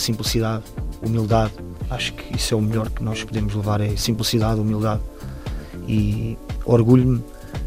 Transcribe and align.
Simplicidade, 0.00 0.64
humildade, 1.02 1.52
acho 1.90 2.14
que 2.14 2.36
isso 2.36 2.54
é 2.54 2.56
o 2.56 2.60
melhor 2.60 2.88
que 2.88 3.02
nós 3.02 3.22
podemos 3.22 3.54
levar, 3.54 3.80
é 3.80 3.94
simplicidade, 3.96 4.58
humildade 4.58 5.02
e 5.86 6.38
orgulho-me 6.64 7.22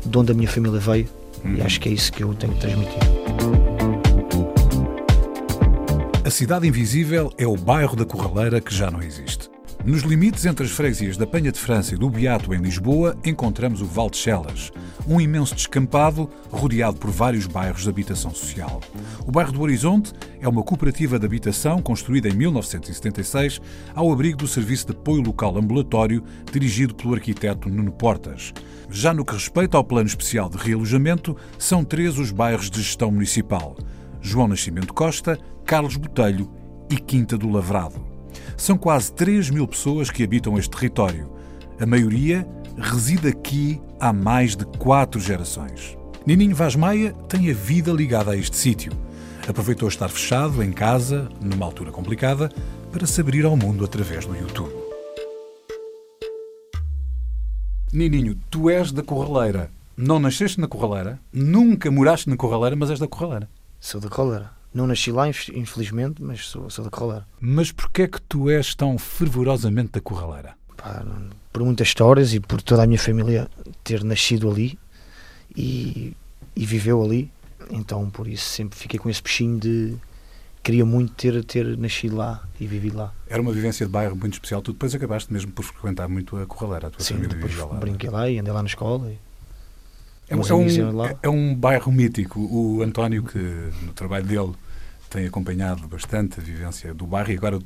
de 0.05 0.17
onde 0.17 0.31
a 0.31 0.35
minha 0.35 0.49
família 0.49 0.79
veio 0.79 1.07
e 1.45 1.61
acho 1.61 1.79
que 1.79 1.89
é 1.89 1.91
isso 1.91 2.11
que 2.11 2.23
eu 2.23 2.33
tenho 2.33 2.53
que 2.53 2.59
transmitir. 2.59 2.99
A 6.25 6.29
Cidade 6.29 6.67
Invisível 6.67 7.31
é 7.37 7.45
o 7.45 7.55
bairro 7.55 7.95
da 7.95 8.05
Corraleira 8.05 8.61
que 8.61 8.73
já 8.73 8.89
não 8.89 9.01
existe. 9.01 9.52
Nos 9.85 10.01
limites 10.03 10.45
entre 10.45 10.65
as 10.65 10.71
freguesias 10.71 11.17
da 11.17 11.27
Penha 11.27 11.51
de 11.51 11.59
França 11.59 11.93
e 11.93 11.97
do 11.97 12.09
Beato, 12.09 12.53
em 12.53 12.62
Lisboa, 12.62 13.17
encontramos 13.26 13.81
o 13.81 13.85
Val 13.85 14.09
de 14.09 14.15
Chelas, 14.15 14.71
um 15.05 15.20
imenso 15.20 15.53
descampado 15.53 16.29
rodeado 16.49 16.98
por 16.98 17.12
vários 17.12 17.48
bairros 17.48 17.84
de 17.84 17.90
habitação 17.90 18.31
social. 18.34 18.79
O 19.27 19.31
bairro 19.31 19.51
do 19.51 19.62
Horizonte 19.62 20.13
é 20.40 20.48
uma 20.48 20.63
cooperativa 20.63 21.20
de 21.20 21.25
habitação 21.25 21.81
construída 21.81 22.29
em 22.29 22.34
1976 22.34 23.59
ao 23.93 24.09
abrigo 24.09 24.37
do 24.37 24.48
Serviço 24.48 24.85
de 24.85 24.93
Apoio 24.93 25.21
Local 25.21 25.57
Ambulatório, 25.57 26.23
dirigido 26.49 26.95
pelo 26.95 27.13
arquiteto 27.13 27.68
Nuno 27.68 27.91
Portas. 27.91 28.53
Já 28.90 29.13
no 29.13 29.25
que 29.25 29.34
respeita 29.34 29.75
ao 29.75 29.84
Plano 29.84 30.07
Especial 30.07 30.49
de 30.49 30.57
Realojamento, 30.57 31.35
são 31.59 31.84
três 31.84 32.18
os 32.18 32.31
bairros 32.31 32.70
de 32.70 32.81
gestão 32.81 33.12
municipal: 33.12 33.75
João 34.21 34.47
Nascimento 34.47 34.93
Costa, 34.93 35.37
Carlos 35.65 35.97
Botelho 35.97 36.49
e 36.90 36.95
Quinta 36.95 37.37
do 37.37 37.49
Lavrado. 37.49 38.12
São 38.58 38.77
quase 38.77 39.12
3 39.13 39.49
mil 39.49 39.68
pessoas 39.68 40.10
que 40.10 40.24
habitam 40.24 40.58
este 40.58 40.70
território. 40.70 41.32
A 41.80 41.86
maioria 41.86 42.48
reside 42.77 43.27
aqui 43.27 43.82
há 43.99 44.12
mais 44.12 44.55
de 44.55 44.66
quatro 44.77 45.20
gerações. 45.20 45.98
Nininho 46.26 46.55
Vaz 46.55 46.76
Maia 46.76 47.14
tem 47.27 47.49
a 47.49 47.54
vida 47.54 47.91
ligada 47.91 48.32
a 48.32 48.38
este 48.38 48.55
sítio. 48.55 48.94
Aproveitou 49.48 49.90
estar 49.90 50.08
fechado 50.08 50.64
em 50.64 50.71
casa, 50.71 51.30
numa 51.41 51.66
altura 51.66 51.91
complicada, 51.91 52.49
para 52.91 53.05
se 53.05 53.20
abrir 53.20 53.46
ao 53.46 53.58
mundo 53.58 53.84
através 53.84 54.26
do 54.26 54.36
YouTube. 54.36 54.71
Nininho, 57.91 58.36
tu 58.49 58.70
és 58.70 58.91
da 58.91 59.04
Corraleira. 59.04 59.70
Não 59.96 60.18
nasceste 60.18 60.60
na 60.60 60.68
Corraleira, 60.68 61.20
nunca 61.32 61.91
moraste 61.91 62.27
na 62.27 62.36
Corraleira, 62.36 62.76
mas 62.76 62.90
és 62.90 62.99
da 62.99 63.08
Corraleira. 63.08 63.48
Sou 63.80 64.02
da 64.02 64.09
Corraleira. 64.09 64.62
Não 64.74 64.88
nasci 64.88 65.12
lá, 65.12 65.28
infelizmente, 65.29 66.22
mas 66.22 66.47
sou, 66.47 66.69
sou 66.69 66.84
da 66.85 66.90
Corraleira. 66.91 67.28
Mas 67.40 67.72
porquê 67.72 68.03
é 68.03 68.07
que 68.07 68.22
tu 68.22 68.50
és 68.50 68.74
tão 68.74 68.97
fervorosamente 68.97 69.91
da 69.91 70.02
Corraleira? 70.02 70.56
Pá, 70.75 71.06
por 71.52 71.63
muitas 71.63 71.88
histórias 71.90 72.34
e 72.34 72.40
por 72.40 72.62
toda 72.62 72.84
a 72.84 72.88
minha 72.88 73.00
família 73.00 73.47
ter 73.84 74.03
nascido 74.03 74.50
ali 74.50 74.78
e, 75.56 76.16
e 76.56 76.66
viveu 76.66 77.03
ali. 77.03 77.31
Então, 77.70 78.09
por 78.09 78.28
isso, 78.28 78.46
sempre 78.46 78.78
fiquei 78.78 79.00
com 79.00 79.09
esse 79.09 79.22
peixinho 79.22 79.59
de 79.59 79.96
queria 80.64 80.86
muito 80.86 81.14
ter, 81.14 81.44
ter 81.44 81.78
nascido 81.78 82.16
lá 82.16 82.44
e 82.59 82.66
vivido 82.66 82.97
lá. 82.97 83.14
Era 83.28 83.42
uma 83.42 83.52
vivência 83.52 83.86
de 83.86 83.92
bairro 83.92 84.16
muito 84.16 84.34
especial. 84.34 84.62
Tu 84.62 84.72
depois 84.74 84.96
acabaste 84.96 85.31
mesmo 85.31 85.52
por 85.52 85.64
frequentar 85.64 86.08
muito 86.09 86.36
a 86.38 86.46
Corraleira, 86.47 86.88
a 86.88 86.90
tua 86.90 87.02
Sim, 87.03 87.16
família 87.16 87.36
depois 87.36 87.56
lá. 87.56 87.66
brinquei 87.80 88.09
lá 88.09 88.30
e 88.30 88.40
andei 88.40 88.52
lá 88.52 88.62
na 88.64 88.68
escola. 88.68 89.12
E... 89.12 89.18
É, 90.30 90.36
um- 90.36 90.42
é 90.47 90.53
um, 90.53 91.18
é 91.24 91.30
um 91.30 91.53
bairro 91.56 91.92
mítico. 91.92 92.40
O 92.40 92.81
António, 92.81 93.24
que 93.24 93.38
no 93.38 93.94
trabalho 93.94 94.26
dele 94.26 94.53
tem 95.13 95.25
acompanhado 95.28 95.88
bastante 95.88 96.40
a 96.40 96.44
vivência 96.44 96.94
do 96.94 97.06
bairro 97.06 97.31
e 97.31 97.38
agora 97.38 97.59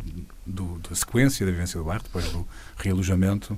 do- 0.46 0.80
da 0.80 0.96
sequência 0.96 1.46
da 1.46 1.52
vivência 1.52 1.80
do 1.80 1.86
bairro, 1.86 2.04
depois 2.04 2.30
do 2.32 2.46
realojamento. 2.78 3.58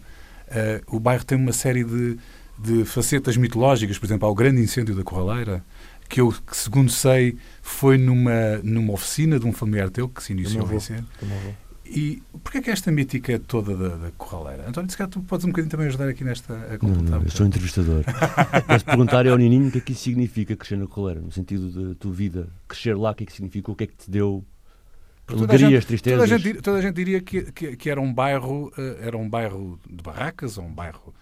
eh, 0.51 0.81
o 0.87 0.99
bairro 0.99 1.23
tem 1.23 1.37
uma 1.37 1.53
série 1.53 1.83
de, 1.83 2.17
de 2.57 2.85
facetas 2.85 3.35
mitológicas, 3.37 3.97
por 3.99 4.05
exemplo, 4.05 4.27
há 4.27 4.31
o 4.31 4.35
grande 4.35 4.61
incêndio 4.61 4.95
da 4.95 5.03
Corraleira, 5.03 5.63
que 6.07 6.21
eu, 6.21 6.31
que, 6.31 6.57
segundo 6.57 6.91
sei, 6.91 7.37
foi 7.61 7.97
numa, 7.97 8.57
numa 8.63 8.93
oficina 8.93 9.39
de 9.39 9.45
um 9.45 9.53
familiar 9.53 9.89
teu 9.91 10.09
que 10.09 10.23
se 10.23 10.33
iniciou 10.33 10.63
avô. 10.63 10.77
incêndio. 10.77 11.05
E 11.91 12.21
porquê 12.43 12.59
é 12.59 12.61
que 12.61 12.69
esta 12.69 12.91
mítica 12.91 13.39
toda 13.39 13.75
da, 13.75 13.95
da 13.95 14.11
Corraleira? 14.11 14.67
António, 14.69 14.89
se 14.91 14.97
calhar 14.97 15.09
tu 15.09 15.21
podes 15.21 15.45
um 15.45 15.49
bocadinho 15.49 15.71
também 15.71 15.87
ajudar 15.87 16.07
aqui 16.07 16.23
nesta 16.23 16.53
a 16.53 16.57
Não, 16.71 16.77
completar. 16.77 17.03
não, 17.11 17.19
um 17.19 17.23
eu 17.23 17.31
sou 17.31 17.45
entrevistador. 17.45 18.03
Mas 18.67 18.83
perguntar 18.83 19.27
ao 19.27 19.37
Nininho 19.37 19.67
o 19.69 19.71
que 19.71 19.79
é 19.79 19.81
que 19.81 19.91
isso 19.93 20.03
significa 20.03 20.55
crescer 20.55 20.77
na 20.77 20.87
coleira, 20.87 21.19
no 21.19 21.31
sentido 21.31 21.89
da 21.89 21.95
tua 21.95 22.11
vida. 22.13 22.47
Crescer 22.67 22.95
lá, 22.95 23.11
o 23.11 23.15
que 23.15 23.23
é 23.23 23.25
que 23.27 23.33
significa, 23.33 23.71
o 23.71 23.75
que 23.75 23.83
é 23.85 23.87
que 23.87 23.95
te 23.95 24.09
deu 24.11 24.45
Toda 25.25 25.41
a 25.41 25.55
alegrias, 25.55 25.85
Toda 25.85 25.85
a, 25.85 25.87
tristezas. 25.87 26.29
gente, 26.41 26.61
toda 26.61 26.77
a 26.79 26.81
gente 26.81 26.95
diria 26.95 27.21
que, 27.21 27.51
que, 27.51 27.75
que 27.75 27.89
era 27.89 28.01
um 28.01 28.11
bairro 28.11 28.71
eh, 28.77 28.97
era 29.01 29.15
um 29.17 29.29
bairro 29.29 29.79
de 29.87 30.01
barracas 30.03 30.57
ou 30.57 30.65
um 30.65 30.73
bairro 30.73 31.13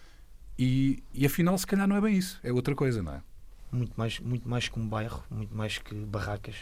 e, 0.58 1.04
e 1.14 1.26
afinal 1.26 1.58
se 1.58 1.68
calhar 1.68 1.86
não 1.86 1.98
é 1.98 2.00
bem 2.02 2.16
isso 2.18 2.40
é 2.42 2.54
outra 2.54 2.74
coisa 2.74 3.04
não 3.04 3.12
é 3.16 3.22
muito 3.70 3.92
mais, 3.98 4.18
muito 4.22 4.48
mais 4.48 4.70
que 4.70 4.80
um 4.80 4.88
bairro, 4.88 5.22
muito 5.30 5.54
mais 5.54 5.78
que 5.78 5.94
barracas. 5.94 6.56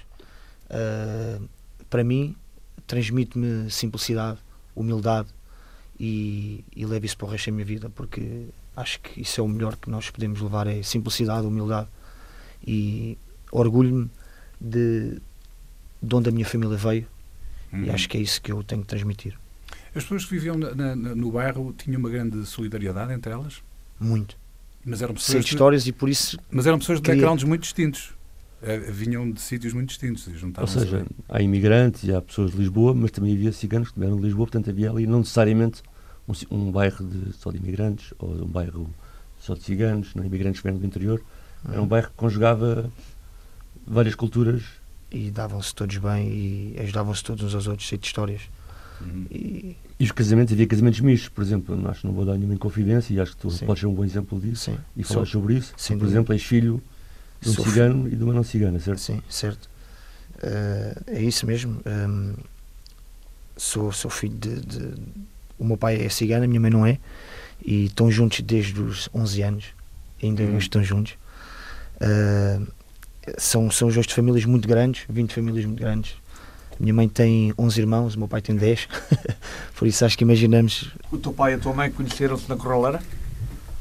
Ah, 0.69 1.39
para 1.89 2.03
mim, 2.03 2.35
transmite-me 2.87 3.69
simplicidade, 3.69 4.37
humildade 4.75 5.29
e, 5.99 6.63
e 6.75 6.85
levo 6.85 7.05
isso 7.05 7.17
para 7.17 7.27
o 7.27 7.29
resto 7.29 7.47
da 7.47 7.51
minha 7.53 7.65
vida, 7.65 7.89
porque 7.89 8.47
acho 8.75 8.99
que 8.99 9.21
isso 9.21 9.39
é 9.39 9.43
o 9.43 9.47
melhor 9.47 9.75
que 9.77 9.89
nós 9.89 10.09
podemos 10.09 10.41
levar, 10.41 10.67
é 10.67 10.83
simplicidade, 10.83 11.47
humildade 11.47 11.87
e 12.65 13.17
orgulho-me 13.51 14.09
de, 14.59 15.19
de 16.01 16.15
onde 16.15 16.29
a 16.29 16.31
minha 16.31 16.45
família 16.45 16.77
veio 16.77 17.07
e 17.73 17.75
Uhum. 17.77 17.93
acho 17.93 18.07
que 18.07 18.17
é 18.17 18.21
isso 18.21 18.41
que 18.41 18.51
eu 18.51 18.63
tenho 18.63 18.81
que 18.83 18.87
transmitir. 18.87 19.37
as 19.93 20.03
pessoas 20.03 20.23
que 20.25 20.31
viviam 20.31 20.57
na- 20.57 20.73
na- 20.75 20.95
no 21.15 21.31
bairro 21.31 21.73
tinham 21.77 21.99
uma 21.99 22.09
grande 22.09 22.45
solidariedade 22.45 23.11
entre 23.13 23.31
elas 23.33 23.61
Muito. 23.99 24.37
mas 24.85 25.01
eram 25.01 25.13
pessoas 25.13 25.43
de 25.43 25.49
de, 25.49 25.55
histórias 25.55 25.87
e 25.87 25.91
por 25.91 26.07
isso 26.09 26.37
mas 26.51 26.65
eram 26.67 26.77
pessoas 26.79 26.99
de 26.99 27.03
Queria- 27.03 27.15
backgrounds 27.21 27.43
muito 27.43 27.61
distintos 27.63 28.13
vinham 28.91 29.29
de 29.31 29.39
sítios 29.41 29.73
muito 29.73 29.89
distintos 29.89 30.27
Ou 30.57 30.67
seja, 30.67 30.97
ali. 30.97 31.05
há 31.29 31.41
imigrantes 31.41 32.03
e 32.03 32.13
há 32.13 32.21
pessoas 32.21 32.51
de 32.51 32.57
Lisboa, 32.57 32.93
mas 32.93 33.11
também 33.11 33.33
havia 33.33 33.51
ciganos 33.51 33.91
que 33.91 33.99
vieram 33.99 34.15
de 34.17 34.23
Lisboa, 34.23 34.47
portanto 34.47 34.69
havia 34.69 34.89
ali 34.89 35.05
não 35.07 35.19
necessariamente 35.19 35.81
um, 36.27 36.33
um 36.55 36.71
bairro 36.71 37.05
de, 37.05 37.33
só 37.33 37.51
de 37.51 37.57
imigrantes 37.57 38.13
ou 38.19 38.31
um 38.43 38.47
bairro 38.47 38.89
só 39.39 39.53
de 39.53 39.61
ciganos, 39.63 40.13
não 40.15 40.23
imigrantes 40.25 40.59
que 40.61 40.63
vieram 40.67 40.79
do 40.79 40.85
interior. 40.85 41.21
Era 41.71 41.81
um 41.81 41.87
bairro 41.87 42.07
que 42.09 42.13
conjugava 42.15 42.91
várias 43.85 44.15
culturas. 44.15 44.63
e 45.11 45.29
davam-se 45.31 45.73
todos 45.73 45.97
bem 45.97 46.27
e 46.29 46.75
ajudavam-se 46.79 47.23
todos 47.23 47.43
uns 47.43 47.53
aos 47.55 47.67
outros, 47.67 47.87
cheio 47.87 47.99
de 47.99 48.07
histórias. 48.07 48.41
Uhum. 49.01 49.25
E, 49.29 49.75
E 49.99 50.03
os 50.03 50.11
casamentos, 50.11 50.53
havia 50.53 50.65
casamentos 50.67 50.99
mistos, 51.01 51.29
por 51.29 51.41
exemplo, 51.43 51.75
acho 51.89 52.01
que 52.01 52.07
não 52.07 52.13
vou 52.13 52.25
dar 52.25 52.33
nenhuma 52.35 52.53
inconfidência 52.53 53.13
e 53.13 53.19
acho 53.19 53.31
que 53.31 53.37
tu 53.37 53.49
Sim. 53.51 53.65
podes 53.65 53.81
ser 53.81 53.87
um 53.87 53.93
bom 53.93 54.03
exemplo 54.05 54.39
disso 54.39 54.65
sim, 54.71 54.77
e 54.97 55.03
sou- 55.03 55.15
falar 55.15 55.25
sobre 55.27 55.55
isso. 55.55 55.73
sem 55.77 55.95
por 55.97 56.01
dúvida. 56.05 56.17
exemplo, 56.19 56.33
és 56.33 56.43
filho 56.43 56.81
de 57.41 57.49
um 57.49 57.53
Sou 57.53 57.65
cigano 57.65 58.07
e 58.07 58.15
de 58.15 58.23
uma 58.23 58.33
não 58.33 58.43
cigana, 58.43 58.79
certo? 58.79 58.99
Sim, 58.99 59.21
certo. 59.29 59.69
Eh, 60.41 60.95
é 61.07 61.21
isso 61.21 61.45
mesmo. 61.45 61.79
Ehm, 61.85 62.33
sou, 63.55 63.91
sou 63.91 64.09
filho 64.11 64.35
de, 64.35 64.59
de- 64.61 64.93
O 65.57 65.63
meu 65.65 65.77
pai 65.77 66.01
é 66.03 66.09
cigano, 66.09 66.43
a 66.43 66.47
minha 66.47 66.59
mãe 66.59 66.71
não 66.71 66.85
é. 66.85 66.97
E 67.63 67.85
estão 67.85 68.11
juntos 68.11 68.41
desde 68.41 68.79
os 68.81 69.09
11 69.13 69.41
anos. 69.41 69.65
Ainda 70.21 70.43
hoje 70.43 70.57
estão 70.57 70.83
juntos. 70.83 71.13
Eh, 71.99 72.59
são, 73.37 73.71
são 73.71 73.87
os 73.87 73.93
dois 73.93 74.05
de 74.07 74.13
famílias 74.13 74.45
muito 74.45 74.67
grandes, 74.67 75.03
20 75.09 75.33
famílias 75.33 75.65
muito 75.65 75.79
grandes. 75.79 76.15
Minha 76.79 76.93
mãe 76.93 77.07
tem 77.07 77.53
11 77.57 77.79
irmãos, 77.79 78.15
o 78.15 78.19
meu 78.19 78.27
pai 78.27 78.41
tem 78.41 78.55
10. 78.55 78.87
Por 79.77 79.87
isso 79.87 80.03
acho 80.05 80.17
que 80.17 80.23
imaginamos. 80.25 80.91
O 81.11 81.17
teu 81.17 81.31
pai 81.31 81.53
e 81.53 81.55
a 81.55 81.57
tua 81.57 81.73
mãe 81.73 81.89
conheceram-se 81.89 82.49
na 82.49 82.57
Corraleira? 82.57 83.01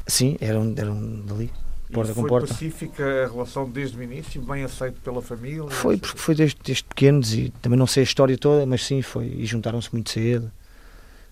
Sim, 0.06 0.36
eram, 0.40 0.72
eram 0.76 1.20
dali. 1.22 1.50
Porta 1.94 2.12
com 2.14 2.20
foi 2.22 2.28
porta. 2.28 2.48
pacífica 2.48 3.24
a 3.24 3.28
relação 3.28 3.68
desde 3.70 3.96
o 3.98 4.02
início, 4.02 4.42
bem 4.42 4.64
aceito 4.64 5.00
pela 5.00 5.22
família? 5.22 5.68
Foi 5.70 5.96
porque 5.96 6.18
foi 6.18 6.34
desde, 6.34 6.56
desde 6.62 6.84
pequenos 6.84 7.32
e 7.34 7.50
também 7.62 7.78
não 7.78 7.86
sei 7.86 8.02
a 8.02 8.04
história 8.04 8.36
toda, 8.36 8.66
mas 8.66 8.84
sim, 8.84 9.00
foi. 9.02 9.26
E 9.28 9.46
juntaram-se 9.46 9.88
muito 9.92 10.10
cedo. 10.10 10.50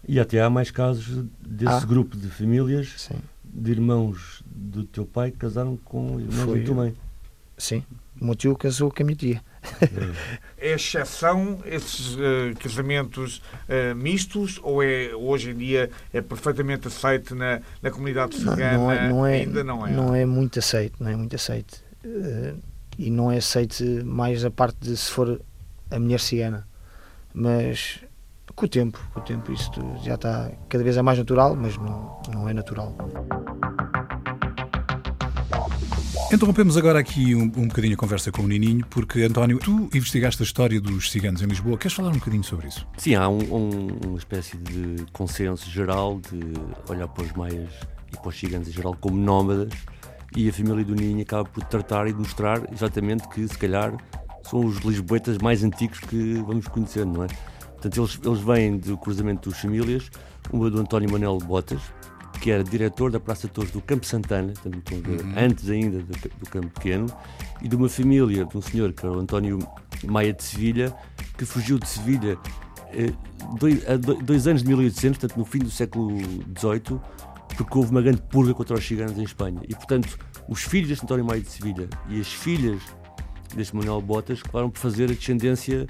E 0.07 0.19
até 0.19 0.41
há 0.41 0.51
mais 0.51 0.71
casos 0.71 1.25
desse 1.41 1.73
Ah. 1.73 1.81
grupo 1.87 2.17
de 2.17 2.29
famílias 2.29 2.93
Sim, 2.97 3.17
de 3.45 3.71
irmãos 3.71 4.43
do 4.47 4.85
teu 4.85 5.05
pai 5.07 5.31
que 5.31 5.37
casaram 5.39 5.77
com 5.77 6.19
irmãos 6.19 6.45
Foi. 6.45 6.59
da 6.61 6.67
tua 6.67 6.75
mãe. 6.75 6.95
sim. 7.57 7.85
O 8.21 8.25
meu 8.27 8.35
tio 8.35 8.55
casou 8.57 8.91
com 8.91 9.03
a 9.03 9.07
minha 9.07 9.17
tia. 9.17 9.43
É 10.59 10.75
exceção 10.75 11.61
esses 11.65 12.17
eh, 12.19 12.55
casamentos 12.59 13.43
eh, 13.69 13.95
mistos 13.95 14.59
ou 14.63 14.83
é 14.83 15.11
hoje 15.15 15.51
em 15.51 15.57
dia 15.57 15.91
é 16.13 16.21
perfeitamente 16.21 16.89
aceito 16.89 17.35
na, 17.35 17.61
na 17.83 17.91
comunidade 17.91 18.39
Não, 18.45 18.53
cigana? 18.55 18.77
não 18.79 18.91
é, 18.93 19.09
não 19.09 19.27
é, 19.27 19.35
Ainda 19.41 19.65
não 19.65 19.87
é. 19.87 19.91
não 19.91 20.15
é 20.15 20.25
muito 20.27 20.59
aceito, 20.59 21.03
não 21.03 21.11
é 21.11 21.17
muito 21.17 21.35
aceito. 21.37 21.83
uh, 22.05 22.59
e 22.99 23.11
não 23.11 23.33
é 23.33 23.39
aceite 23.39 23.85
mais 24.05 24.45
a 24.45 24.51
parte 24.51 24.77
de 24.81 24.97
se 24.97 25.11
for 25.11 25.41
a 25.91 25.99
mulher 25.99 26.21
cigana. 26.21 26.67
Mas 27.35 28.01
com 28.55 28.67
o 28.67 28.69
tempo, 28.69 29.01
com 29.15 29.21
o 29.21 29.23
tempo 29.23 29.51
isto 29.53 29.81
já 30.05 30.15
está 30.17 30.51
cada 30.69 30.85
vez 30.85 30.97
é 30.97 31.03
mais 31.03 31.19
natural, 31.19 31.57
mas 31.57 31.77
não, 31.79 32.21
não 32.33 32.49
é 32.49 32.53
natural. 32.53 32.95
Interrompemos 36.33 36.79
agora 36.79 36.99
aqui 36.99 37.35
um, 37.35 37.43
um 37.43 37.69
bocadinho 37.69 37.93
a 37.93 37.97
conversa 37.97 38.33
com 38.33 38.41
o 38.41 38.49
Nininho, 38.49 38.87
porque, 38.89 39.23
António, 39.23 39.59
tu 39.59 39.91
investigaste 39.93 40.43
a 40.43 40.47
história 40.47 40.81
dos 40.81 41.11
ciganos 41.11 41.43
em 41.43 41.45
Lisboa. 41.45 41.77
Queres 41.77 41.93
falar 41.93 42.09
um 42.09 42.15
bocadinho 42.15 42.43
sobre 42.43 42.69
isso? 42.69 42.87
Sim, 42.97 43.17
há 43.17 43.29
um, 43.29 43.39
um, 43.55 43.87
uma 44.07 44.17
espécie 44.17 44.57
de 44.57 45.05
consenso 45.13 45.69
geral 45.71 46.19
de 46.21 46.41
olhar 46.91 47.07
para 47.09 47.23
os 47.23 47.33
maias 47.33 47.71
e 48.11 48.17
para 48.17 48.29
os 48.31 48.39
ciganos 48.39 48.67
em 48.67 48.73
geral 48.73 48.97
como 48.99 49.15
nómadas 49.19 49.75
e 50.35 50.49
a 50.49 50.53
família 50.55 50.83
do 50.83 50.95
Nininho 50.95 51.21
acaba 51.21 51.45
por 51.45 51.63
tratar 51.65 52.09
e 52.09 52.15
mostrar 52.15 52.63
exatamente 52.73 53.29
que, 53.29 53.47
se 53.47 53.59
calhar, 53.59 53.95
são 54.43 54.65
os 54.65 54.79
lisboetas 54.79 55.37
mais 55.37 55.63
antigos 55.63 56.01
que 56.01 56.43
vamos 56.47 56.67
conhecer, 56.67 57.05
não 57.05 57.25
é? 57.25 57.27
Portanto, 57.73 58.01
eles, 58.01 58.19
eles 58.25 58.41
vêm 58.41 58.79
do 58.79 58.97
cruzamento 58.97 59.51
dos 59.51 59.59
famílias, 59.59 60.11
uma 60.51 60.71
do 60.71 60.81
António 60.81 61.13
Manuel 61.13 61.37
Botas, 61.37 61.83
que 62.43 62.51
era 62.51 62.65
diretor 62.65 63.09
da 63.13 63.21
Praça 63.21 63.47
de 63.47 63.53
Torres 63.53 63.71
do 63.71 63.81
Campo 63.81 64.05
Santana, 64.05 64.53
uhum. 64.67 65.35
antes 65.37 65.71
ainda 65.71 65.99
do, 65.99 66.13
do, 66.41 66.51
Campo 66.51 66.67
Pequeno, 66.71 67.07
e 67.63 67.69
de 67.69 67.77
uma 67.77 67.89
família, 67.89 68.45
de 68.45 68.59
um 68.59 68.61
senhor, 68.61 68.93
que 68.93 69.07
era 69.07 69.17
o 69.17 69.21
António 69.21 69.61
Maia 70.05 70.33
de 70.33 70.43
Sevilha, 70.43 70.93
que 71.39 71.45
fugiu 71.45 71.79
de 71.79 71.87
Sevilha 71.87 72.37
eh, 72.89 73.13
dois, 73.61 73.85
dois, 74.25 74.49
anos 74.49 74.65
de 74.65 74.69
1800, 74.71 75.19
portanto 75.19 75.39
no 75.39 75.45
fim 75.45 75.61
do 75.61 75.71
século 75.71 76.19
XVIII, 76.59 77.01
porque 77.57 77.79
houve 77.79 77.93
uma 77.93 78.03
grande 78.03 78.21
purga 78.23 78.53
contra 78.53 78.75
os 78.75 78.85
ciganos 78.85 79.17
em 79.17 79.23
Espanha. 79.23 79.61
E, 79.69 79.77
portanto, 79.77 80.19
os 80.49 80.65
filhos 80.65 80.89
deste 80.89 81.05
António 81.05 81.25
Maia 81.25 81.41
de 81.41 81.49
Sevilha 81.49 81.89
e 82.09 82.21
as 82.21 82.33
filhas 82.33 82.83
deste 83.55 83.77
Manuel 83.77 84.01
Botas 84.01 84.41
acabaram 84.41 84.69
por 84.69 84.81
fazer 84.81 85.05
a 85.05 85.15
descendência 85.15 85.87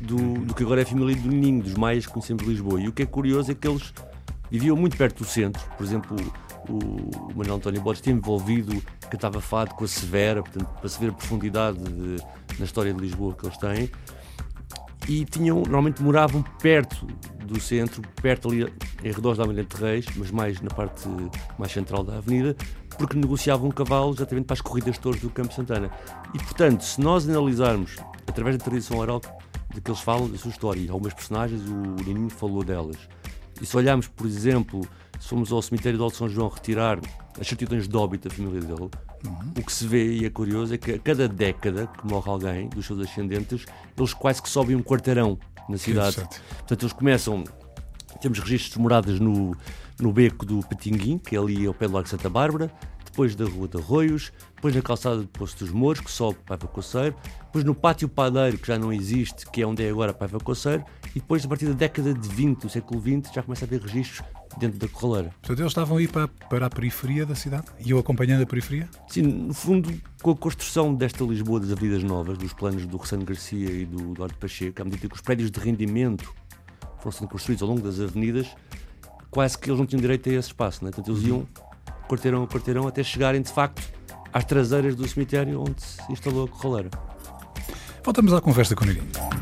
do, 0.00 0.40
do 0.40 0.54
que 0.54 0.64
agora 0.64 0.80
é 0.80 0.82
a 0.82 0.86
família 0.86 1.14
do 1.14 1.28
Ninho, 1.28 1.62
dos 1.62 1.74
maias 1.74 2.04
que 2.04 2.12
conhecemos 2.12 2.42
de 2.42 2.50
Lisboa. 2.50 2.80
E 2.80 2.88
o 2.88 2.92
que 2.92 3.04
é 3.04 3.06
curioso 3.06 3.52
é 3.52 3.54
que 3.54 3.68
eles 3.68 3.92
viviam 4.54 4.76
muito 4.76 4.96
perto 4.96 5.24
do 5.24 5.28
centro. 5.28 5.60
Por 5.76 5.84
exemplo, 5.84 6.16
o, 6.68 6.78
o 7.32 7.36
Manuel 7.36 7.56
António 7.56 7.80
Borges 7.80 7.98
esteve 7.98 8.18
envolvido, 8.18 8.80
cantava 9.10 9.40
fado 9.40 9.74
com 9.74 9.84
a 9.84 9.88
Severa, 9.88 10.42
portanto, 10.42 10.68
para 10.68 10.88
se 10.88 11.00
ver 11.00 11.10
a 11.10 11.12
profundidade 11.12 11.78
de, 11.78 12.16
na 12.58 12.64
história 12.64 12.94
de 12.94 13.00
Lisboa 13.00 13.34
que 13.34 13.46
eles 13.46 13.58
têm. 13.58 13.90
E 15.08 15.24
tinham, 15.24 15.56
normalmente 15.56 16.02
moravam 16.02 16.42
perto 16.62 17.06
do 17.44 17.60
centro, 17.60 18.00
perto 18.22 18.48
ali 18.48 18.72
em 19.02 19.12
redor 19.12 19.36
da 19.36 19.42
Almirante 19.42 19.76
Reis, 19.76 20.06
mas 20.16 20.30
mais 20.30 20.60
na 20.60 20.70
parte 20.70 21.06
mais 21.58 21.72
central 21.72 22.02
da 22.02 22.16
avenida, 22.16 22.56
porque 22.96 23.16
negociavam 23.16 23.70
cavalos 23.70 24.16
exatamente 24.16 24.46
para 24.46 24.54
as 24.54 24.60
corridas 24.60 24.94
de 24.94 25.00
touros 25.00 25.20
do 25.20 25.28
Campo 25.28 25.52
Santana. 25.52 25.90
E, 26.32 26.38
portanto, 26.38 26.82
se 26.82 27.00
nós 27.00 27.28
analisarmos, 27.28 27.96
através 28.26 28.56
da 28.56 28.64
tradição 28.64 28.98
oral 28.98 29.20
de 29.74 29.80
que 29.80 29.90
eles 29.90 30.00
falam 30.00 30.30
da 30.30 30.38
sua 30.38 30.50
história, 30.50 30.90
algumas 30.90 31.12
personagens, 31.12 31.60
o 31.68 32.02
Nininho 32.04 32.30
falou 32.30 32.64
delas, 32.64 32.96
e 33.60 33.66
se 33.66 33.76
olharmos, 33.76 34.08
por 34.08 34.26
exemplo, 34.26 34.86
se 35.18 35.28
formos 35.28 35.52
ao 35.52 35.62
cemitério 35.62 35.98
de 35.98 36.04
Alto 36.04 36.16
São 36.16 36.28
João 36.28 36.48
retirar 36.48 36.98
as 37.40 37.46
certidões 37.46 37.88
de 37.88 37.96
óbito 37.96 38.28
da 38.28 38.34
família 38.34 38.60
dele, 38.60 38.90
uhum. 39.24 39.52
o 39.58 39.62
que 39.62 39.72
se 39.72 39.86
vê 39.86 40.12
e 40.12 40.24
é 40.24 40.30
curioso 40.30 40.74
é 40.74 40.78
que 40.78 40.92
a 40.92 40.98
cada 40.98 41.28
década 41.28 41.86
que 41.86 42.06
morre 42.06 42.30
alguém 42.30 42.68
dos 42.68 42.86
seus 42.86 43.00
ascendentes, 43.00 43.64
eles 43.96 44.14
quase 44.14 44.42
que 44.42 44.48
sobem 44.48 44.76
um 44.76 44.82
quarteirão 44.82 45.38
na 45.68 45.78
cidade. 45.78 46.16
Portanto, 46.16 46.82
eles 46.82 46.92
começam. 46.92 47.44
Temos 48.20 48.38
registros 48.38 48.74
de 48.74 48.78
moradas 48.78 49.18
no, 49.18 49.56
no 50.00 50.12
beco 50.12 50.46
do 50.46 50.60
Petinguim, 50.60 51.18
que 51.18 51.36
é 51.36 51.38
ali 51.38 51.66
ao 51.66 51.74
pé 51.74 51.88
do 51.88 51.94
Lago 51.94 52.08
Santa 52.08 52.30
Bárbara, 52.30 52.70
depois 53.04 53.34
da 53.34 53.44
Rua 53.44 53.68
de 53.68 53.76
Arroios, 53.76 54.32
depois 54.54 54.74
na 54.74 54.82
calçada 54.82 55.18
do 55.18 55.28
Poço 55.28 55.58
dos 55.58 55.70
Mouros, 55.70 56.00
que 56.00 56.10
sobe 56.10 56.38
para 56.44 56.56
Paiva 56.56 56.72
Coceiro, 56.72 57.14
depois 57.46 57.64
no 57.64 57.74
Pátio 57.74 58.08
Padeiro, 58.08 58.58
que 58.58 58.66
já 58.66 58.78
não 58.78 58.92
existe, 58.92 59.48
que 59.50 59.62
é 59.62 59.66
onde 59.66 59.84
é 59.84 59.90
agora 59.90 60.12
Paiva 60.12 60.38
Coceiro, 60.38 60.84
e 61.14 61.20
depois, 61.20 61.44
a 61.44 61.48
partir 61.48 61.66
da 61.66 61.74
década 61.74 62.12
de 62.12 62.28
20, 62.28 62.62
do 62.62 62.68
século 62.68 63.00
XX, 63.00 63.32
já 63.32 63.42
começa 63.42 63.64
a 63.64 63.66
haver 63.66 63.80
registros 63.80 64.26
dentro 64.58 64.78
da 64.78 64.88
Corraleira. 64.88 65.30
Portanto, 65.40 65.60
eles 65.60 65.70
estavam 65.70 65.96
aí 65.96 66.08
para, 66.08 66.26
para 66.26 66.66
a 66.66 66.70
periferia 66.70 67.24
da 67.24 67.36
cidade? 67.36 67.66
E 67.78 67.90
eu 67.90 67.98
acompanhando 67.98 68.42
a 68.42 68.46
periferia? 68.46 68.88
Sim, 69.08 69.22
no 69.22 69.54
fundo, 69.54 69.92
com 70.22 70.32
a 70.32 70.36
construção 70.36 70.92
desta 70.92 71.22
Lisboa 71.24 71.60
das 71.60 71.70
Avenidas 71.70 72.02
Novas, 72.02 72.36
dos 72.36 72.52
planos 72.52 72.84
do 72.86 72.96
Ressano 72.96 73.24
Garcia 73.24 73.70
e 73.70 73.86
do 73.86 74.14
Duarte 74.14 74.36
Pacheco, 74.38 74.82
à 74.82 74.84
medida 74.84 75.08
que 75.08 75.14
os 75.14 75.20
prédios 75.20 75.50
de 75.50 75.60
rendimento 75.60 76.34
foram 76.98 77.12
sendo 77.12 77.28
construídos 77.28 77.62
ao 77.62 77.68
longo 77.68 77.80
das 77.80 78.00
avenidas, 78.00 78.48
quase 79.30 79.56
que 79.56 79.70
eles 79.70 79.78
não 79.78 79.86
tinham 79.86 80.00
direito 80.00 80.28
a 80.28 80.32
esse 80.32 80.48
espaço, 80.48 80.84
né? 80.84 80.90
portanto 80.90 81.16
eles 81.16 81.28
iam 81.28 81.46
quarteirão 82.08 82.42
a 82.42 82.48
quarteirão 82.48 82.88
até 82.88 83.02
chegarem 83.02 83.40
de 83.40 83.52
facto 83.52 83.82
às 84.32 84.44
traseiras 84.44 84.96
do 84.96 85.06
cemitério 85.06 85.60
onde 85.60 85.80
se 85.80 86.00
instalou 86.10 86.44
a 86.44 86.48
corraleira. 86.48 86.90
Voltamos 88.02 88.32
à 88.32 88.40
conversa 88.40 88.74
com 88.74 88.84
o. 88.84 89.33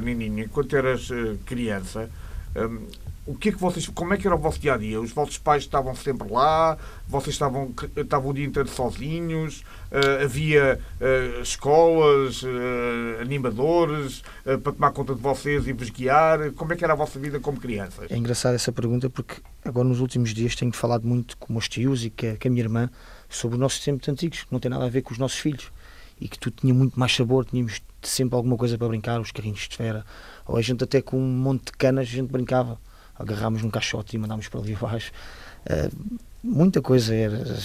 Nininho, 0.00 0.44
enquanto 0.44 0.76
eras 0.76 1.10
uh, 1.10 1.38
criança, 1.44 2.08
um, 2.56 2.86
o 3.24 3.36
que 3.36 3.50
é 3.50 3.52
que 3.52 3.58
vocês, 3.58 3.86
como 3.88 4.12
é 4.12 4.16
que 4.16 4.26
era 4.26 4.34
o 4.34 4.38
vosso 4.38 4.58
dia 4.58 4.74
a 4.74 4.76
dia? 4.76 5.00
Os 5.00 5.12
vossos 5.12 5.38
pais 5.38 5.62
estavam 5.62 5.94
sempre 5.94 6.28
lá? 6.28 6.76
Vocês 7.06 7.34
estavam, 7.34 7.72
estavam 7.96 8.30
o 8.30 8.34
dia 8.34 8.44
inteiro 8.44 8.68
sozinhos? 8.68 9.60
Uh, 9.92 10.24
havia 10.24 10.80
uh, 11.00 11.40
escolas, 11.40 12.42
uh, 12.42 13.20
animadores 13.20 14.24
para 14.44 14.72
tomar 14.72 14.90
conta 14.90 15.14
de 15.14 15.20
vocês 15.20 15.68
e 15.68 15.72
vos 15.72 15.88
guiar? 15.88 16.50
Como 16.52 16.72
é 16.72 16.76
que 16.76 16.82
era 16.82 16.94
a 16.94 16.96
vossa 16.96 17.18
vida 17.18 17.38
como 17.38 17.60
crianças? 17.60 18.10
É 18.10 18.16
engraçada 18.16 18.56
essa 18.56 18.72
pergunta 18.72 19.08
porque 19.08 19.36
agora 19.64 19.86
nos 19.86 20.00
últimos 20.00 20.34
dias 20.34 20.56
tenho 20.56 20.72
falado 20.72 21.06
muito 21.06 21.36
com 21.36 21.52
meus 21.52 21.68
tios 21.68 22.04
e 22.04 22.10
com 22.10 22.26
a, 22.26 22.36
com 22.36 22.48
a 22.48 22.50
minha 22.50 22.64
irmã 22.64 22.90
sobre 23.28 23.54
os 23.54 23.60
nossos 23.60 23.84
tempos 23.84 24.08
antigos, 24.08 24.42
que 24.42 24.52
não 24.52 24.58
tem 24.58 24.70
nada 24.70 24.84
a 24.84 24.88
ver 24.88 25.02
com 25.02 25.12
os 25.12 25.18
nossos 25.18 25.38
filhos 25.38 25.70
e 26.22 26.28
que 26.28 26.38
tudo 26.38 26.54
tinha 26.60 26.72
muito 26.72 26.98
mais 26.98 27.14
sabor, 27.14 27.44
tínhamos 27.44 27.82
sempre 28.00 28.36
alguma 28.36 28.56
coisa 28.56 28.78
para 28.78 28.86
brincar, 28.86 29.20
os 29.20 29.32
carrinhos 29.32 29.58
de 29.58 29.68
esfera, 29.70 30.06
ou 30.46 30.56
a 30.56 30.62
gente 30.62 30.84
até 30.84 31.02
com 31.02 31.18
um 31.18 31.36
monte 31.36 31.66
de 31.66 31.72
canas 31.72 32.06
a 32.06 32.10
gente 32.10 32.30
brincava 32.30 32.78
agarrámos 33.14 33.62
num 33.62 33.70
caixote 33.70 34.14
e 34.14 34.18
mandámos 34.18 34.48
para 34.48 34.60
ali 34.60 34.74
abaixo. 34.80 35.12
Uh, 35.66 36.18
muita 36.42 36.80
coisa 36.80 37.12
era 37.12 37.58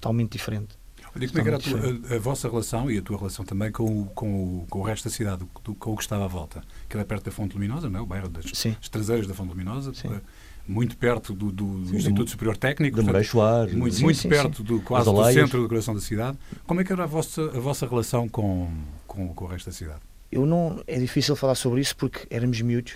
totalmente 0.00 0.32
diferente. 0.32 0.78
Olha, 1.14 1.28
como 1.28 1.40
é 1.40 1.42
que 1.42 1.48
era 1.48 1.56
a, 1.56 1.60
tua, 1.60 2.10
a, 2.10 2.16
a, 2.16 2.18
vossa 2.18 2.48
relação 2.48 2.90
e 2.90 2.98
a 2.98 3.02
tua 3.02 3.18
relação 3.18 3.44
também 3.44 3.70
com 3.70 4.02
o, 4.02 4.06
com 4.06 4.60
o, 4.60 4.66
com 4.68 4.78
o 4.80 4.82
resto 4.82 5.04
da 5.04 5.10
cidade, 5.10 5.44
com 5.78 5.92
o 5.92 5.96
que 5.96 6.02
estava 6.02 6.24
à 6.24 6.28
volta? 6.28 6.62
Que 6.88 6.96
era 6.96 7.04
perto 7.04 7.24
da 7.24 7.30
Fonte 7.30 7.54
Luminosa, 7.54 7.90
não 7.90 8.00
é? 8.00 8.02
O 8.02 8.06
bairro 8.06 8.28
das, 8.28 8.44
das 8.44 8.88
traseiras 8.88 9.26
da 9.26 9.34
Fonte 9.34 9.50
Luminosa. 9.50 9.92
Sim. 9.94 10.08
Eh, 10.08 10.20
muito 10.68 10.96
perto 10.98 11.32
do, 11.32 11.50
do, 11.50 11.78
do 11.78 11.96
Instituto 11.96 12.30
Superior 12.30 12.56
Técnico. 12.56 13.02
De 13.02 13.24
Soares. 13.24 13.74
Muito, 13.74 13.96
sim, 13.96 14.04
muito 14.04 14.18
sim, 14.18 14.28
perto 14.28 14.62
do 14.62 14.80
quase 14.82 15.10
do 15.10 15.32
centro 15.32 15.62
do 15.62 15.68
coração 15.68 15.94
da 15.94 16.00
cidade. 16.00 16.36
Como 16.66 16.80
é 16.80 16.84
que 16.84 16.92
era 16.92 17.04
a 17.04 17.06
vossa, 17.06 17.42
a 17.42 17.58
vossa 17.58 17.86
relação 17.86 18.28
com, 18.28 18.68
com, 19.06 19.28
com 19.28 19.44
o 19.46 19.48
resto 19.48 19.66
da 19.66 19.72
cidade? 19.72 20.00
Eu 20.30 20.44
não, 20.44 20.82
é 20.86 20.98
difícil 20.98 21.34
falar 21.34 21.54
sobre 21.54 21.80
isso 21.80 21.96
porque 21.96 22.26
éramos 22.30 22.60
miúdos 22.60 22.94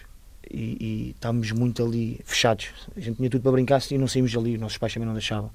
e, 0.50 0.76
e 0.78 1.10
estávamos 1.10 1.50
muito 1.52 1.82
ali 1.82 2.20
fechados. 2.24 2.68
A 2.94 3.00
gente 3.00 3.16
tinha 3.16 3.30
tudo 3.30 3.42
para 3.42 3.52
brincar 3.52 3.80
e 3.90 3.96
não 3.96 4.06
saímos 4.06 4.36
ali, 4.36 4.54
os 4.54 4.60
nossos 4.60 4.76
pais 4.76 4.92
também 4.92 5.06
não 5.06 5.14
deixavam. 5.14 5.50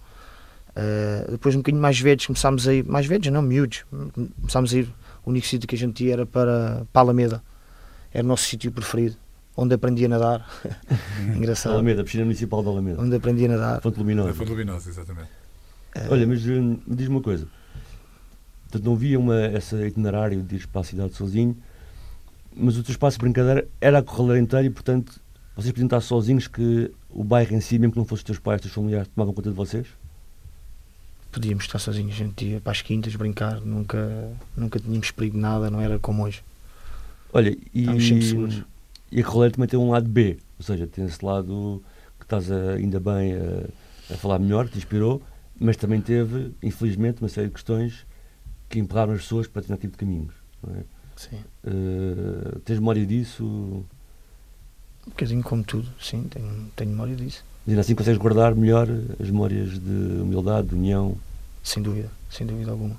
Uh, 0.72 1.32
depois, 1.32 1.56
um 1.56 1.60
bocadinho 1.60 1.82
mais 1.82 2.00
velhos, 2.00 2.26
começámos 2.26 2.68
a 2.68 2.74
ir, 2.74 2.84
mais 2.86 3.06
velhos, 3.06 3.28
não, 3.28 3.42
miúdos, 3.42 3.86
começámos 4.42 4.74
a 4.74 4.78
ir. 4.78 4.94
O 5.24 5.30
único 5.30 5.46
sítio 5.46 5.68
que 5.68 5.76
a 5.76 5.78
gente 5.78 6.04
ia 6.06 6.14
era 6.14 6.26
para, 6.26 6.86
para 6.92 7.02
Alameda, 7.02 7.44
era 8.14 8.24
o 8.24 8.28
nosso 8.28 8.46
sítio 8.46 8.72
preferido, 8.72 9.18
onde 9.58 9.74
aprendi 9.74 10.06
a 10.06 10.10
nadar. 10.10 10.48
Engraçado. 11.36 11.74
Alameda, 11.74 12.04
piscina 12.04 12.24
municipal 12.24 12.62
da 12.62 12.70
Alameda. 12.70 13.02
Onde 13.02 13.16
aprendi 13.16 13.46
a 13.46 13.48
nadar. 13.50 13.82
Fonte 13.82 13.98
Luminosa. 13.98 14.34
Fonte 14.36 14.52
Luminosa, 14.52 14.90
exatamente. 14.90 15.30
Uh, 15.96 16.12
Olha, 16.12 16.28
mas 16.28 16.46
uh, 16.46 16.80
diz-me 16.88 17.16
uma 17.16 17.22
coisa. 17.22 17.48
Portanto, 18.64 18.86
não 18.86 18.94
havia 18.94 19.20
uma, 19.20 19.48
esse 19.48 19.76
itinerário 19.88 20.44
de 20.44 20.58
ir 20.58 20.68
para 20.68 20.82
a 20.82 20.84
cidade 20.84 21.14
sozinho, 21.16 21.58
mas 22.56 22.78
o 22.78 22.84
teu 22.84 22.92
espaço 22.92 23.18
de 23.18 23.22
brincadeira 23.22 23.68
era 23.82 24.00
a 24.00 24.04
corraleira 24.04 24.42
inteira 24.42 24.66
e, 24.66 24.70
portanto, 24.70 25.20
vocês 25.56 25.72
podiam 25.72 25.88
estar 25.88 26.02
sozinhos 26.02 26.48
que 26.48 26.92
o 27.10 27.24
bairro 27.24 27.56
em 27.56 27.62
si, 27.62 27.80
mesmo 27.80 27.94
que 27.94 27.98
não 27.98 28.06
fossem 28.06 28.22
os 28.22 28.26
teus 28.26 28.40
pais, 28.40 28.58
os 28.58 28.64
teus 28.64 28.74
familiares, 28.74 29.08
tomavam 29.08 29.34
conta 29.34 29.50
de 29.50 29.56
vocês? 29.56 29.88
Podíamos 31.32 31.64
estar 31.64 31.80
sozinhos, 31.80 32.14
a 32.14 32.18
gente 32.18 32.46
ia 32.46 32.62
para 32.62 32.74
as 32.74 32.82
quintas 32.82 33.16
brincar, 33.16 33.62
nunca, 33.62 34.30
nunca 34.56 34.80
tínhamos 34.80 35.12
perigo 35.12 35.36
de 35.36 35.42
nada, 35.42 35.72
não 35.72 35.82
era 35.82 35.98
como 35.98 36.24
hoje. 36.24 36.44
Olha, 37.34 37.58
e, 37.74 37.86
e 39.12 39.22
a 39.22 39.24
corraleira 39.24 39.56
também 39.56 39.68
tem 39.68 39.80
um 39.80 39.90
lado 39.90 40.10
B, 40.10 40.38
ou 40.58 40.66
seja, 40.66 40.88
tem 40.88 41.06
esse 41.06 41.24
lado 41.24 41.84
que 42.20 42.26
estás 42.26 42.52
a, 42.52 42.74
ainda 42.74 43.00
bem 43.00 43.34
a, 43.34 44.14
a 44.14 44.18
falar 44.18 44.40
melhor, 44.40 44.68
te 44.68 44.78
inspirou, 44.78 45.22
mas 45.60 45.78
também 45.78 46.02
teve, 46.02 46.52
infelizmente, 46.62 47.22
uma 47.22 47.30
série 47.30 47.48
de 47.48 47.54
questões 47.54 48.06
que 48.70 48.80
empurraram 48.80 49.14
as 49.14 49.22
pessoas 49.22 49.48
para 49.48 49.62
determinado 49.62 49.82
tipo 49.82 49.94
de 49.94 49.98
caminhos. 49.98 50.34
Não 50.62 50.76
é? 50.76 50.84
Sim. 51.16 51.38
Uh, 51.66 52.60
tens 52.60 52.80
memória 52.80 53.06
disso? 53.06 53.44
Um 53.46 55.10
bocadinho 55.10 55.42
como 55.42 55.64
tudo, 55.64 55.90
sim, 56.00 56.24
tenho, 56.30 56.72
tenho 56.76 56.92
memória 56.92 57.16
disso. 57.16 57.44
Mas 57.66 57.80
assim 57.80 57.96
consegues 57.96 58.20
guardar 58.20 58.56
melhor 58.56 58.88
as 59.20 59.30
memórias 59.30 59.80
de 59.80 60.22
humildade, 60.22 60.68
de 60.70 60.76
união? 60.76 61.18
Sem 61.64 61.82
dúvida, 61.82 62.10
sem 62.30 62.46
dúvida 62.46 62.72
alguma. 62.72 62.96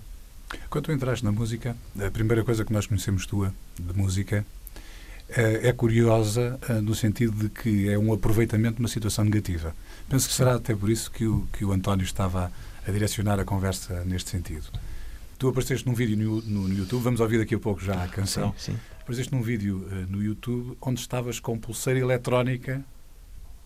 Quando 0.69 0.87
tu 0.87 0.93
entraste 0.93 1.25
na 1.25 1.33
música, 1.33 1.77
a 1.99 2.11
primeira 2.11 2.43
coisa 2.43 2.65
que 2.65 2.73
nós 2.73 2.87
conhecemos 2.87 3.27
tua 3.27 3.53
de 3.79 3.97
música 3.97 4.45
é, 5.29 5.69
é 5.69 5.73
curiosa 5.73 6.59
uh, 6.69 6.81
no 6.81 6.95
sentido 6.95 7.33
de 7.33 7.49
que 7.49 7.89
é 7.89 7.99
um 7.99 8.13
aproveitamento 8.13 8.77
de 8.77 8.81
uma 8.81 8.89
situação 8.89 9.25
negativa. 9.25 9.75
Penso 10.09 10.29
que 10.29 10.35
será 10.35 10.55
até 10.55 10.75
por 10.75 10.89
isso 10.89 11.11
que 11.11 11.27
o, 11.27 11.47
que 11.53 11.65
o 11.65 11.73
António 11.73 12.05
estava 12.05 12.51
a 12.87 12.91
direcionar 12.91 13.39
a 13.39 13.45
conversa 13.45 14.05
neste 14.05 14.31
sentido. 14.31 14.67
Tu 15.39 15.49
apareceste 15.49 15.87
num 15.87 15.95
vídeo 15.95 16.17
no, 16.17 16.43
no, 16.43 16.69
no 16.69 16.75
YouTube, 16.75 17.03
vamos 17.03 17.21
ouvir 17.21 17.39
daqui 17.39 17.55
a 17.55 17.59
pouco 17.59 17.81
já 17.81 18.03
a 18.03 18.09
canção. 18.09 18.55
Sim, 18.57 18.73
sim. 18.73 18.79
Apareceste 19.01 19.33
num 19.33 19.43
vídeo 19.43 19.87
uh, 19.91 20.11
no 20.11 20.23
YouTube 20.23 20.77
onde 20.81 21.01
estavas 21.01 21.39
com 21.39 21.59
pulseira 21.59 22.01
eletrónica 22.01 22.85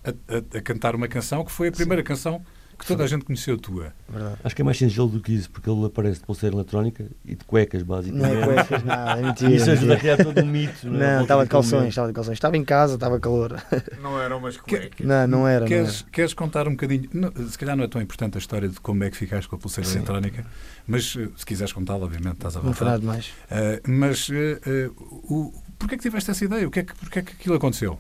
a, 0.05 0.11
a, 0.11 0.59
a, 0.59 0.61
cantar 0.61 0.95
uma 0.95 1.09
canção 1.09 1.45
que 1.45 1.53
foi 1.53 1.69
a 1.69 1.73
primeira 1.73 2.03
sim. 2.03 2.07
canção 2.07 2.45
que 2.79 2.87
toda 2.87 3.05
a 3.05 3.07
gente 3.07 3.25
conheceu 3.25 3.57
tua. 3.57 3.93
Verdade. 4.09 4.37
Acho 4.43 4.57
que 4.57 4.63
é 4.63 4.65
mais 4.65 4.77
singelo 4.77 5.09
do 5.09 5.21
que 5.21 5.33
isso, 5.33 5.51
porque 5.51 5.71
ele 5.71 5.85
aparece 5.87 6.21
de 6.21 6.27
pulseira 6.27 6.57
eletrónica 6.57 7.07
e 7.25 7.35
de 7.35 7.45
cuecas, 7.45 7.83
basicamente. 7.83 8.35
Não 8.35 8.43
é 8.43 8.45
cuecas, 8.45 8.83
nada, 8.85 9.21
é 9.21 9.23
mentira. 9.25 9.51
Isso 9.53 9.71
ajuda 9.71 9.95
a 9.95 9.97
criar 9.97 10.17
todo 10.17 10.41
um 10.41 10.47
mito. 10.47 10.89
Não, 10.89 11.03
é? 11.03 11.15
não 11.17 11.23
estava 11.23 11.45
de 11.45 11.51
calções, 11.51 11.89
estava 11.89 12.09
de 12.09 12.15
calções. 12.15 12.35
Estava 12.35 12.57
em 12.57 12.65
casa, 12.65 12.95
estava 12.95 13.21
calor. 13.21 13.63
Não 14.03 14.21
eram 14.21 14.39
umas 14.39 14.57
cuecas. 14.57 15.07
Não, 15.07 15.27
não 15.27 15.49
era. 15.49 15.67
Queres, 15.67 16.01
não 16.01 16.01
era. 16.01 16.11
queres 16.11 16.35
contar 16.35 16.67
um 16.67 16.73
bocadinho? 16.73 17.09
Não, 17.13 17.33
se 17.49 17.57
calhar 17.57 17.77
não 17.77 17.85
é 17.85 17.89
tão 17.89 18.01
importante 18.01 18.37
a 18.37 18.39
história 18.39 18.69
de 18.69 18.81
como 18.81 19.05
é 19.05 19.11
que 19.11 19.17
ficaste 19.17 19.49
com 19.49 19.57
a 19.57 19.59
pulseira 19.59 19.89
Sim. 19.89 19.99
eletrónica, 19.99 20.45
mas 20.87 21.17
eh, 21.17 21.29
se 21.37 21.47
quiseres 21.47 21.73
contá-la, 21.73 22.05
obviamente, 22.05 22.35
estás 22.35 22.57
à 22.57 22.61
vontade. 22.61 22.81
Não 22.81 22.87
nada 22.89 23.01
demais. 23.01 23.29
Uh, 23.29 23.91
mas 23.91 24.29
uh, 24.29 24.33
uh, 24.33 25.33
o, 25.35 25.63
porquê 25.79 25.95
é 25.95 25.99
que 25.99 26.03
tiveste 26.03 26.31
essa 26.31 26.45
ideia? 26.45 26.67
O 26.67 26.71
que 26.71 26.81
é 26.81 26.83
que, 26.83 26.95
porquê 26.95 27.19
é 27.21 27.23
que 27.23 27.33
aquilo 27.33 27.55
aconteceu? 27.55 27.99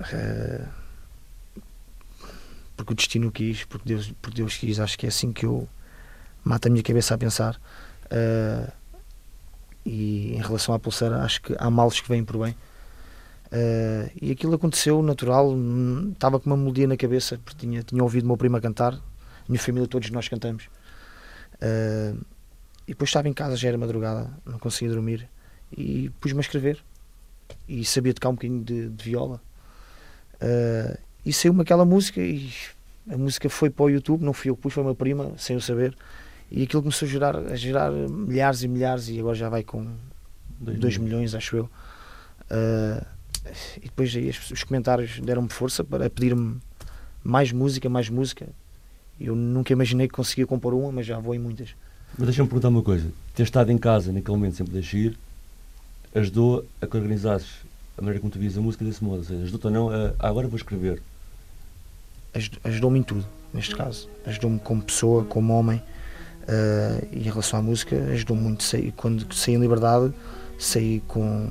Uh 0.00 0.81
porque 2.82 2.92
o 2.92 2.96
destino 2.96 3.30
quis, 3.30 3.64
porque 3.64 3.88
Deus, 3.88 4.12
porque 4.20 4.36
Deus 4.36 4.56
quis. 4.56 4.80
Acho 4.80 4.98
que 4.98 5.06
é 5.06 5.08
assim 5.08 5.32
que 5.32 5.46
eu 5.46 5.68
mato 6.44 6.66
a 6.66 6.70
minha 6.70 6.82
cabeça 6.82 7.14
a 7.14 7.18
pensar. 7.18 7.60
Uh, 8.06 8.70
e 9.84 10.34
em 10.34 10.40
relação 10.40 10.74
à 10.74 10.78
pulseira, 10.78 11.22
acho 11.22 11.42
que 11.42 11.54
há 11.58 11.70
males 11.70 12.00
que 12.00 12.08
vêm 12.08 12.24
por 12.24 12.38
bem. 12.38 12.52
Uh, 13.52 14.10
e 14.20 14.32
aquilo 14.32 14.54
aconteceu 14.54 15.02
natural, 15.02 15.54
estava 16.12 16.40
com 16.40 16.50
uma 16.50 16.56
melodia 16.56 16.86
na 16.86 16.96
cabeça, 16.96 17.38
porque 17.44 17.66
tinha, 17.66 17.82
tinha 17.82 18.02
ouvido 18.02 18.24
o 18.24 18.26
meu 18.26 18.36
primo 18.36 18.60
cantar, 18.60 18.98
minha 19.48 19.60
família, 19.60 19.86
todos 19.88 20.10
nós 20.10 20.28
cantamos. 20.28 20.64
Uh, 21.54 22.18
e 22.86 22.92
depois 22.92 23.10
estava 23.10 23.28
em 23.28 23.32
casa, 23.32 23.56
já 23.56 23.68
era 23.68 23.78
madrugada, 23.78 24.28
não 24.44 24.58
conseguia 24.58 24.92
dormir, 24.92 25.28
e 25.76 26.10
pus-me 26.20 26.38
a 26.38 26.40
escrever. 26.40 26.82
E 27.68 27.84
sabia 27.84 28.14
tocar 28.14 28.30
um 28.30 28.34
bocadinho 28.34 28.64
de, 28.64 28.88
de 28.88 29.04
viola. 29.04 29.40
E 31.24 31.32
saiu-me 31.32 31.62
aquela 31.62 31.84
música 31.84 32.20
e 32.20 32.50
a 33.10 33.16
música 33.16 33.48
foi 33.48 33.70
para 33.70 33.84
o 33.84 33.90
YouTube, 33.90 34.22
não 34.22 34.32
fui 34.32 34.50
eu 34.50 34.56
que 34.56 34.62
pus, 34.62 34.72
foi 34.72 34.82
uma 34.82 34.94
prima, 34.94 35.32
sem 35.36 35.54
eu 35.54 35.60
saber. 35.60 35.96
E 36.50 36.64
aquilo 36.64 36.82
começou 36.82 37.06
a 37.06 37.10
gerar, 37.10 37.36
a 37.36 37.56
gerar 37.56 37.90
milhares 37.90 38.62
e 38.62 38.68
milhares 38.68 39.08
e 39.08 39.18
agora 39.18 39.34
já 39.34 39.48
vai 39.48 39.62
com 39.62 39.86
2 40.60 40.98
milhões, 40.98 41.34
acho 41.34 41.56
eu. 41.56 41.64
Uh, 42.50 43.04
e 43.78 43.86
depois 43.86 44.14
aí 44.14 44.28
os 44.28 44.62
comentários 44.62 45.18
deram-me 45.20 45.48
força 45.48 45.82
para 45.82 46.08
pedir-me 46.10 46.58
mais 47.24 47.50
música, 47.52 47.88
mais 47.88 48.08
música. 48.08 48.48
Eu 49.20 49.34
nunca 49.34 49.72
imaginei 49.72 50.08
que 50.08 50.14
conseguia 50.14 50.46
compor 50.46 50.74
uma, 50.74 50.92
mas 50.92 51.06
já 51.06 51.18
vou 51.18 51.34
em 51.34 51.38
muitas. 51.38 51.70
Mas 52.18 52.26
deixa-me 52.26 52.48
perguntar 52.48 52.68
uma 52.68 52.82
coisa: 52.82 53.10
ter 53.34 53.42
estado 53.42 53.70
em 53.70 53.78
casa 53.78 54.12
naquele 54.12 54.36
momento 54.36 54.56
sempre 54.56 54.72
deixar 54.72 54.98
ir 54.98 55.18
ajudou 56.14 56.66
a 56.80 56.86
que 56.86 56.96
organizasses 56.96 57.50
a 57.96 58.02
maneira 58.02 58.20
como 58.20 58.30
tu 58.30 58.38
vias 58.38 58.56
a 58.56 58.60
música 58.60 58.84
desse 58.84 59.02
modo? 59.02 59.18
Ou 59.18 59.24
seja, 59.24 59.42
ajudou-te 59.42 59.66
ou 59.66 59.72
não 59.72 59.90
a, 59.90 60.14
a 60.18 60.28
agora 60.28 60.48
vou 60.48 60.56
escrever? 60.56 61.02
Ajudou-me 62.64 62.98
em 62.98 63.02
tudo, 63.02 63.26
neste 63.52 63.74
caso. 63.74 64.08
Ajudou-me 64.26 64.58
como 64.58 64.82
pessoa, 64.82 65.24
como 65.24 65.52
homem. 65.52 65.82
Uh, 66.42 67.06
e 67.12 67.20
em 67.20 67.22
relação 67.22 67.58
à 67.58 67.62
música, 67.62 67.96
ajudou-me 68.12 68.42
muito. 68.42 68.62
Saí, 68.62 68.92
quando 68.92 69.32
saí 69.34 69.54
em 69.54 69.58
liberdade, 69.58 70.12
saí 70.58 71.02
com, 71.06 71.48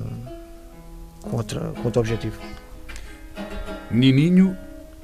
com, 1.22 1.36
outra, 1.36 1.72
com 1.76 1.84
outro 1.84 2.00
objetivo. 2.00 2.38
Nininho, 3.90 4.56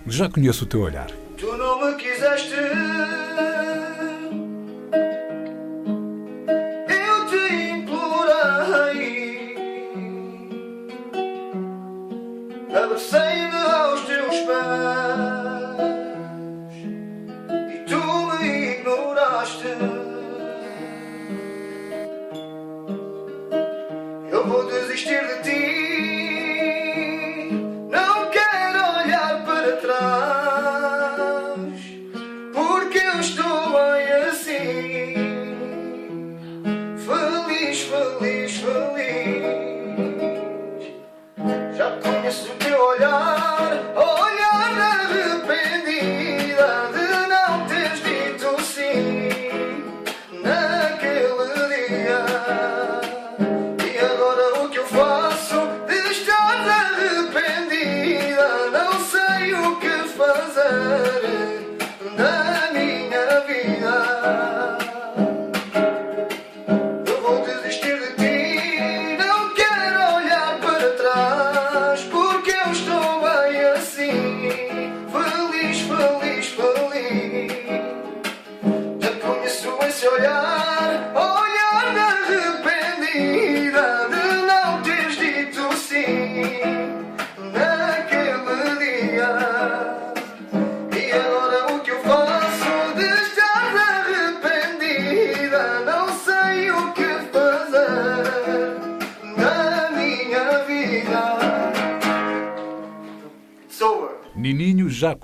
já 0.06 0.28
conheço 0.28 0.64
o 0.64 0.66
teu 0.66 0.80
olhar. 0.80 1.10
Tu 1.36 1.56
não 1.56 1.86
me 1.86 1.94
quiseste. 1.96 2.54
Eu 6.88 7.26
te 7.28 7.54
implorei. 7.70 8.18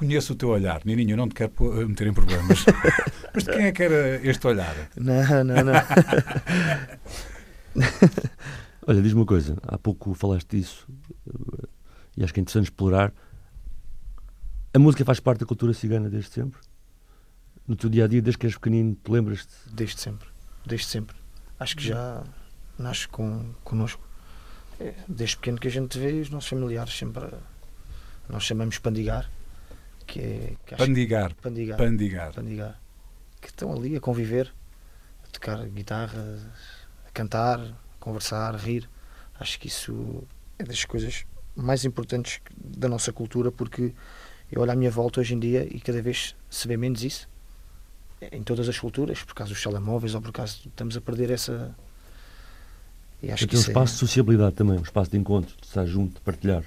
Conheço 0.07 0.33
o 0.33 0.37
teu 0.37 0.49
olhar. 0.51 0.81
Nininho, 0.85 1.13
eu 1.13 1.17
não 1.17 1.29
te 1.29 1.35
quero 1.35 1.51
pô- 1.51 1.71
meter 1.73 2.07
em 2.07 2.13
problemas. 2.15 2.65
Mas 3.35 3.45
de 3.45 3.51
quem 3.53 3.65
é 3.67 3.73
que 3.73 3.83
era 3.83 4.17
este 4.27 4.47
olhar? 4.47 4.75
Não, 4.97 5.45
não, 5.45 5.57
não. 5.65 5.73
Olha, 8.87 9.01
diz-me 9.03 9.21
uma 9.21 9.27
coisa, 9.27 9.57
há 9.63 9.79
pouco 9.79 10.13
falaste 10.15 10.49
disso 10.57 10.87
eh, 11.27 11.67
e 12.19 12.25
acho 12.25 12.33
que 12.35 12.41
é 12.41 12.43
interessante 12.43 12.65
explorar. 12.67 13.13
A 14.75 14.79
música 14.79 15.05
faz 15.05 15.21
parte 15.21 15.41
da 15.41 15.47
cultura 15.47 15.73
cigana 15.73 16.11
desde 16.11 16.31
sempre? 16.31 16.61
No 17.67 17.75
teu 17.77 17.89
dia 17.89 18.05
a 18.05 18.09
dia, 18.09 18.21
desde 18.21 18.39
que 18.39 18.47
és 18.47 18.55
pequenino, 18.55 18.95
te 19.03 19.11
lembras-te? 19.11 19.53
Desde 19.73 19.99
sempre. 20.01 20.29
Desde 20.67 20.87
sempre. 20.87 21.17
Acho 21.59 21.77
que 21.77 21.87
já 21.89 22.23
nasce 22.79 23.09
com, 23.09 23.53
connosco. 23.65 24.03
É, 24.79 24.93
desde 25.09 25.37
pequeno 25.37 25.59
que 25.59 25.69
a 25.69 25.71
gente 25.71 25.99
vê 25.99 26.21
os 26.21 26.29
nossos 26.29 26.51
familiares 26.51 26.93
sempre. 26.97 27.25
a- 27.25 27.39
Nós 28.29 28.43
chamamos 28.45 28.79
pandigar. 28.79 29.31
Que 30.07 30.21
é. 30.21 30.53
Que 30.67 30.75
acho- 30.75 30.85
Pandigar. 30.85 31.35
pandigar. 31.37 31.77
Pandigar. 31.79 32.33
pandigar. 32.33 32.81
Que 33.41 33.49
estão 33.49 33.73
ali 33.73 33.97
a 33.97 34.01
conviver, 34.01 34.53
a 35.25 35.27
tocar 35.29 35.65
guitarra, 35.67 36.39
a 37.07 37.11
cantar, 37.11 37.61
a 37.61 37.75
conversar, 38.01 38.55
a 38.55 38.59
rir. 38.59 38.89
Acho 39.39 39.59
que 39.59 39.69
isso 39.69 40.23
é 40.59 40.65
das 40.65 40.85
coisas 40.85 41.25
mais 41.57 41.85
importantes 41.85 42.41
da 42.57 42.89
nossa 42.89 43.13
cultura 43.13 43.51
porque 43.53 43.93
eu 44.51 44.61
olho 44.63 44.71
à 44.73 44.75
minha 44.77 44.91
volta 44.91 45.21
hoje 45.21 45.35
em 45.35 45.39
dia 45.39 45.67
e 45.71 45.81
cada 45.81 46.01
vez 46.03 46.35
se 46.51 46.67
vê 46.69 46.77
menos 46.77 47.03
isso 47.05 47.29
em 48.33 48.43
todas 48.43 48.69
as 48.69 48.79
culturas, 48.79 49.23
por 49.23 49.35
causa 49.35 49.53
dos 49.53 49.63
telemóveis 49.63 50.15
ou 50.15 50.23
por 50.23 50.33
causa 50.33 50.57
estamos 50.65 50.97
a 50.97 51.01
perder 51.01 51.31
essa. 51.31 51.75
E 53.23 53.31
acho 53.31 53.47
Portanto, 53.47 53.49
que 53.51 53.57
é 53.57 53.59
um 53.59 53.61
isso 53.61 53.71
espaço 53.71 53.93
de 53.95 53.99
sociabilidade 53.99 54.55
também, 54.57 54.79
um 54.79 54.83
espaço 54.83 55.11
de 55.11 55.17
encontro, 55.19 55.55
de 55.61 55.67
estar 55.67 55.85
junto, 55.87 56.15
de 56.15 56.21
partilhar. 56.21 56.63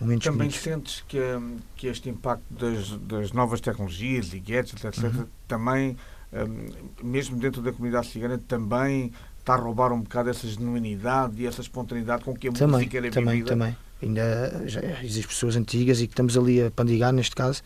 Momentos 0.00 0.24
Também 0.24 0.38
bonitos. 0.48 0.60
sentes 0.60 1.04
que, 1.06 1.18
hum, 1.18 1.56
que 1.76 1.86
este 1.86 2.08
impacto 2.08 2.42
das, 2.50 2.90
das 3.02 3.32
novas 3.32 3.60
tecnologias 3.60 4.32
e 4.32 4.40
gadgets, 4.40 4.84
etc., 4.84 5.04
Uhum. 5.04 5.26
também, 5.46 5.96
hum, 6.32 6.66
mesmo 7.02 7.36
dentro 7.38 7.60
da 7.62 7.72
comunidade 7.72 8.08
cigana, 8.08 8.38
também 8.48 9.12
está 9.38 9.54
a 9.54 9.56
roubar 9.56 9.92
um 9.92 10.00
bocado 10.00 10.30
essa 10.30 10.46
genuinidade 10.46 11.42
e 11.42 11.46
essa 11.46 11.60
espontaneidade 11.60 12.24
com 12.24 12.34
que 12.34 12.48
a 12.48 12.52
Também, 12.52 12.76
música 12.80 12.96
era 12.98 13.10
também, 13.10 13.34
vivida? 13.36 13.50
também. 13.50 13.76
Ainda 14.02 14.62
já 14.66 14.80
existem 15.02 15.24
pessoas 15.28 15.56
antigas 15.56 16.00
e 16.00 16.06
que 16.06 16.12
estamos 16.12 16.36
ali 16.36 16.62
a 16.62 16.70
pandigar, 16.70 17.12
neste 17.12 17.36
caso, 17.36 17.62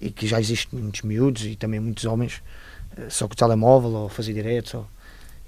e 0.00 0.10
que 0.10 0.26
já 0.26 0.38
existem 0.40 0.78
muitos 0.78 1.02
miúdos 1.02 1.44
e 1.46 1.56
também 1.56 1.80
muitos 1.80 2.04
homens, 2.04 2.42
eh, 2.96 3.08
só 3.08 3.26
com 3.26 3.32
o 3.32 3.36
telemóvel 3.36 3.90
ou 3.92 4.08
fazer 4.08 4.34
direto. 4.34 4.78
Ou... 4.78 4.86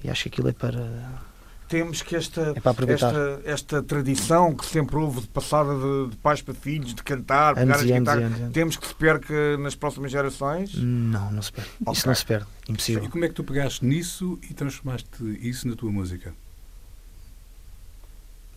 E 0.02 0.08
acho 0.10 0.22
que 0.24 0.28
aquilo 0.30 0.48
é 0.48 0.52
para. 0.52 1.22
Temos 1.68 2.02
que 2.02 2.14
esta, 2.14 2.52
É 2.54 2.92
esta, 2.92 3.40
esta 3.44 3.82
tradição 3.82 4.54
que 4.54 4.66
sempre 4.66 4.96
houve 4.96 5.22
de 5.22 5.28
passada 5.28 5.74
de, 5.74 6.10
de 6.10 6.16
pais 6.18 6.42
para 6.42 6.52
filhos, 6.54 6.94
de 6.94 7.02
cantar, 7.02 7.54
pegar 7.54 7.74
Anos 7.74 7.76
as 7.76 7.82
e 7.88 7.92
anos 7.92 7.96
e 7.96 8.00
guitarras, 8.00 8.24
anos. 8.24 8.38
e 8.38 8.42
anos. 8.42 8.54
temos 8.54 8.76
que 8.76 8.86
se 8.86 8.94
perca 8.94 9.56
nas 9.58 9.74
próximas 9.74 10.12
gerações? 10.12 10.74
Não, 10.74 11.32
não 11.32 11.42
se 11.42 11.50
perde. 11.52 11.70
Ok. 11.80 11.92
Isso 11.94 12.06
não 12.06 12.14
se 12.14 12.26
perde. 12.26 12.46
E 12.68 12.72
Impossível. 12.72 13.08
como 13.10 13.24
é 13.24 13.28
que 13.28 13.34
tu 13.34 13.42
pegaste 13.42 13.84
nisso 13.84 14.38
e 14.48 14.52
transformaste 14.54 15.08
isso 15.40 15.66
na 15.66 15.74
tua 15.74 15.90
música? 15.90 16.34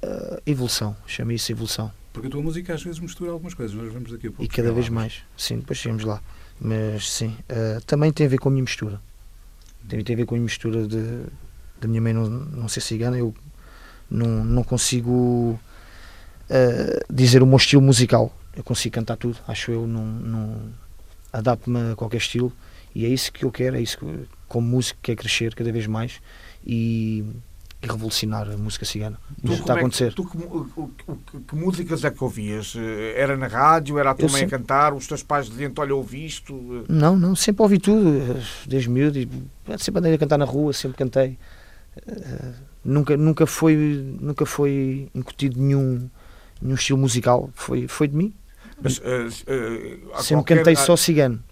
Eh, 0.02 0.42
evolução, 0.46 0.96
chama 1.08 1.34
isso 1.34 1.52
evolução. 1.52 1.92
Porque 2.14 2.28
a 2.28 2.32
tua 2.32 2.42
música 2.42 2.74
às 2.74 2.84
vezes 2.84 3.00
mistura 3.00 3.32
algumas 3.32 3.54
coisas, 3.54 3.76
nós 3.76 3.92
vamos 3.92 4.12
daqui 4.12 4.28
a 4.28 4.32
pouco. 4.32 4.44
E 4.44 4.48
cada 4.48 4.72
vez 4.72 4.88
lá, 4.90 4.96
mas- 4.96 5.14
mais. 5.14 5.24
Sim, 5.36 5.60
depois 5.60 5.80
chegamos 5.80 6.04
lá. 6.04 6.22
Mas 6.60 7.10
sim, 7.12 7.38
eh, 7.48 7.80
também 7.86 8.12
tem 8.12 8.26
a 8.26 8.30
ver 8.30 8.38
com 8.38 8.50
a 8.50 8.52
minha 8.52 8.64
mistura. 8.64 9.00
Tem, 9.88 10.04
tem 10.04 10.14
a 10.16 10.18
ver 10.18 10.26
com 10.26 10.36
a 10.36 10.38
minha 10.38 10.46
mistura 10.46 10.88
de, 10.88 11.24
da 11.80 11.88
minha 11.88 12.02
mãe 12.02 12.14
não, 12.14 12.28
não 12.30 12.68
ser 12.68 12.82
cigana. 12.82 13.18
Eu 13.18 13.34
não, 14.10 14.44
não 14.44 14.64
consigo 14.64 15.60
eh, 16.50 17.04
dizer 17.10 17.42
o 17.42 17.46
meu 17.46 17.58
estilo 17.58 17.82
musical. 17.82 18.36
Eu 18.56 18.64
consigo 18.64 18.96
cantar 18.96 19.18
tudo, 19.18 19.38
acho 19.48 19.72
eu. 19.72 19.86
Não, 19.88 20.04
não 20.06 20.58
adapto-me 21.32 21.92
a 21.92 21.96
qualquer 21.96 22.18
estilo. 22.18 22.52
E 22.96 23.06
é 23.06 23.10
isso 23.10 23.32
que 23.32 23.46
eu 23.46 23.52
quero, 23.52 23.76
é 23.76 23.82
isso 23.82 23.98
que, 24.00 24.26
como 24.48 24.68
músico, 24.68 25.00
quero 25.04 25.20
crescer 25.20 25.54
cada 25.54 25.72
vez 25.72 25.86
mais 25.86 26.20
e, 26.66 27.24
e 27.80 27.86
revolucionar 27.86 28.50
a 28.50 28.58
música 28.58 28.86
cigana. 28.86 29.20
Tu, 29.46 29.54
está 29.54 29.56
a 29.56 29.58
como 29.58 29.72
é 29.72 29.74
que- 29.76 29.80
acontecer. 29.80 30.14
tu 30.16 30.26
que, 30.26 30.38
que- 30.38 31.40
que 31.48 31.56
músicas 31.56 32.04
é 32.04 32.10
que 32.10 32.24
ouvias? 32.24 32.74
Eh, 32.76 33.14
Era 33.16 33.38
na 33.38 33.46
rádio? 33.46 34.00
Era 34.00 34.12
a 34.12 34.16
tua 34.16 34.28
mãe 34.30 34.40
sempre- 34.40 34.56
a 34.56 34.58
cantar? 34.58 34.94
Os 34.96 35.06
teus 35.06 35.22
pais 35.22 35.48
diziam-te, 35.48 35.80
olha, 35.80 35.94
ouvi 35.94 36.26
isto? 36.26 36.54
Eh, 36.90 36.92
Não, 36.92 37.16
não, 37.16 37.36
sempre 37.36 37.62
ouvi 37.62 37.78
tudo, 37.78 38.18
eh, 38.18 38.42
desde 38.66 38.90
miúdo, 38.90 39.20
sempre 39.78 40.00
andei 40.00 40.14
a 40.16 40.18
cantar 40.18 40.40
na 40.40 40.46
rua, 40.46 40.74
sempre 40.74 40.98
cantei. 40.98 41.38
Nunca, 42.84 43.18
nunca, 43.18 43.46
foi, 43.46 43.76
nunca 44.20 44.46
foi 44.46 45.10
incutido 45.14 45.60
nenhum, 45.60 46.10
nenhum 46.62 46.76
estilo 46.76 46.98
musical, 46.98 47.50
foi, 47.54 47.88
foi 47.88 48.08
de 48.08 48.16
mim. 48.16 48.34
Mas, 48.82 49.02
eh, 49.06 49.98
há 50.14 50.22
sempre 50.22 50.36
qualquer- 50.38 50.58
cantei 50.60 50.76
só 50.76 50.96
cigano. 50.96 51.44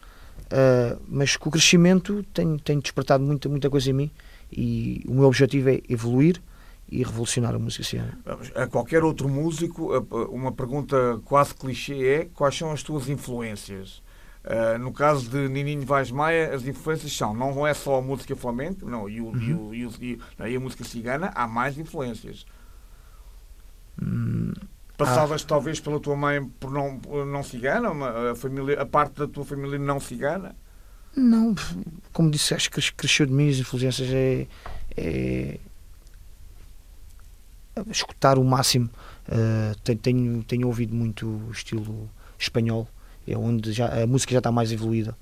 Eh, 0.49 0.97
mas 1.07 1.35
com 1.35 1.49
o 1.49 1.51
crescimento 1.51 2.23
tenho, 2.33 2.57
tenho 2.59 2.81
despertado 2.81 3.23
muita, 3.23 3.49
muita 3.49 3.69
coisa 3.69 3.89
em 3.89 3.93
mim 3.93 4.11
e 4.51 5.03
o 5.07 5.13
meu 5.15 5.23
objetivo 5.25 5.69
é 5.69 5.81
evoluir 5.89 6.41
e 6.89 6.99
revolucionar 7.03 7.55
a 7.55 7.59
música 7.59 7.83
cigana. 7.83 8.17
A 8.53 8.67
qualquer 8.67 9.03
outro 9.03 9.27
músico, 9.27 9.91
uma 10.29 10.51
pergunta 10.51 11.19
quase 11.25 11.53
clichê 11.55 12.05
é 12.05 12.27
quais 12.33 12.55
são 12.55 12.71
as 12.71 12.83
tuas 12.83 13.09
influências? 13.09 14.03
Ah, 14.47 14.77
no 14.77 14.93
caso 14.93 15.27
de 15.29 15.47
Nininho 15.49 15.83
Vaz 15.85 16.11
Maia, 16.11 16.53
as 16.53 16.65
influências 16.67 17.11
são, 17.17 17.33
não 17.33 17.65
é 17.65 17.73
só 17.73 17.97
a 17.97 18.01
música 18.01 18.35
flamenca, 18.35 18.85
não, 18.85 19.09
e, 19.09 19.19
o, 19.19 19.35
e, 19.35 19.53
o- 19.53 19.73
e, 19.73 19.85
o- 19.87 19.91
e- 20.01 20.55
a 20.55 20.59
música 20.59 20.83
cigana, 20.83 21.31
há 21.33 21.47
mais 21.47 21.77
influências. 21.79 22.45
Hum, 24.01 24.53
Passadas 24.97 25.43
talvez 25.43 25.79
pela 25.79 25.99
tua 25.99 26.15
mãe 26.15 26.43
por 26.59 26.71
não, 26.71 27.01
não 27.25 27.43
cigana, 27.43 27.89
uma- 27.91 28.31
a, 28.31 28.35
família, 28.35 28.81
a 28.81 28.85
parte 28.85 29.15
da 29.17 29.27
tua 29.27 29.43
família 29.43 29.77
não 29.79 29.99
cigana? 29.99 30.55
Não, 31.17 31.55
como 32.13 32.29
disse, 32.29 32.53
acho 32.53 32.69
que 32.69 32.79
cresceu 32.93 33.25
de 33.25 33.33
mim 33.33 33.49
as 33.49 33.57
influências 33.57 34.09
é, 34.11 34.47
é 34.95 35.57
escutar 37.89 38.37
o 38.37 38.43
máximo. 38.43 38.89
Uh, 39.27 39.75
te- 39.83 39.95
tenho, 39.95 40.43
tenho 40.43 40.67
ouvido 40.67 40.93
muito 40.93 41.25
o 41.27 41.51
estilo 41.51 42.09
espanhol, 42.37 42.87
é 43.27 43.37
onde 43.37 43.71
já, 43.71 44.03
a 44.03 44.07
música 44.07 44.33
já 44.33 44.39
está 44.39 44.51
mais 44.51 44.71
evoluída 44.71 45.15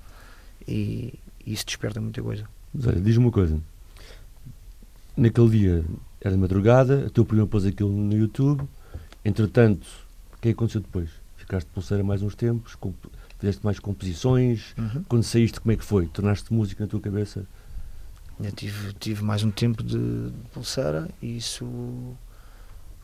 e, 0.66 1.14
e 1.44 1.52
isso 1.52 1.64
desperta 1.66 2.00
muita 2.00 2.22
coisa. 2.22 2.44
Mas 2.72 2.86
olha, 2.86 3.00
diz-me 3.00 3.24
uma 3.24 3.32
coisa. 3.32 3.58
Naquele 5.16 5.50
dia 5.50 5.84
era 6.20 6.34
de 6.34 6.40
madrugada, 6.40 7.06
a 7.06 7.10
tua 7.10 7.24
prima 7.24 7.46
pôs 7.46 7.64
aquilo 7.64 7.90
no 7.90 8.16
YouTube. 8.16 8.64
Entretanto, 9.24 9.86
o 10.32 10.40
que 10.40 10.48
é 10.48 10.52
que 10.52 10.56
aconteceu 10.56 10.80
depois? 10.80 11.08
Ficaste 11.36 11.66
de 11.66 11.72
pulseira 11.72 12.02
mais 12.02 12.22
uns 12.22 12.34
tempos, 12.34 12.76
fizeste 13.38 13.64
mais 13.64 13.78
composições. 13.78 14.74
Quando 15.08 15.22
saíste, 15.22 15.60
como 15.60 15.72
é 15.72 15.76
que 15.76 15.84
foi? 15.84 16.06
Tornaste 16.06 16.52
música 16.52 16.84
na 16.84 16.90
tua 16.90 17.00
cabeça? 17.00 17.46
Eu 18.42 18.50
tive, 18.50 18.92
tive 18.94 19.22
mais 19.22 19.44
um 19.44 19.50
tempo 19.50 19.82
de, 19.82 19.96
de 19.96 20.48
pulseira 20.52 21.08
e 21.22 21.36
isso, 21.36 21.64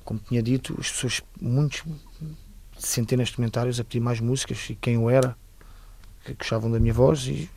como 0.05 0.19
tinha 0.21 0.43
dito, 0.43 0.77
as 0.81 0.91
pessoas, 0.91 1.23
muitos, 1.41 1.85
centenas 2.87 3.29
de 3.29 3.37
comentários 3.37 3.79
a 3.79 3.85
pedir 3.85 4.01
mais 4.01 4.21
músicas 4.21 4.69
e 4.71 4.75
quem 4.75 4.95
eu 4.95 5.11
era, 5.11 5.37
que 6.25 6.35
gostavam 6.35 6.71
da 6.71 6.79
minha 6.79 6.95
voz 6.95 7.27
e, 7.27 7.49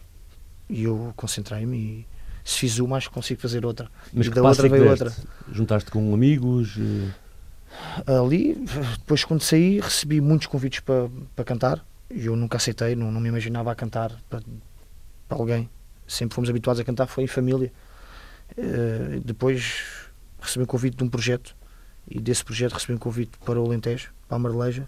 e 0.70 0.84
eu 0.84 1.14
concentrei-me 1.16 1.78
e 1.78 2.08
se 2.44 2.60
fiz 2.60 2.80
uma, 2.80 2.98
acho 2.98 3.10
que 3.10 3.14
consigo 3.14 3.40
fazer 3.40 3.66
outra. 3.66 3.90
Mas 4.14 4.28
E 4.28 4.30
da 4.30 4.44
outra 4.44 4.68
é 4.68 4.70
veio 4.70 4.90
deste? 4.90 5.22
Juntaste 5.52 5.90
com 5.92 6.14
amigos? 6.14 6.78
eh, 6.78 8.12
Ali, 8.18 8.56
depois 9.00 9.24
quando 9.24 9.42
saí, 9.42 9.80
recebi 9.80 10.20
muitos 10.20 10.48
convites 10.48 10.82
para, 10.82 11.10
para 11.36 11.46
cantar 11.46 11.86
e 12.10 12.26
eu 12.26 12.36
nunca 12.36 12.58
aceitei, 12.58 12.96
não, 12.96 13.12
não 13.12 13.22
me 13.22 13.30
imaginava 13.30 13.72
a 13.72 13.76
cantar 13.76 14.12
para, 14.30 14.42
para 15.28 15.38
alguém. 15.38 15.70
Sempre 16.06 16.36
fomos 16.36 16.50
habituados 16.50 16.80
a 16.82 16.84
cantar, 16.84 17.08
foi 17.08 17.24
em 17.24 17.28
família. 17.28 17.72
Eh, 18.58 19.22
depois 19.24 20.10
recebi 20.42 20.64
um 20.64 20.68
convite 20.68 20.98
de 20.98 21.04
um 21.04 21.10
projeto 21.10 21.56
e 22.10 22.20
desse 22.20 22.44
projeto 22.44 22.74
recebi 22.74 22.94
um 22.94 22.98
convite 22.98 23.38
para 23.46 23.60
o 23.60 23.66
Alentejo, 23.66 24.12
para 24.28 24.36
a 24.36 24.40
Marleja 24.40 24.88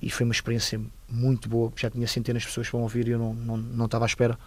e 0.00 0.10
foi 0.10 0.24
uma 0.24 0.32
experiência 0.32 0.80
muito 1.08 1.48
boa, 1.48 1.72
já 1.76 1.90
tinha 1.90 2.06
centenas 2.06 2.42
de 2.42 2.48
pessoas 2.48 2.68
para 2.68 2.78
ouvir 2.78 3.08
e 3.08 3.12
eu 3.12 3.18
não, 3.18 3.34
não, 3.34 3.56
não 3.56 3.84
estava 3.86 4.04
à 4.04 4.06
espera. 4.06 4.38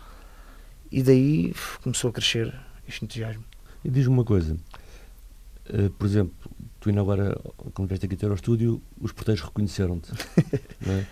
E 0.92 1.02
daí 1.02 1.54
começou 1.82 2.10
a 2.10 2.14
crescer 2.14 2.54
este 2.88 3.04
entusiasmo. 3.06 3.44
E 3.84 3.90
diz-me 3.90 4.14
uma 4.14 4.24
coisa. 4.26 4.56
eh, 5.70 5.90
por 5.98 6.06
exemplo, 6.06 6.34
tu 6.80 6.90
ainda 6.90 7.02
agora, 7.02 7.40
quando 7.74 7.88
vieste 7.88 8.06
aqui 8.06 8.16
ter 8.16 8.28
ao 8.28 8.36
estúdio, 8.36 8.82
os 9.00 9.12
porteiros 9.12 9.42
reconheceram-te. 9.44 10.12
é? 10.88 11.06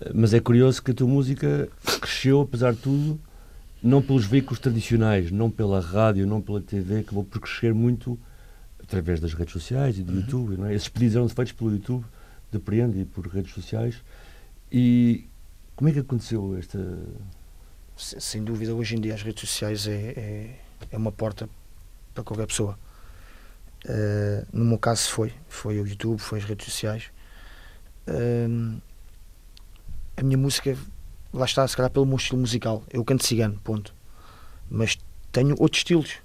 Eh, 0.00 0.12
Mas 0.14 0.34
é 0.34 0.40
curioso 0.40 0.82
que 0.82 0.90
a 0.90 0.94
tua 0.94 1.06
música 1.08 1.68
cresceu, 2.00 2.40
apesar 2.40 2.72
de 2.74 2.80
tudo, 2.80 3.20
não 3.82 4.02
pelos 4.02 4.24
veículos 4.26 4.58
tradicionais, 4.58 5.30
não 5.30 5.50
pela 5.50 5.80
rádio, 5.80 6.26
não 6.26 6.40
pela 6.42 6.60
TV, 6.60 6.98
acabou 7.00 7.24
por 7.24 7.40
crescer 7.40 7.72
muito 7.72 8.18
através 8.82 9.20
das 9.20 9.32
redes 9.32 9.52
sociais 9.52 9.98
e 9.98 10.02
do 10.02 10.14
YouTube. 10.14 10.56
Não 10.56 10.66
é? 10.66 10.74
Esses 10.74 10.88
pedidos 10.88 11.16
eram 11.16 11.28
feitos 11.28 11.52
pelo 11.52 11.70
YouTube, 11.70 12.04
depreendo, 12.50 12.98
e 12.98 13.04
por 13.04 13.26
redes 13.26 13.52
sociais. 13.54 14.02
E 14.70 15.26
como 15.76 15.88
é 15.88 15.92
que 15.92 15.98
aconteceu 16.00 16.56
esta. 16.58 16.78
Se- 17.96 18.20
sem 18.20 18.42
dúvida, 18.44 18.74
hoje 18.74 18.96
em 18.96 19.00
dia 19.00 19.14
as 19.14 19.22
redes 19.22 19.48
sociais 19.48 19.86
é, 19.86 19.92
é, 20.16 20.60
é 20.92 20.96
uma 20.96 21.12
porta 21.12 21.48
para 22.14 22.24
qualquer 22.24 22.46
pessoa. 22.46 22.78
Eh, 23.84 24.44
no 24.52 24.64
meu 24.64 24.78
caso 24.78 25.08
foi, 25.10 25.32
foi 25.48 25.80
o 25.80 25.86
YouTube, 25.86 26.18
foi 26.18 26.38
as 26.38 26.44
redes 26.44 26.66
sociais. 26.66 27.10
Ehm, 28.06 28.78
a 30.16 30.22
minha 30.22 30.36
música, 30.38 30.76
lá 31.32 31.44
está, 31.44 31.66
se 31.66 31.76
calhar 31.76 31.90
pelo 31.90 32.06
meu 32.06 32.16
estilo 32.16 32.40
musical. 32.40 32.82
Eu 32.90 33.04
canto 33.04 33.24
cigano, 33.26 33.58
ponto. 33.64 33.94
Mas 34.68 34.98
tenho 35.32 35.54
outros 35.58 35.80
estilos 35.80 36.16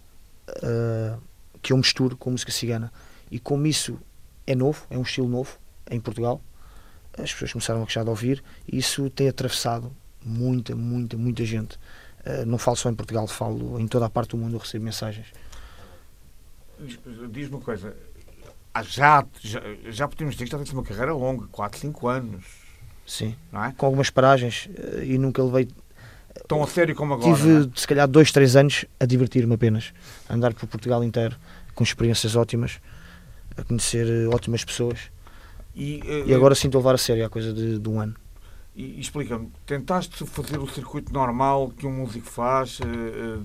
eh, 0.64 1.18
que 1.62 1.74
eu 1.74 1.78
misturo 1.78 2.18
com 2.18 2.32
música 2.32 2.52
cigana. 2.52 2.92
E 3.32 3.40
como 3.40 3.66
isso 3.68 4.00
é 4.46 4.56
novo, 4.56 4.86
é 4.90 4.98
um 4.98 5.02
estilo 5.02 5.28
novo 5.28 5.58
em 5.90 6.00
Portugal, 6.00 6.42
as 7.18 7.32
pessoas 7.32 7.52
começaram 7.54 7.82
a 7.82 7.84
gostar 7.84 8.04
de 8.04 8.10
ouvir 8.10 8.44
e 8.72 8.78
isso 8.78 9.10
tem 9.10 9.28
atravessado 9.30 9.96
muita, 10.24 10.76
muita, 10.76 11.16
muita 11.18 11.46
gente. 11.46 11.78
Eh, 12.26 12.44
não 12.46 12.58
falo 12.58 12.76
só 12.78 12.90
em 12.90 12.96
Portugal, 12.96 13.28
falo 13.28 13.80
em 13.80 13.88
toda 13.88 14.06
a 14.06 14.10
parte 14.10 14.32
do 14.32 14.38
mundo, 14.38 14.56
eu 14.56 14.60
recebo 14.60 14.84
mensagens. 14.84 15.28
Diz- 16.80 17.00
Diz-me 17.32 17.56
uma 17.56 17.62
coisa, 17.62 17.96
ah, 18.74 18.84
já, 18.84 19.26
já, 19.42 19.62
já 19.90 20.08
podemos 20.08 20.36
dizer 20.36 20.46
que 20.46 20.52
já 20.52 20.58
tens 20.58 20.74
uma 20.74 20.84
carreira 20.84 21.14
longa, 21.14 21.48
4, 21.48 21.80
5 21.80 22.08
anos, 22.08 22.44
Sim. 23.06 23.36
é? 23.54 23.72
Com 23.78 23.86
algumas 23.86 24.10
paragens 24.10 24.68
eh, 24.76 25.06
e 25.06 25.18
nunca 25.18 25.42
levei. 25.44 25.70
Tão 26.48 26.62
a 26.62 26.68
sério 26.68 26.94
como 26.96 27.14
agora. 27.14 27.34
Tive 27.34 27.68
é? 27.68 27.70
se 27.80 27.88
calhar 27.88 28.08
dois, 28.08 28.32
três 28.32 28.56
anos 28.58 28.84
a 29.00 29.06
divertir-me 29.06 29.54
apenas. 29.54 29.94
A 30.28 30.34
andar 30.34 30.54
por 30.54 30.68
Portugal 30.68 31.02
inteiro 31.04 31.38
com 31.74 31.84
experiências 31.84 32.36
ótimas, 32.36 32.82
a 33.56 33.64
conhecer 33.64 34.06
eh, 34.08 34.28
ótimas 34.28 34.66
pessoas. 34.66 35.00
E, 35.76 36.02
eh, 36.06 36.24
E 36.28 36.34
agora 36.34 36.56
sinto 36.56 36.76
a 36.76 36.80
levar 36.80 36.96
a 36.96 36.98
sério 36.98 37.26
a 37.26 37.30
coisa 37.30 37.54
de, 37.54 37.78
de 37.80 37.90
um 37.90 38.00
ano. 38.00 38.16
E 38.76 39.00
explica-me, 39.00 39.50
tentaste 39.66 40.26
fazer 40.26 40.60
o 40.60 40.68
circuito 40.68 41.14
normal 41.14 41.72
que 41.78 41.88
um 41.88 41.94
músico 41.94 42.28
faz, 42.28 42.80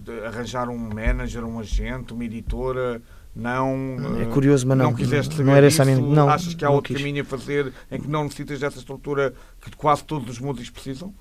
de 0.02 0.26
arranjar 0.26 0.68
um 0.68 0.76
manager, 0.76 1.44
um 1.44 1.60
agente, 1.60 2.12
uma 2.12 2.24
editora, 2.24 3.00
não... 3.34 3.96
É 4.20 4.24
curioso, 4.26 4.66
mas 4.66 4.76
não. 4.76 4.92
quiseste 4.92 5.30
não, 5.30 5.36
saber 5.38 5.50
era 5.58 5.66
essa 5.68 5.82
a 5.82 5.86
disso? 5.86 6.02
minha. 6.02 6.14
Não, 6.14 6.28
Achas 6.28 6.54
que 6.54 6.64
há 6.64 6.68
não 6.68 6.74
outro 6.74 6.92
quis. 6.92 7.00
caminho 7.00 7.22
a 7.22 7.24
fazer 7.24 7.72
em 7.90 8.00
que 8.00 8.08
não 8.08 8.24
necessitas 8.24 8.58
dessa 8.58 8.78
estrutura 8.78 9.32
que 9.60 9.70
quase 9.76 10.02
todos 10.04 10.28
os 10.28 10.38
músicos 10.40 10.70
precisam? 10.70 11.14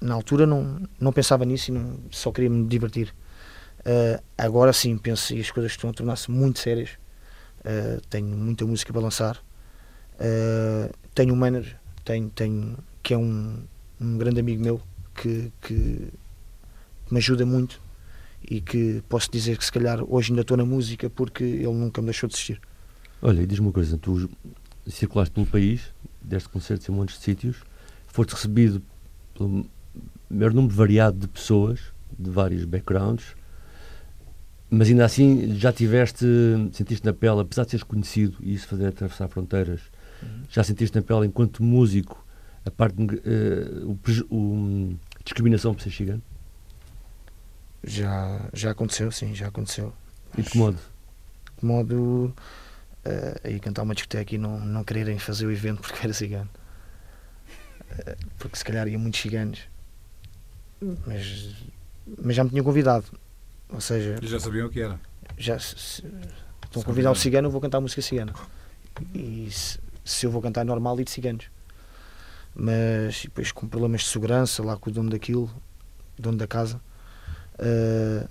Na 0.00 0.14
altura 0.14 0.46
não, 0.46 0.82
não 1.00 1.12
pensava 1.12 1.44
nisso 1.46 1.70
e 1.70 1.74
não, 1.74 1.98
só 2.10 2.30
queria 2.30 2.50
me 2.50 2.66
divertir. 2.66 3.14
Uh, 3.80 4.22
agora 4.36 4.72
sim, 4.72 4.96
penso 4.98 5.32
que 5.34 5.40
as 5.40 5.50
coisas 5.50 5.72
estão 5.72 5.88
a 5.88 5.92
tornar-se 5.92 6.30
muito 6.30 6.58
sérias. 6.58 6.90
Uh, 7.60 8.00
tenho 8.10 8.26
muita 8.26 8.66
música 8.66 8.92
para 8.92 9.00
lançar. 9.00 9.42
Uh, 10.14 10.92
tenho 11.14 11.34
um 11.34 11.36
manager, 11.36 11.76
tenho, 12.04 12.30
tenho, 12.30 12.76
que 13.02 13.14
é 13.14 13.18
um, 13.18 13.58
um 14.00 14.18
grande 14.18 14.40
amigo 14.40 14.62
meu 14.62 14.80
que, 15.14 15.52
que 15.60 16.08
me 17.10 17.18
ajuda 17.18 17.44
muito 17.46 17.80
e 18.48 18.60
que 18.60 19.02
posso 19.08 19.30
dizer 19.30 19.56
que 19.56 19.64
se 19.64 19.72
calhar 19.72 20.02
hoje 20.08 20.30
ainda 20.30 20.42
estou 20.42 20.56
na 20.56 20.64
música 20.64 21.08
porque 21.08 21.42
ele 21.42 21.72
nunca 21.72 22.00
me 22.00 22.06
deixou 22.06 22.28
de 22.28 22.34
assistir. 22.34 22.60
Olha, 23.22 23.40
e 23.40 23.46
diz-me 23.46 23.66
uma 23.66 23.72
coisa, 23.72 23.96
tu 23.96 24.28
circulaste 24.86 25.32
pelo 25.32 25.46
país, 25.46 25.82
deste 26.20 26.48
concertos 26.48 26.88
em 26.88 26.92
montes 26.92 27.16
de 27.16 27.22
sítios, 27.22 27.56
foste 28.06 28.32
recebido 28.32 28.82
pelo 29.36 29.66
maior 30.28 30.52
número 30.52 30.74
variado 30.74 31.18
de 31.18 31.28
pessoas, 31.28 31.80
de 32.18 32.30
vários 32.30 32.64
backgrounds, 32.64 33.34
mas 34.68 34.88
ainda 34.88 35.04
assim 35.04 35.56
já 35.56 35.72
tiveste, 35.72 36.26
sentiste 36.72 37.04
na 37.04 37.12
pele, 37.12 37.40
apesar 37.40 37.64
de 37.64 37.70
seres 37.70 37.84
conhecido 37.84 38.36
e 38.40 38.54
isso 38.54 38.66
fazer 38.66 38.88
atravessar 38.88 39.28
fronteiras. 39.28 39.80
Já 40.50 40.62
sentiste 40.62 40.96
na 40.96 41.02
pele 41.02 41.26
enquanto 41.26 41.62
músico 41.62 42.24
a 42.64 42.70
parte 42.70 42.96
de, 42.96 43.14
uh, 43.16 43.98
o, 44.30 44.34
o, 44.34 44.98
discriminação 45.24 45.74
por 45.74 45.82
ser 45.82 45.90
chegando? 45.90 46.22
Já, 47.82 48.48
já 48.52 48.70
aconteceu, 48.70 49.12
sim, 49.12 49.34
já 49.34 49.48
aconteceu. 49.48 49.92
E 50.36 50.42
de 50.42 50.50
que 50.50 50.56
modo? 50.58 50.78
De 51.58 51.66
modo 51.66 52.34
uh, 53.04 53.40
aí 53.44 53.60
cantar 53.60 53.82
uma 53.82 53.94
discoteca 53.94 54.34
e 54.34 54.38
não, 54.38 54.58
não 54.60 54.82
quererem 54.82 55.18
fazer 55.18 55.46
o 55.46 55.52
evento 55.52 55.82
porque 55.82 55.98
era 56.02 56.14
cigano. 56.14 56.48
Uh, 57.92 58.16
porque 58.38 58.56
se 58.56 58.64
calhar 58.64 58.88
ia 58.88 58.98
muitos 58.98 59.20
ciganos. 59.20 59.60
Mas, 61.06 61.54
mas 62.22 62.36
já 62.36 62.44
me 62.44 62.50
tinham 62.50 62.64
convidado. 62.64 63.04
Ou 63.68 63.80
seja. 63.80 64.18
E 64.22 64.26
já 64.26 64.40
sabiam 64.40 64.66
o 64.66 64.70
que 64.70 64.80
era? 64.80 64.98
Já, 65.36 65.58
se, 65.58 65.76
se, 65.78 66.04
estão 66.64 66.82
a 66.82 66.84
convidar 66.84 67.10
o 67.10 67.14
cigano, 67.14 67.48
eu 67.48 67.52
vou 67.52 67.60
cantar 67.60 67.80
música 67.80 68.00
cigana. 68.00 68.32
E 69.14 69.48
se, 69.50 69.78
se 70.04 70.26
eu 70.26 70.30
vou 70.30 70.42
cantar 70.42 70.64
normal 70.64 71.00
e 71.00 71.04
de 71.04 71.10
ciganos. 71.10 71.46
Mas 72.54 73.22
depois 73.22 73.50
com 73.50 73.66
problemas 73.66 74.02
de 74.02 74.08
segurança, 74.08 74.62
lá 74.62 74.76
com 74.76 74.90
o 74.90 74.92
dono 74.92 75.10
daquilo, 75.10 75.50
dono 76.18 76.38
da 76.38 76.46
casa, 76.46 76.80
uh, 77.58 78.28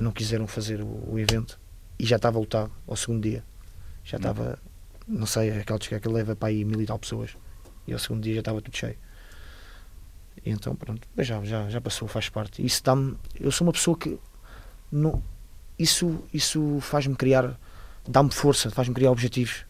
não 0.00 0.12
quiseram 0.12 0.46
fazer 0.46 0.80
o, 0.80 1.12
o, 1.12 1.18
evento. 1.18 1.60
E 1.98 2.06
já 2.06 2.16
estava 2.16 2.38
lotado 2.38 2.70
ao 2.86 2.96
segundo 2.96 3.22
dia. 3.22 3.44
Já 4.02 4.16
estava, 4.16 4.58
não 5.06 5.26
sei, 5.26 5.50
aquela 5.50 5.78
que 5.78 6.08
leva 6.08 6.34
para 6.34 6.48
aí 6.48 6.64
mil 6.64 6.80
e 6.80 6.86
tal 6.86 6.98
pessoas. 6.98 7.36
E 7.86 7.92
ao 7.92 7.98
segundo 7.98 8.22
dia 8.22 8.34
já 8.34 8.40
estava 8.40 8.62
tudo 8.62 8.76
cheio. 8.76 8.96
E 10.44 10.50
então, 10.50 10.74
pronto, 10.74 11.06
mas 11.14 11.26
já, 11.26 11.42
já, 11.44 11.68
já 11.68 11.80
passou, 11.80 12.08
faz 12.08 12.28
parte. 12.30 12.64
Isso 12.64 12.82
dá-me. 12.82 13.16
Eu 13.38 13.52
sou 13.52 13.66
uma 13.66 13.72
pessoa 13.72 13.96
que. 13.96 14.18
Não, 14.90 15.22
isso 15.78 16.24
isso 16.32 16.78
faz-me 16.80 17.14
criar. 17.14 17.58
dá-me 18.08 18.30
força, 18.30 18.70
faz-me 18.70 18.94
criar 18.94 19.10
objetivos. 19.10 19.66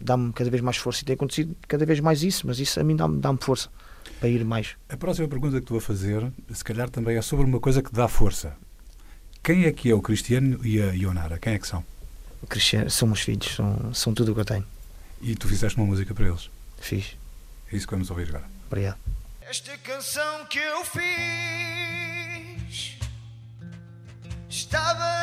Dá-me 0.00 0.32
cada 0.32 0.50
vez 0.50 0.62
mais 0.62 0.76
força. 0.76 1.02
E 1.02 1.04
tem 1.04 1.14
acontecido 1.14 1.56
cada 1.66 1.84
vez 1.84 2.00
mais 2.00 2.22
isso, 2.22 2.46
mas 2.46 2.58
isso 2.58 2.78
a 2.80 2.84
mim 2.84 2.96
dá-me 2.96 3.20
dá 3.20 3.34
força 3.38 3.68
para 4.18 4.28
ir 4.28 4.44
mais. 4.44 4.76
A 4.88 4.96
próxima 4.96 5.28
pergunta 5.28 5.60
que 5.60 5.66
tu 5.66 5.74
vou 5.74 5.80
fazer, 5.80 6.32
se 6.52 6.64
calhar 6.64 6.88
também 6.90 7.16
é 7.16 7.22
sobre 7.22 7.44
uma 7.44 7.60
coisa 7.60 7.82
que 7.82 7.92
dá 7.92 8.08
força. 8.08 8.56
Quem 9.42 9.64
é 9.64 9.72
que 9.72 9.90
é 9.90 9.94
o 9.94 10.02
Cristiano 10.02 10.60
e 10.64 10.82
a 10.82 10.92
Ionara? 10.92 11.38
Quem 11.38 11.54
é 11.54 11.58
que 11.58 11.66
são? 11.66 11.84
O 12.42 12.46
Cristiano, 12.46 12.90
são 12.90 13.08
meus 13.08 13.20
filhos, 13.20 13.54
são, 13.54 13.94
são 13.94 14.14
tudo 14.14 14.32
o 14.32 14.34
que 14.34 14.40
eu 14.40 14.44
tenho. 14.44 14.64
E 15.20 15.34
tu 15.34 15.48
fizeste 15.48 15.78
uma 15.78 15.86
música 15.86 16.14
para 16.14 16.28
eles? 16.28 16.50
Fiz. 16.78 17.16
É 17.72 17.76
isso 17.76 17.86
que 17.86 17.92
vamos 17.92 18.10
ouvir 18.10 18.28
agora. 18.28 18.44
Obrigado. 18.66 18.98
Esta 19.42 19.76
canção 19.78 20.44
que 20.46 20.58
eu 20.58 20.84
fiz 20.84 21.08
estava 24.48 25.17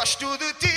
achava 0.00 0.14
que 0.14 0.24
é 0.24 0.38
verdade. 0.38 0.71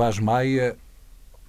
Vaz 0.00 0.18
Maia, 0.18 0.78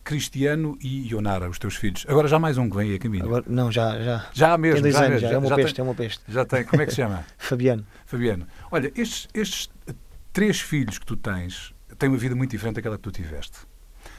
Cristiano 0.03 0.77
e 0.81 1.07
Ionara, 1.09 1.49
os 1.49 1.57
teus 1.57 1.77
filhos. 1.77 2.05
Agora 2.09 2.27
já 2.27 2.37
mais 2.37 2.57
um 2.57 2.69
que 2.69 2.75
vem 2.75 2.89
aí 2.89 2.95
a 2.97 2.99
caminho. 2.99 3.23
Agora, 3.23 3.45
não, 3.47 3.71
já, 3.71 3.97
já. 4.03 4.25
já 4.33 4.57
mesmo, 4.57 4.73
Tem 4.75 4.91
dois 4.91 4.93
já, 4.93 4.99
anos, 5.05 5.13
mesmo, 5.13 5.27
já, 5.29 5.33
é 5.33 5.37
uma 5.37 5.47
já 5.47 5.55
peste, 5.55 5.73
tem, 5.75 5.81
é 5.81 5.87
uma 5.87 5.95
peste. 5.95 6.21
já 6.27 6.43
tem. 6.45 6.63
Como 6.65 6.81
é 6.81 6.85
que 6.85 6.91
se 6.91 6.97
chama? 6.97 7.23
Fabiano. 7.39 7.85
Fabiano. 8.05 8.45
Olha, 8.69 8.91
estes, 8.93 9.29
estes 9.33 9.69
três 10.33 10.59
filhos 10.59 10.99
que 10.99 11.05
tu 11.05 11.15
tens 11.15 11.73
têm 11.97 12.09
uma 12.09 12.17
vida 12.17 12.35
muito 12.35 12.51
diferente 12.51 12.75
daquela 12.75 12.97
que 12.97 13.03
tu 13.03 13.09
tiveste. 13.11 13.57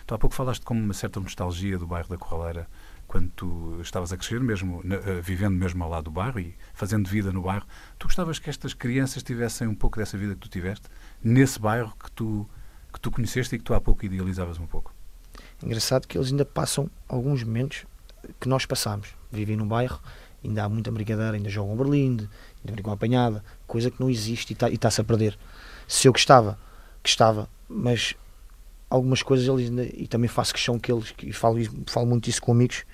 Tu 0.07 0.15
há 0.15 0.19
pouco 0.19 0.35
falaste 0.35 0.63
com 0.65 0.73
uma 0.73 0.95
certa 0.95 1.21
nostalgia 1.21 1.77
do 1.77 1.87
bairro 1.87 2.09
da 2.09 2.17
Corraleira, 2.17 2.67
quando 3.07 3.29
tu 3.37 3.79
estavas 3.83 4.15
a 4.15 4.17
crescer, 4.17 4.41
mesmo 4.41 4.81
na- 4.83 4.97
eh, 4.97 5.21
vivendo 5.23 5.57
mesmo 5.57 5.85
ao 5.85 5.91
lado 5.91 6.05
do 6.05 6.11
bairro 6.11 6.41
e 6.41 6.55
fazendo 6.73 7.07
vida 7.07 7.31
no 7.31 7.43
bairro. 7.43 7.67
Tu 7.99 8.07
gostavas 8.07 8.39
que 8.39 8.49
estas 8.49 8.73
crianças 8.73 9.23
tivessem 9.23 9.69
um 9.69 9.75
pouco 9.75 9.99
dessa 9.99 10.17
vida 10.17 10.33
que 10.33 10.41
tu 10.41 10.49
tiveste, 10.49 10.87
nesse 11.23 11.61
bairro 11.61 11.93
que 12.03 12.11
tu, 12.13 12.49
que 12.93 13.01
tu 13.01 13.11
conheceste 13.11 13.55
e 13.55 13.59
que 13.59 13.65
tu 13.65 13.75
há 13.75 13.81
pouco 13.81 14.05
idealizavas 14.05 14.59
um 14.59 14.67
pouco? 14.67 14.93
Engraçado 15.63 16.07
que 16.07 16.19
eles 16.19 16.31
ainda 16.31 16.45
passam 16.45 16.91
alguns 17.09 17.43
momentos 17.43 17.85
que 18.41 18.49
nós 18.49 18.67
passamos. 18.67 19.09
Vivem 19.31 19.57
no 19.57 19.65
bairro, 19.65 20.01
ainda 20.45 20.65
há 20.65 20.69
muita 20.69 20.91
brincadeira, 20.91 21.37
ainda 21.37 21.49
jogam 21.49 21.77
Berlinde, 21.77 22.29
ainda 22.61 22.73
brincam 22.73 22.93
apanhada, 22.93 23.45
coisa 23.67 23.91
que 23.91 24.01
não 24.01 24.11
existe 24.11 24.53
e 24.53 24.57
tá- 24.57 24.69
está-se 24.71 25.01
a 25.01 25.05
perder. 25.05 25.39
Se 25.89 26.09
eu 26.09 26.13
gostava, 26.13 26.59
gostava, 27.03 27.49
mas 27.69 28.15
algumas 28.91 29.23
coisas 29.23 29.47
eles 29.49 29.69
ainda, 29.71 29.85
e 29.85 30.07
também 30.07 30.29
faço 30.29 30.53
questão 30.53 30.79
que 30.79 30.93
eles, 30.93 31.15
e 31.23 31.33
falo, 31.33 31.59
falo 31.87 32.07
muito 32.07 32.29
isso 32.29 32.43
com 32.43 32.53
amigos, 32.53 32.85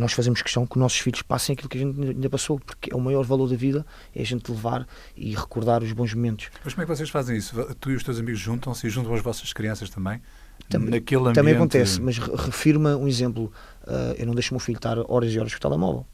nós 0.00 0.12
fazemos 0.12 0.42
questão 0.42 0.66
que 0.66 0.76
os 0.76 0.80
nossos 0.80 0.98
filhos 0.98 1.22
passem 1.22 1.52
aquilo 1.54 1.68
que 1.68 1.78
a 1.78 1.80
gente 1.80 2.00
ainda 2.00 2.30
passou, 2.30 2.58
porque 2.58 2.92
é 2.92 2.96
o 2.96 3.00
maior 3.00 3.24
valor 3.24 3.48
da 3.48 3.56
vida, 3.56 3.84
é 4.14 4.22
a 4.22 4.24
gente 4.26 4.50
levar 4.50 4.86
e 5.16 5.34
recordar 5.34 5.82
os 5.82 5.92
bons 5.92 6.12
momentos. 6.14 6.48
Mas 6.64 6.74
como 6.74 6.82
é 6.82 6.86
que 6.86 6.96
vocês 6.96 7.10
fazem 7.10 7.36
isso? 7.36 7.54
Tu 7.80 7.90
e 7.92 7.94
os 7.96 8.02
teus 8.02 8.18
amigos 8.18 8.40
juntam-se 8.40 8.86
e 8.86 8.90
juntam 8.90 9.14
as 9.14 9.22
vossas 9.22 9.52
crianças 9.52 9.88
também? 9.90 10.20
Tam- 10.68 10.78
naquele 10.80 11.20
ambiente... 11.20 11.34
Também 11.34 11.54
acontece, 11.54 12.00
mas 12.00 12.18
re- 12.18 12.32
refiro-me 12.36 12.90
a 12.90 12.96
um 12.96 13.06
exemplo. 13.08 13.52
ah, 13.86 14.14
eu 14.18 14.26
não 14.26 14.34
deixo 14.34 14.52
o 14.52 14.54
meu 14.54 14.60
filho 14.60 14.76
estar 14.76 14.96
horas 15.10 15.32
e 15.32 15.38
horas 15.38 15.52
com 15.52 15.58
o 15.58 15.60
telemóvel. 15.60 16.06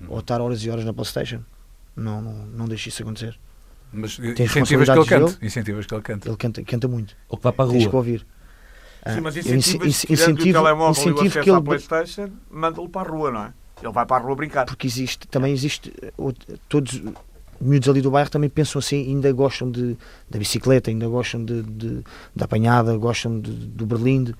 Uhum. 0.00 0.06
Ou 0.10 0.18
estar 0.20 0.40
horas 0.40 0.62
e 0.64 0.70
horas 0.70 0.84
na 0.84 0.92
Playstation. 0.92 1.40
Não, 1.96 2.20
não, 2.22 2.32
não 2.46 2.66
deixo 2.66 2.88
isso 2.88 3.02
acontecer. 3.02 3.38
Mas 3.92 4.16
Tem 4.16 4.46
incentivas 4.46 4.88
que 4.88 4.96
ele 4.98 5.04
cante. 5.06 5.38
Incentivas 5.44 5.86
que 5.86 5.94
ele 5.94 6.02
cante. 6.02 6.28
Ele 6.28 6.36
canta, 6.36 6.62
canta 6.62 6.88
muito. 6.88 7.16
Ou 7.28 7.36
que 7.36 7.42
vá 7.44 7.52
para 7.52 7.64
a 7.64 7.68
Tens 7.72 7.82
que 7.84 7.88
rua. 7.90 7.96
ouvir. 7.98 8.26
Ah, 9.04 9.14
Sim, 9.14 9.20
mas 9.22 9.36
eu 9.36 9.40
incentivas, 9.56 9.88
ince- 9.88 10.06
tirando 10.06 10.28
o 10.28 10.32
incentivo- 10.32 10.52
telemóvel 10.58 11.02
e 11.02 11.06
o 11.06 11.10
incentivo 11.14 11.44
que 11.44 11.50
à 11.50 11.54
ele- 11.54 11.62
Playstation, 11.62 12.30
manda-lo 12.50 12.88
para 12.88 13.08
a 13.08 13.10
rua, 13.12 13.30
não 13.30 13.42
é? 13.44 13.52
Ele 13.82 13.92
vai 13.92 14.04
para 14.04 14.22
a 14.22 14.26
rua 14.26 14.36
brincar. 14.36 14.66
Porque 14.66 14.86
existe, 14.86 15.26
também 15.28 15.52
existe, 15.52 15.92
eh, 16.02 16.12
todos 16.68 16.94
os 16.94 17.02
miúdos 17.60 17.88
ali 17.88 18.02
do 18.02 18.10
bairro 18.10 18.28
também 18.30 18.50
pensam 18.50 18.78
assim, 18.78 19.06
ainda 19.06 19.32
gostam 19.32 19.70
de, 19.70 19.96
da 20.28 20.38
bicicleta, 20.38 20.90
ainda 20.90 21.08
gostam 21.08 21.42
de, 21.44 21.62
de- 21.62 22.04
da 22.36 22.44
apanhada, 22.44 22.94
gostam 22.98 23.40
de, 23.40 23.50
do 23.50 23.86
berlinde, 23.86 24.34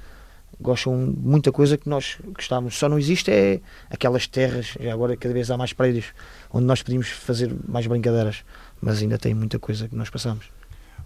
gostam 0.61 1.11
de 1.11 1.19
muita 1.19 1.51
coisa 1.51 1.79
que 1.79 1.89
nós 1.89 2.19
gostávamos. 2.35 2.77
Só 2.77 2.87
não 2.87 2.99
existe 2.99 3.31
é 3.31 3.61
aquelas 3.91 4.27
terras, 4.27 4.77
agora 4.93 5.17
cada 5.17 5.33
vez 5.33 5.51
há 5.51 5.57
mais 5.57 5.73
prédios, 5.73 6.07
onde 6.53 6.67
nós 6.67 6.83
podíamos 6.83 7.09
fazer 7.09 7.51
mais 7.67 7.87
brincadeiras, 7.87 8.45
mas 8.81 9.01
ainda 9.01 9.17
tem 9.17 9.33
muita 9.33 9.59
coisa 9.59 9.89
que 9.89 9.97
nós 9.97 10.11
passamos. 10.11 10.45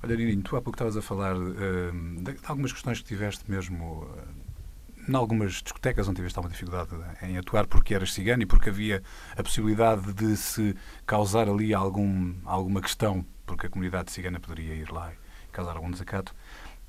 Olha, 0.04 0.16
Nininho, 0.16 0.42
tu 0.42 0.56
há 0.56 0.60
pouco 0.62 0.76
estavas 0.76 0.96
a 0.96 1.02
falar 1.02 1.34
eh, 1.36 1.90
de, 2.20 2.32
de 2.34 2.38
algumas 2.46 2.72
questões 2.72 2.98
que 3.00 3.06
tiveste 3.06 3.50
mesmo 3.50 4.06
eh, 4.18 5.10
em 5.10 5.14
algumas 5.14 5.62
discotecas 5.62 6.06
onde 6.08 6.16
tiveste 6.16 6.38
alguma 6.38 6.52
dificuldade 6.52 6.90
em 7.22 7.36
atuar 7.38 7.66
porque 7.66 7.94
eras 7.94 8.12
cigano 8.12 8.42
e 8.42 8.46
porque 8.46 8.68
havia 8.70 9.02
a 9.36 9.42
possibilidade 9.42 10.12
de 10.12 10.36
se 10.36 10.74
causar 11.06 11.48
ali 11.48 11.72
algum, 11.74 12.34
alguma 12.44 12.80
questão, 12.80 13.24
porque 13.46 13.66
a 13.66 13.70
comunidade 13.70 14.10
cigana 14.12 14.38
poderia 14.40 14.74
ir 14.74 14.90
lá 14.90 15.10
e 15.12 15.16
causar 15.52 15.76
algum 15.76 15.90
desacato. 15.90 16.34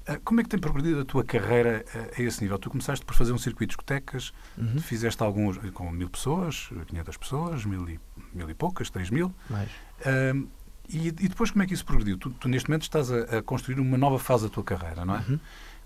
Eh, 0.08 0.20
Como 0.24 0.40
é 0.40 0.44
que 0.44 0.50
tem 0.50 0.60
progredido 0.60 1.02
a 1.02 1.06
tua 1.06 1.24
carreira 1.24 1.84
eh, 1.94 2.12
a 2.18 2.22
esse 2.22 2.42
nível? 2.42 2.60
Tu 2.60 2.70
começaste 2.70 3.06
por 3.06 3.16
fazer 3.16 3.32
um 3.34 3.38
circuito 3.38 3.72
de 3.72 3.76
discotecas, 3.78 4.34
Uhum. 4.58 4.78
fizeste 4.80 5.22
alguns 5.24 5.58
com 5.72 5.90
mil 5.92 6.10
pessoas, 6.10 6.70
500 6.88 7.18
pessoas, 7.18 7.66
mil 7.66 7.88
e, 7.90 8.00
mil 8.34 8.50
e 8.50 8.54
poucas, 8.54 8.90
três 8.90 9.10
mil. 9.10 9.34
Mas, 9.50 9.70
Ahm, 10.06 10.48
e, 10.90 11.08
e 11.08 11.12
depois 11.12 11.52
como 11.52 11.64
é 11.64 11.68
que 11.68 11.74
isso 11.74 11.86
progrediu? 11.86 12.18
Tu, 12.18 12.30
tu 12.32 12.48
neste 12.48 12.70
momento 12.70 12.84
estás 12.84 13.12
a, 13.12 13.38
a 13.38 13.42
construir 13.42 13.80
uma 13.80 13.98
nova 13.98 14.20
fase 14.20 14.44
da 14.44 14.50
tua 14.50 14.64
carreira, 14.64 15.04
não 15.06 15.16
é? 15.16 15.20
Uhum. 15.28 15.40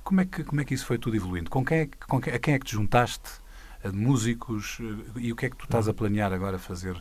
Como, 0.03 0.21
é 0.21 0.25
que, 0.25 0.43
como 0.43 0.61
é 0.61 0.65
que 0.65 0.73
isso 0.73 0.85
foi 0.85 0.97
tudo 0.97 1.15
evoluindo? 1.15 1.49
Com 1.49 1.63
quem 1.63 1.79
é, 1.79 1.89
com 2.07 2.19
quem, 2.21 2.33
a 2.33 2.39
quem 2.39 2.53
é 2.53 2.59
que 2.59 2.65
te 2.65 2.73
juntaste? 2.73 3.29
A 3.83 3.89
de 3.89 3.95
músicos? 3.95 4.77
eh, 4.81 5.19
E 5.21 5.31
o 5.31 5.35
que 5.35 5.45
é 5.45 5.49
que 5.49 5.55
tu 5.55 5.65
estás 5.65 5.85
Uhum. 5.85 5.91
a 5.91 5.93
planear 5.93 6.33
agora 6.33 6.57
fazer 6.59 6.95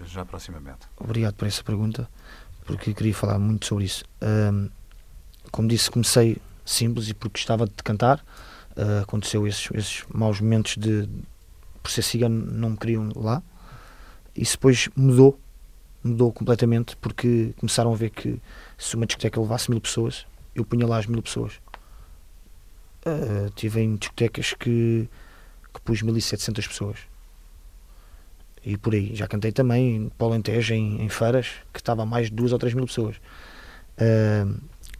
eh, 0.00 0.04
já 0.04 0.24
proximamente? 0.24 0.80
Obrigado 0.96 1.34
por 1.34 1.46
essa 1.46 1.62
pergunta, 1.62 2.08
porque 2.66 2.92
queria 2.94 3.14
falar 3.14 3.38
muito 3.38 3.66
sobre 3.66 3.84
isso. 3.84 4.04
Ahm, 4.20 4.68
como 5.52 5.68
disse, 5.68 5.90
comecei 5.90 6.38
simples 6.64 7.08
e 7.08 7.14
porque 7.14 7.38
gostava 7.38 7.66
de 7.66 7.72
cantar. 7.84 8.24
Ah, 8.76 9.00
aconteceu 9.02 9.46
esses, 9.46 9.68
esses 9.74 10.04
maus 10.12 10.40
momentos 10.40 10.76
de, 10.76 11.08
por 11.82 11.90
ser 11.90 12.02
cigano, 12.02 12.46
não 12.52 12.70
me 12.70 12.76
queriam 12.76 13.10
lá. 13.16 13.42
Isso 14.36 14.52
depois 14.56 14.88
mudou, 14.96 15.40
mudou 16.02 16.32
completamente, 16.32 16.96
porque 16.96 17.54
começaram 17.58 17.92
a 17.92 17.96
ver 17.96 18.10
que 18.10 18.40
se 18.76 18.96
uma 18.96 19.06
discoteca 19.06 19.40
levasse 19.40 19.70
mil 19.70 19.80
pessoas, 19.80 20.26
eu 20.54 20.64
punha 20.64 20.86
lá 20.86 20.98
as 20.98 21.06
mil 21.06 21.22
pessoas. 21.22 21.60
Ah, 23.04 23.50
tive 23.54 23.80
em 23.80 23.96
discotecas 23.96 24.52
que, 24.54 25.08
que 25.74 25.80
pus 25.82 26.02
1700 26.02 26.66
pessoas 26.66 26.98
e 28.64 28.76
por 28.76 28.94
aí. 28.94 29.14
Já 29.14 29.26
cantei 29.26 29.52
também 29.52 29.96
em 29.96 30.08
Polentejo, 30.10 30.74
em, 30.74 31.02
em 31.02 31.08
feiras, 31.08 31.48
que 31.72 31.78
estava 31.80 32.02
a 32.02 32.06
mais 32.06 32.28
de 32.28 32.34
duas 32.34 32.52
ou 32.52 32.58
três 32.58 32.74
mil 32.74 32.86
pessoas. 32.86 33.16
Ah, 33.98 34.46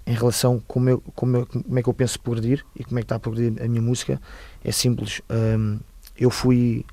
em 0.06 0.14
relação 0.14 0.62
como, 0.66 0.88
eu, 0.90 1.00
como, 1.14 1.37
eu- 1.38 1.46
como 1.46 1.78
é 1.78 1.82
que 1.82 1.88
eu 1.88 1.94
penso 1.94 2.20
progredir 2.20 2.64
e 2.74 2.84
como 2.84 2.98
é 2.98 3.02
que 3.02 3.04
está 3.06 3.16
a 3.16 3.20
progredir 3.20 3.62
a 3.62 3.68
minha 3.68 3.82
música, 3.82 4.20
é 4.64 4.72
simples. 4.72 5.20
Ah, 5.28 5.78
eu 6.18 6.30
fui, 6.30 6.84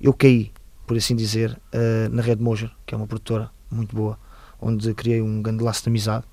eu 0.00 0.12
caí, 0.12 0.52
por 0.86 0.96
assim 0.96 1.16
dizer, 1.16 1.58
ah, 1.72 2.08
na 2.10 2.22
Red 2.22 2.36
Moja, 2.36 2.70
que 2.84 2.94
é 2.94 2.96
uma 2.98 3.06
produtora 3.06 3.50
muito 3.70 3.94
boa, 3.94 4.18
onde 4.60 4.92
criei 4.94 5.20
um 5.20 5.42
grande 5.42 5.62
laço 5.62 5.82
de 5.82 5.88
amizade 5.88 6.24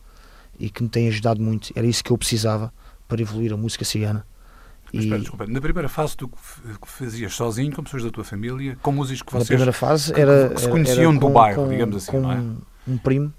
e 0.60 0.70
que 0.70 0.84
me 0.84 0.90
tem 0.90 1.08
ajudado 1.08 1.42
muito. 1.42 1.72
Era 1.76 1.86
isso 1.88 2.04
que 2.04 2.12
eu 2.12 2.18
precisava 2.18 2.72
para 3.08 3.22
evoluir 3.22 3.52
a 3.54 3.58
música 3.58 3.84
cigana. 3.84 4.26
Mas 4.86 4.94
E 4.94 4.98
espera, 5.06 5.20
desculpa, 5.22 5.48
na 5.48 5.60
primeira 5.60 5.90
fase 5.90 6.16
tu 6.16 6.30
fazias 6.86 7.34
sozinho, 7.34 7.76
com 7.76 7.84
pessoas 7.84 8.04
da 8.04 8.12
tua 8.12 8.24
família, 8.24 8.78
com 8.82 8.92
músicos 8.92 9.24
que 9.24 9.34
na 9.34 9.40
vocês... 9.40 9.48
primeira 9.48 9.74
fase 9.74 10.14
era 10.16 10.50
que 10.50 10.58
se 10.60 10.64
era- 10.66 10.72
conheciam 10.72 11.12
era 11.12 11.20
do 11.20 11.30
bairro, 11.30 11.68
digamos 11.68 11.96
assim, 11.96 12.12
com 12.12 12.22
não 12.22 12.32
é? 12.32 12.36
um, 12.36 12.58
um 12.88 12.98
primo 12.98 13.34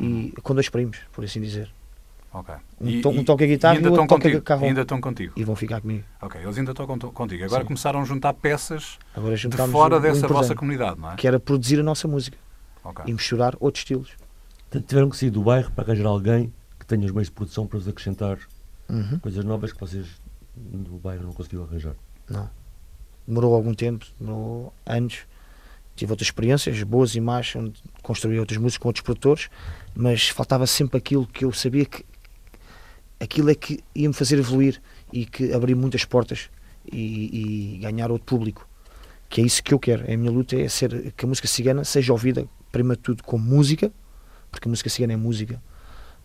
e 0.00 0.32
com 0.42 0.54
dois 0.54 0.68
primos, 0.68 0.98
por 1.12 1.24
assim 1.24 1.40
dizer. 1.40 1.70
Ok. 2.32 2.54
Um 2.80 3.00
to- 3.00 3.08
um 3.10 3.24
toca 3.24 3.46
guitarra 3.46 3.76
e 3.76 3.78
estão 3.78 3.94
toca 4.06 4.14
contigo, 4.22 4.42
carrom. 4.42 4.66
ainda 4.66 4.82
estão 4.82 5.00
contigo. 5.00 5.32
E 5.36 5.44
vão 5.44 5.56
ficar 5.56 5.80
comigo. 5.80 6.04
Ok, 6.20 6.40
eles 6.40 6.58
ainda 6.58 6.72
estão 6.72 6.86
contigo. 6.86 7.44
Agora 7.44 7.62
Sim. 7.62 7.66
começaram 7.66 8.00
a 8.00 8.04
juntar 8.04 8.34
peças 8.34 8.98
Agora 9.14 9.34
de 9.36 9.48
fora 9.70 9.96
o 9.96 10.00
dessa 10.00 10.28
vossa 10.28 10.54
comunidade, 10.54 11.00
não 11.00 11.12
é? 11.12 11.16
que 11.16 11.26
era 11.26 11.40
produzir 11.40 11.80
a 11.80 11.82
nossa 11.82 12.06
música 12.06 12.36
Ok. 12.84 13.04
e 13.06 13.12
misturar 13.12 13.56
outros 13.60 13.80
estilos. 13.80 14.10
Portanto, 14.70 14.86
tiveram 14.88 15.08
que 15.08 15.16
sair 15.16 15.30
do 15.30 15.42
bairro 15.42 15.70
para 15.72 15.84
arranjar 15.84 16.06
alguém 16.06 16.52
que 16.78 16.84
tenha 16.86 17.04
os 17.06 17.12
meios 17.12 17.28
de 17.28 17.32
produção 17.32 17.66
para 17.66 17.78
vos 17.78 17.88
acrescentar 17.88 18.38
Uhum. 18.88 19.18
coisas 19.20 19.44
novas 19.44 19.72
que 19.72 19.80
vocês 19.80 20.06
no 20.56 20.98
bairro 20.98 21.24
não 21.24 21.32
conseguiram 21.32 21.64
arranjar. 21.64 21.94
Não. 22.28 22.48
Demorou 23.26 23.54
algum 23.54 23.72
tempo, 23.74 24.04
demorou 24.20 24.72
anos. 24.86 25.20
Tive 25.96 26.12
outras 26.12 26.28
experiências, 26.28 26.80
boas 26.84 27.14
e 27.14 27.20
más, 27.20 27.54
onde 27.56 27.74
construí 28.02 28.38
outras 28.38 28.58
músicas 28.58 28.78
com 28.82 28.88
outros 28.88 29.02
produtores, 29.02 29.50
mas 29.94 30.28
faltava 30.28 30.66
sempre 30.66 30.96
aquilo 30.98 31.26
que 31.26 31.44
eu 31.44 31.52
sabia 31.52 31.84
que 31.84 32.04
aquilo 33.20 33.50
é 33.50 33.54
que 33.54 33.80
ia 33.94 34.08
me 34.08 34.14
fazer 34.14 34.38
evoluir 34.38 34.80
e 35.12 35.24
que 35.26 35.52
abrir 35.52 35.74
muitas 35.74 36.04
portas 36.04 36.48
e, 36.90 37.74
e 37.76 37.78
ganhar 37.78 38.10
outro 38.10 38.26
público. 38.26 38.66
Que 39.28 39.40
é 39.42 39.44
isso 39.44 39.62
que 39.62 39.74
eu 39.74 39.78
quero. 39.78 40.10
A 40.10 40.16
minha 40.16 40.30
luta 40.30 40.56
é 40.56 40.68
ser 40.68 41.12
que 41.12 41.24
a 41.24 41.28
música 41.28 41.46
cigana 41.48 41.84
seja 41.84 42.12
ouvida, 42.12 42.46
primeiro 42.72 42.96
de 42.96 43.02
tudo, 43.02 43.22
como 43.22 43.44
música, 43.44 43.92
porque 44.50 44.68
a 44.68 44.70
música 44.70 44.88
cigana 44.88 45.12
é 45.12 45.16
música. 45.16 45.62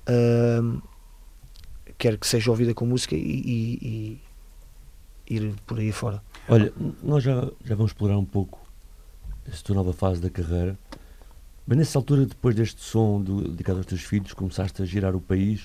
Ahm, 0.08 0.80
quero 1.98 2.18
que 2.18 2.28
seja 2.28 2.50
ouvida 2.52 2.74
com 2.74 2.86
música 2.86 3.16
e, 3.16 3.20
e- 3.20 4.22
e 5.30 5.36
ir 5.36 5.54
por 5.66 5.80
aí 5.80 5.92
fora. 5.92 6.22
Olha, 6.48 6.72
nós 7.02 7.24
já, 7.24 7.50
já 7.66 7.76
vamos 7.76 7.92
explorar 7.92 8.18
um 8.18 8.26
pouco 8.26 8.62
esta 9.46 9.64
tua 9.66 9.76
nova 9.76 9.94
fase 9.94 10.22
da 10.22 10.30
carreira. 10.30 10.78
Mas 11.66 11.78
nessa 11.78 11.98
altura, 11.98 12.26
depois 12.26 12.56
deste 12.56 12.82
som 12.82 13.22
do- 13.22 13.50
dedicado 13.50 13.78
aos 13.80 13.86
teus 13.86 14.02
filhos, 14.02 14.34
começaste 14.34 14.82
a 14.82 14.86
girar 14.86 15.16
o 15.16 15.22
país, 15.22 15.62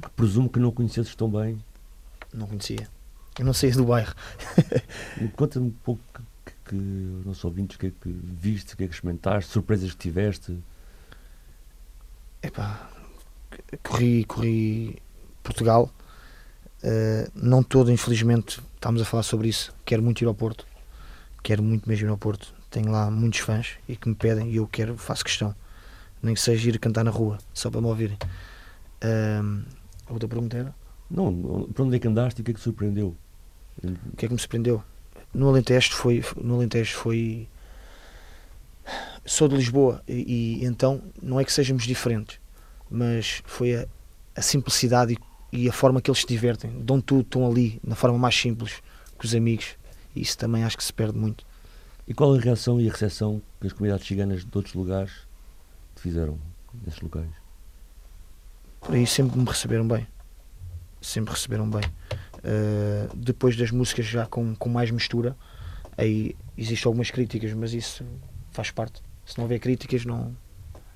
que 0.00 0.10
presumo 0.10 0.48
que 0.48 0.58
não 0.58 0.70
conhecesses 0.70 1.14
tão 1.14 1.30
bem. 1.30 1.62
Não 2.32 2.46
conhecia. 2.46 2.88
Eu 3.38 3.44
não 3.44 3.52
saía 3.52 3.72
do 3.74 3.84
bairro. 3.84 4.14
Conta-me 5.36 5.68
um 5.68 5.70
pouco 5.70 6.02
que, 6.44 6.52
que, 6.66 6.76
os 6.76 7.26
nossos 7.26 7.44
ouvintes, 7.44 7.76
o 7.76 7.78
que 7.78 7.86
é 7.86 7.90
que 7.90 8.08
viste, 8.08 8.74
o 8.74 8.76
que 8.76 8.84
é 8.84 8.86
que 8.86 8.94
experimentaste, 8.94 9.50
surpresas 9.50 9.92
que 9.92 9.98
tiveste. 9.98 10.58
Epá, 12.42 12.90
corri, 13.82 14.24
corri 14.24 15.02
Portugal. 15.42 15.90
Eh, 16.82 17.30
não 17.34 17.62
todo, 17.62 17.90
infelizmente, 17.90 18.60
estamos 18.74 19.00
a 19.00 19.04
falar 19.04 19.22
sobre 19.22 19.48
isso. 19.48 19.72
Quero 19.84 20.02
muito 20.02 20.20
ir 20.22 20.26
ao 20.26 20.34
Porto. 20.34 20.66
Quero 21.42 21.62
muito 21.62 21.88
mesmo 21.88 22.08
ir 22.08 22.10
ao 22.10 22.18
Porto. 22.18 22.52
Tenho 22.70 22.90
lá 22.90 23.10
muitos 23.10 23.40
fãs 23.40 23.76
e 23.88 23.96
que 23.96 24.08
me 24.08 24.14
pedem 24.14 24.50
e 24.50 24.56
eu 24.56 24.66
quero, 24.66 24.96
faço 24.96 25.24
questão. 25.24 25.54
Nem 26.22 26.34
que 26.34 26.40
seja 26.40 26.68
ir 26.68 26.78
cantar 26.78 27.04
na 27.04 27.10
rua, 27.10 27.38
só 27.52 27.70
para 27.70 27.80
me 27.80 27.86
ouvirem. 27.86 28.18
Ahm, 29.02 29.64
a 30.06 30.12
outra 30.12 30.28
pergunta 30.28 30.56
era? 30.56 30.74
Não, 31.10 31.30
não, 31.30 31.64
para 31.72 31.84
onde 31.84 31.96
é 31.96 31.98
que 31.98 32.08
andaste 32.08 32.40
e 32.40 32.42
o 32.42 32.44
que 32.44 32.52
é 32.52 32.54
que 32.54 32.60
te 32.60 32.64
surpreendeu? 32.64 33.16
O 33.82 34.16
que 34.16 34.26
é 34.26 34.28
que 34.28 34.34
me 34.34 34.40
surpreendeu? 34.40 34.82
No 35.34 35.48
Alentejo 35.48 35.92
foi. 35.92 36.24
No 36.36 36.56
Alentejo 36.56 36.96
foi. 36.96 37.48
Sou 39.24 39.48
de 39.48 39.56
Lisboa 39.56 40.02
e, 40.08 40.60
e 40.60 40.64
então 40.64 41.02
não 41.22 41.38
é 41.38 41.44
que 41.44 41.52
sejamos 41.52 41.84
diferentes, 41.84 42.40
mas 42.90 43.42
foi 43.46 43.76
a, 43.76 43.86
a 44.34 44.42
simplicidade 44.42 45.16
e, 45.52 45.64
e 45.64 45.68
a 45.68 45.72
forma 45.72 46.00
que 46.00 46.10
eles 46.10 46.20
se 46.20 46.26
divertem. 46.26 46.70
Dão 46.82 47.00
tudo, 47.00 47.22
estão 47.22 47.48
ali, 47.48 47.80
na 47.84 47.94
forma 47.94 48.18
mais 48.18 48.34
simples, 48.34 48.82
com 49.16 49.24
os 49.24 49.34
amigos. 49.34 49.76
E 50.14 50.20
isso 50.22 50.36
também 50.36 50.64
acho 50.64 50.76
que 50.76 50.84
se 50.84 50.92
perde 50.92 51.16
muito. 51.16 51.46
E 52.06 52.12
qual 52.12 52.34
a 52.34 52.38
reação 52.38 52.80
e 52.80 52.88
a 52.88 52.92
recepção 52.92 53.40
que 53.60 53.66
as 53.66 53.72
comunidades 53.72 54.06
ciganas 54.06 54.44
de 54.44 54.50
outros 54.56 54.74
lugares 54.74 55.12
te 55.94 56.02
fizeram 56.02 56.38
nesses 56.84 57.00
locais? 57.00 57.41
Por 58.82 58.94
aí 58.94 59.06
sempre 59.06 59.38
me 59.38 59.44
receberam 59.44 59.86
bem. 59.86 60.06
Sempre 61.00 61.32
receberam 61.34 61.68
bem. 61.68 61.82
Uh, 62.38 63.16
depois 63.16 63.56
das 63.56 63.70
músicas 63.70 64.04
já 64.06 64.26
com, 64.26 64.54
com 64.56 64.68
mais 64.68 64.90
mistura, 64.90 65.36
aí 65.96 66.34
existem 66.58 66.88
algumas 66.88 67.10
críticas, 67.10 67.52
mas 67.54 67.72
isso 67.72 68.04
faz 68.50 68.70
parte. 68.70 69.00
Se 69.24 69.38
não 69.38 69.44
houver 69.44 69.58
críticas, 69.60 70.04
não. 70.04 70.36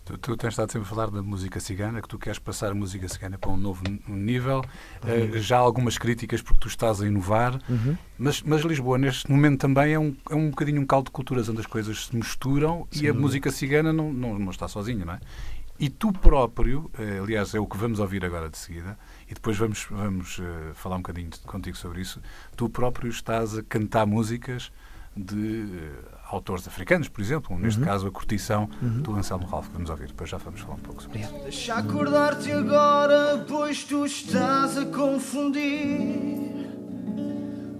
Tu, 0.04 0.16
tu 0.18 0.36
tens 0.36 0.50
estado 0.50 0.70
sempre 0.70 0.86
a 0.86 0.88
falar 0.88 1.10
da 1.10 1.20
música 1.22 1.58
cigana, 1.58 2.00
que 2.00 2.08
tu 2.08 2.16
queres 2.18 2.38
passar 2.38 2.70
a 2.70 2.74
música 2.74 3.08
cigana 3.08 3.36
para 3.38 3.50
um 3.50 3.56
novo 3.56 3.82
nível. 4.06 4.62
Uh, 5.02 5.38
já 5.38 5.56
há 5.56 5.60
algumas 5.60 5.98
críticas 5.98 6.42
porque 6.42 6.60
tu 6.60 6.68
estás 6.68 7.00
a 7.00 7.06
inovar, 7.06 7.60
Uhum. 7.68 7.96
mas, 8.18 8.40
mas 8.42 8.62
Lisboa, 8.62 8.98
neste 8.98 9.28
momento, 9.30 9.60
também 9.60 9.94
é 9.94 9.98
um, 9.98 10.14
é 10.30 10.34
um 10.34 10.50
bocadinho 10.50 10.80
um 10.80 10.86
caldo 10.86 11.06
de 11.06 11.10
culturas 11.12 11.48
onde 11.48 11.60
as 11.60 11.66
coisas 11.66 12.06
se 12.06 12.16
misturam 12.16 12.86
e 12.92 12.98
Sem 12.98 13.08
a 13.08 13.14
música 13.14 13.50
cigana 13.50 13.92
não, 13.92 14.12
não, 14.12 14.38
não 14.38 14.50
está 14.50 14.68
sozinha, 14.68 15.04
não 15.04 15.14
é? 15.14 15.20
E 15.78 15.90
tu 15.90 16.10
próprio, 16.12 16.90
eh, 16.98 17.18
aliás, 17.22 17.54
é 17.54 17.60
o 17.60 17.66
que 17.66 17.76
vamos 17.76 17.98
ouvir 17.98 18.24
agora 18.24 18.48
de 18.48 18.56
seguida, 18.56 18.98
e 19.28 19.34
depois 19.34 19.58
vamos, 19.58 19.86
vamos 19.90 20.40
eh, 20.40 20.72
falar 20.74 20.96
um 20.96 21.00
bocadinho 21.00 21.30
contigo 21.44 21.76
sobre 21.76 22.00
isso. 22.00 22.20
Tu 22.56 22.68
próprio 22.70 23.10
estás 23.10 23.58
a 23.58 23.62
cantar 23.62 24.06
músicas 24.06 24.72
de 25.14 25.64
eh, 25.64 25.92
autores 26.30 26.66
africanos, 26.66 27.08
por 27.08 27.20
exemplo, 27.20 27.58
neste 27.58 27.80
caso 27.82 28.06
a 28.06 28.10
curtição 28.10 28.68
do 28.80 29.14
Anselmo 29.16 29.46
Ralph, 29.46 29.66
que 29.66 29.74
vamos 29.74 29.90
ouvir. 29.90 30.08
Depois 30.08 30.30
já 30.30 30.38
vamos 30.38 30.60
falar 30.60 30.74
um 30.74 30.80
pouco 30.80 31.02
sobre 31.02 31.20
isso. 31.20 31.32
Deixa 31.42 31.74
acordar-te 31.74 32.52
agora, 32.52 33.44
pois 33.46 33.84
tu 33.84 34.06
estás 34.06 34.78
a 34.78 34.86
confundir. 34.86 36.66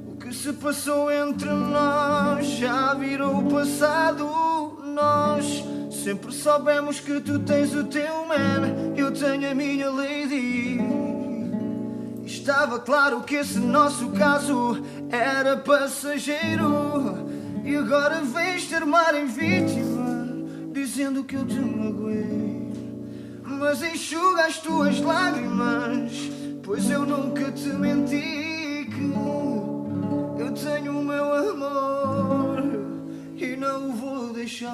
O 0.06 0.16
que 0.18 0.34
se 0.34 0.52
passou 0.52 1.10
entre 1.10 1.48
nós 1.48 2.46
já 2.46 2.92
virou 2.94 3.42
passado. 3.44 4.75
Nós 4.96 5.62
sempre 5.90 6.32
soubemos 6.32 7.00
que 7.00 7.20
tu 7.20 7.38
tens 7.40 7.74
o 7.74 7.84
teu 7.84 8.26
man, 8.26 8.94
eu 8.96 9.12
tenho 9.12 9.50
a 9.50 9.54
minha 9.54 9.90
lady. 9.90 10.80
Estava 12.24 12.78
claro 12.78 13.20
que 13.20 13.34
esse 13.34 13.58
nosso 13.58 14.08
caso 14.12 14.82
era 15.10 15.58
passageiro. 15.58 17.28
E 17.62 17.76
agora 17.76 18.22
vens 18.22 18.68
ter-mar 18.68 19.14
em 19.14 19.26
vítima, 19.26 20.46
dizendo 20.72 21.24
que 21.24 21.34
eu 21.34 21.46
te 21.46 21.60
magoei. 21.60 22.72
Mas 23.44 23.82
enxuga 23.82 24.46
as 24.46 24.56
tuas 24.60 24.98
lágrimas, 24.98 26.10
pois 26.62 26.88
eu 26.88 27.04
nunca 27.04 27.52
te 27.52 27.68
menti 27.68 28.88
que 28.90 30.40
eu 30.40 30.52
tenho 30.52 30.98
o 30.98 31.04
meu 31.04 31.34
amor 31.34 32.55
e 33.38 33.56
não 33.56 33.94
vou 33.94 34.32
deixar. 34.32 34.72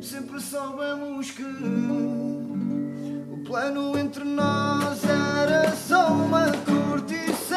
Sempre 0.00 0.40
soubemos 0.40 1.30
que 1.30 1.42
o 1.42 3.42
plano 3.46 3.98
entre 3.98 4.24
nós 4.24 5.02
era 5.04 5.74
só 5.74 6.08
uma 6.08 6.52
curtição 6.52 7.56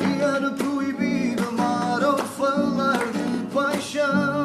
e 0.00 0.22
era 0.22 0.50
proibido 0.52 1.48
amar 1.48 2.02
ou 2.02 2.18
falar 2.18 2.98
de 3.12 3.46
paixão. 3.52 4.37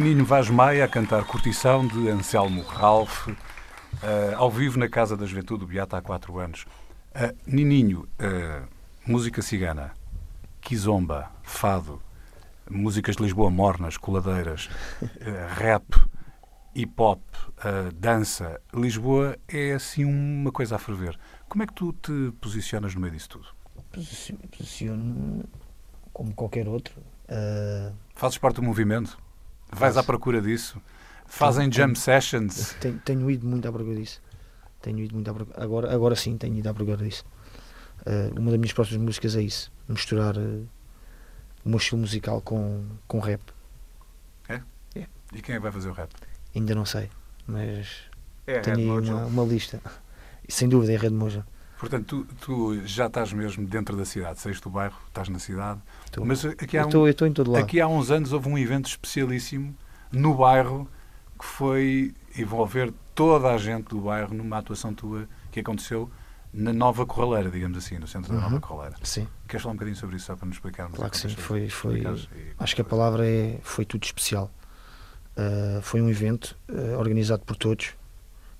Nininho 0.00 0.26
Vaz 0.26 0.50
Maia 0.50 0.84
a 0.84 0.88
cantar 0.88 1.24
Curtição 1.24 1.86
de 1.86 2.10
Anselmo 2.10 2.60
Ralph, 2.60 3.28
eh, 4.02 4.34
ao 4.36 4.50
vivo 4.50 4.78
na 4.78 4.90
Casa 4.90 5.16
da 5.16 5.24
Juventude 5.24 5.60
do 5.60 5.66
Beata 5.66 5.96
há 5.96 6.02
quatro 6.02 6.38
anos. 6.38 6.66
Eh, 7.14 7.34
Nininho, 7.46 8.06
eh, 8.18 8.60
música 9.06 9.40
cigana, 9.40 9.94
kizomba, 10.60 11.30
fado, 11.42 12.02
músicas 12.70 13.16
de 13.16 13.22
Lisboa 13.22 13.50
mornas, 13.50 13.96
coladeiras, 13.96 14.68
rap, 15.56 15.86
hip 16.74 16.92
hop, 16.98 17.22
dança. 17.94 18.60
Lisboa 18.74 19.38
é 19.48 19.72
assim 19.72 20.04
uma 20.04 20.52
coisa 20.52 20.76
a 20.76 20.78
ferver. 20.78 21.18
Como 21.48 21.62
é 21.62 21.66
que 21.66 21.72
tu 21.72 21.94
te 21.94 22.32
posicionas 22.38 22.94
no 22.94 23.00
meio 23.00 23.14
disso 23.14 23.30
tudo? 23.30 23.46
Posici- 23.92 24.34
Posiciono 24.58 25.42
como 26.12 26.34
qualquer 26.34 26.68
outro. 26.68 27.00
Uh, 27.30 27.94
Fazes 28.14 28.36
parte 28.36 28.56
do 28.56 28.62
movimento? 28.62 29.18
Vais 29.78 29.96
à 29.96 30.02
procura 30.02 30.40
disso? 30.40 30.80
Fazem 31.26 31.70
jam 31.70 31.94
sessions? 31.94 32.74
tenho, 32.80 32.98
tenho 32.98 33.30
ido 33.30 33.46
muito 33.46 33.66
à 33.66 33.72
procura 33.72 33.96
disso. 33.96 34.22
Tenho 34.80 34.98
ido 35.00 35.14
muito 35.14 35.30
à 35.30 35.34
procura. 35.34 35.62
Agora, 35.62 35.94
agora 35.94 36.16
sim, 36.16 36.36
tenho 36.36 36.56
ido 36.56 36.68
à 36.68 36.74
procura 36.74 36.98
disso. 36.98 37.24
Uh, 38.06 38.38
uma 38.38 38.50
das 38.50 38.60
minhas 38.60 38.72
próximas 38.72 39.02
músicas 39.02 39.36
é 39.36 39.42
isso: 39.42 39.72
misturar 39.88 40.36
uh, 40.36 40.66
o 41.64 41.68
meu 41.68 41.78
estilo 41.78 42.00
musical 42.00 42.40
com, 42.40 42.84
com 43.08 43.18
rap. 43.18 43.40
E 45.32 45.42
quem 45.42 45.54
é 45.54 45.58
que 45.58 45.62
vai 45.62 45.72
fazer 45.72 45.88
o 45.88 45.92
rap? 45.92 46.10
Ainda 46.54 46.74
não 46.74 46.86
sei, 46.86 47.10
mas 47.46 48.04
É, 48.46 48.60
tenho 48.60 48.98
aí 48.98 49.08
uma, 49.08 49.26
uma 49.26 49.44
lista. 49.44 49.80
E, 50.46 50.52
sem 50.52 50.68
dúvida, 50.68 50.92
é 50.92 50.96
Red 50.96 51.10
Moja. 51.10 51.46
Portanto, 51.78 52.26
tu, 52.26 52.34
tu 52.36 52.86
já 52.86 53.06
estás 53.06 53.32
mesmo 53.32 53.66
dentro 53.66 53.96
da 53.96 54.04
cidade, 54.04 54.40
saíste 54.40 54.62
do 54.62 54.70
bairro, 54.70 54.96
estás 55.08 55.28
na 55.28 55.38
cidade. 55.38 55.80
Estou- 56.16 56.24
Mas 56.26 56.44
aqui 56.44 56.78
há, 56.78 56.82
um- 56.84 56.88
estou 56.88 57.08
estou 57.08 57.28
em 57.28 57.32
todo 57.32 57.50
lado. 57.52 57.62
aqui 57.62 57.80
há 57.80 57.86
uns 57.86 58.10
anos 58.10 58.32
houve 58.32 58.48
um 58.48 58.56
evento 58.56 58.86
especialíssimo 58.88 59.74
no 60.10 60.34
bairro 60.34 60.88
que 61.38 61.44
foi 61.44 62.14
envolver 62.38 62.92
toda 63.14 63.48
a 63.52 63.58
gente 63.58 63.88
do 63.88 64.00
bairro 64.00 64.32
numa 64.34 64.58
atuação 64.58 64.94
tua 64.94 65.28
que 65.52 65.60
aconteceu 65.60 66.10
na 66.52 66.72
Nova 66.72 67.04
Corraleira, 67.04 67.50
digamos 67.50 67.76
assim, 67.76 67.98
no 67.98 68.06
centro 68.06 68.32
da 68.32 68.40
Nova 68.40 68.54
Uhum. 68.54 68.60
Corraleira. 68.60 68.96
Sim, 69.02 69.28
Queres 69.46 69.62
falar 69.62 69.72
um 69.72 69.76
bocadinho 69.76 69.96
sobre 69.96 70.16
isso, 70.16 70.24
só 70.26 70.36
para 70.36 70.46
nos 70.46 70.56
explicarmos? 70.56 70.96
claro 70.96 71.10
que 71.10 71.18
sim. 71.18 71.26
Aconteceu? 71.28 71.44
Foi, 71.46 71.68
foi, 71.68 72.00
e- 72.00 72.52
acho 72.58 72.74
que 72.74 72.80
a 72.80 72.84
palavra 72.84 73.26
é 73.28 73.58
foi 73.62 73.84
tudo 73.84 74.04
especial. 74.04 74.50
Uh, 75.36 75.82
foi 75.82 76.00
um 76.00 76.08
evento 76.08 76.56
uh, 76.70 76.98
organizado 76.98 77.42
por 77.44 77.56
todos, 77.56 77.90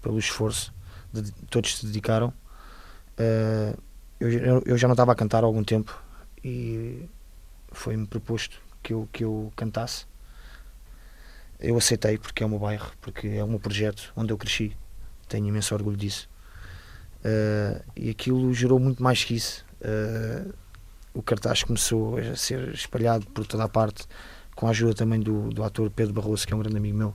pelo 0.02 0.18
esforço, 0.18 0.74
de, 1.10 1.32
todos 1.48 1.78
se 1.78 1.86
dedicaram. 1.86 2.34
Uh, 3.18 3.78
eu- 4.20 4.62
eu 4.66 4.76
já 4.78 4.86
não 4.86 4.92
estava 4.92 5.12
a 5.12 5.14
cantar 5.14 5.42
há 5.42 5.46
algum 5.46 5.64
tempo 5.64 5.98
e 6.44 7.08
foi-me 7.76 8.06
proposto 8.06 8.60
que 8.82 8.92
eu, 8.92 9.08
que 9.12 9.22
eu 9.22 9.52
cantasse. 9.54 10.06
Eu 11.60 11.76
aceitei 11.76 12.18
porque 12.18 12.42
é 12.42 12.46
o 12.46 12.48
meu 12.48 12.58
bairro, 12.58 12.90
porque 13.00 13.28
é 13.28 13.44
o 13.44 13.48
meu 13.48 13.60
projeto 13.60 14.12
onde 14.16 14.32
eu 14.32 14.38
cresci. 14.38 14.76
Tenho 15.28 15.46
imenso 15.46 15.74
orgulho 15.74 15.96
disso. 15.96 16.28
Uh, 17.20 17.82
e 17.94 18.10
aquilo 18.10 18.52
gerou 18.54 18.78
muito 18.78 19.02
mais 19.02 19.22
que 19.22 19.34
isso. 19.34 19.64
Uh, 19.80 20.54
o 21.14 21.22
cartaz 21.22 21.62
começou 21.62 22.18
a 22.18 22.34
ser 22.34 22.68
espalhado 22.74 23.26
por 23.26 23.46
toda 23.46 23.64
a 23.64 23.68
parte, 23.68 24.06
com 24.54 24.66
a 24.66 24.70
ajuda 24.70 24.94
também 24.94 25.20
do, 25.20 25.48
do 25.50 25.62
ator 25.62 25.90
Pedro 25.90 26.12
Barroso, 26.12 26.46
que 26.46 26.52
é 26.52 26.56
um 26.56 26.60
grande 26.60 26.76
amigo 26.76 26.96
meu. 26.96 27.14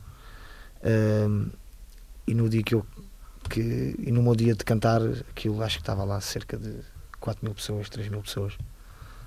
Um, 1.28 1.50
e 2.26 2.34
no 2.34 2.48
dia 2.48 2.62
que 2.62 2.74
eu. 2.74 2.86
Que, 3.48 3.96
e 3.98 4.12
no 4.12 4.22
meu 4.22 4.36
dia 4.36 4.54
de 4.54 4.64
cantar, 4.64 5.00
aquilo 5.30 5.62
acho 5.62 5.76
que 5.76 5.82
estava 5.82 6.04
lá 6.04 6.20
cerca 6.20 6.56
de 6.56 6.72
4 7.20 7.44
mil 7.44 7.54
pessoas, 7.54 7.88
3 7.88 8.08
mil 8.08 8.22
pessoas. 8.22 8.56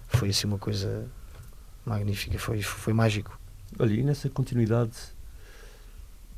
Foi 0.08 0.30
assim 0.30 0.48
uma 0.48 0.58
coisa 0.58 1.10
magnífica, 1.86 2.38
foi, 2.40 2.62
foi 2.62 2.94
mágico. 2.94 3.40
Olha, 3.80 3.94
e 3.94 4.04
nessa 4.04 4.30
continuidade, 4.30 4.94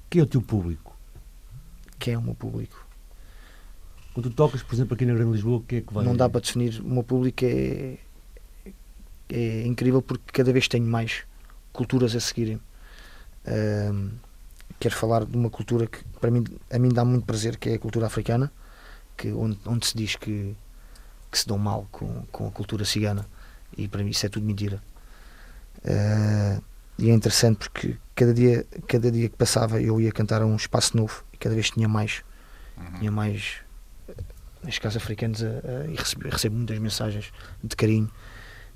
quem 0.09 0.21
é 0.21 0.23
o 0.23 0.27
teu 0.27 0.41
público? 0.41 0.95
Que 1.99 2.11
é 2.11 2.17
o 2.17 2.21
meu 2.21 2.35
público. 2.35 2.85
Quando 4.13 4.29
tu 4.29 4.35
tocas, 4.35 4.63
por 4.63 4.73
exemplo, 4.73 4.95
aqui 4.95 5.05
na 5.05 5.13
Grande 5.13 5.33
Lisboa, 5.33 5.63
quem 5.67 5.79
é 5.79 5.81
que 5.81 5.93
vai? 5.93 6.03
Não 6.03 6.15
dá 6.15 6.27
para 6.27 6.41
definir. 6.41 6.79
O 6.81 6.89
meu 6.89 7.03
público 7.03 7.45
é, 7.45 7.97
é 9.29 9.65
incrível 9.67 10.01
porque 10.01 10.23
cada 10.33 10.51
vez 10.51 10.67
tenho 10.67 10.85
mais 10.85 11.23
culturas 11.71 12.15
a 12.15 12.19
seguirem. 12.19 12.59
Ahm, 13.45 14.09
quero 14.79 14.95
falar 14.95 15.25
de 15.25 15.37
uma 15.37 15.49
cultura 15.49 15.87
que 15.87 16.03
para 16.19 16.31
mim, 16.31 16.43
a 16.71 16.79
mim 16.79 16.89
dá 16.89 17.05
muito 17.05 17.25
prazer, 17.25 17.57
que 17.57 17.69
é 17.69 17.73
a 17.75 17.79
cultura 17.79 18.07
africana, 18.07 18.51
que, 19.15 19.31
onde, 19.31 19.59
onde 19.65 19.85
se 19.85 19.95
diz 19.95 20.15
que, 20.15 20.55
que 21.31 21.37
se 21.37 21.47
dão 21.47 21.57
mal 21.57 21.87
com, 21.91 22.25
com 22.31 22.47
a 22.47 22.51
cultura 22.51 22.85
cigana. 22.85 23.27
E 23.77 23.87
para 23.87 24.03
mim 24.03 24.09
isso 24.09 24.25
é 24.25 24.29
tudo 24.29 24.45
mentira. 24.45 24.81
Ah, 25.85 26.61
e 26.97 27.09
é 27.09 27.13
interessante 27.13 27.57
porque 27.57 27.95
cada 28.15 28.33
dia, 28.33 28.65
cada 28.87 29.11
dia 29.11 29.29
que 29.29 29.35
passava 29.35 29.81
eu 29.81 29.99
ia 30.01 30.11
cantar 30.11 30.41
a 30.41 30.45
um 30.45 30.55
espaço 30.55 30.97
novo 30.97 31.23
e 31.33 31.37
cada 31.37 31.53
vez 31.55 31.69
tinha 31.69 31.87
mais, 31.87 32.23
Uhum. 32.77 32.99
tinha 32.99 33.11
mais 33.11 33.57
neste 34.63 34.81
caso 34.81 34.97
africanos 34.97 35.43
a, 35.43 35.47
a- 35.47 35.87
e 35.87 35.95
recebo, 35.95 36.29
recebo 36.29 36.55
muitas 36.55 36.77
mensagens 36.79 37.31
de 37.63 37.75
carinho, 37.75 38.09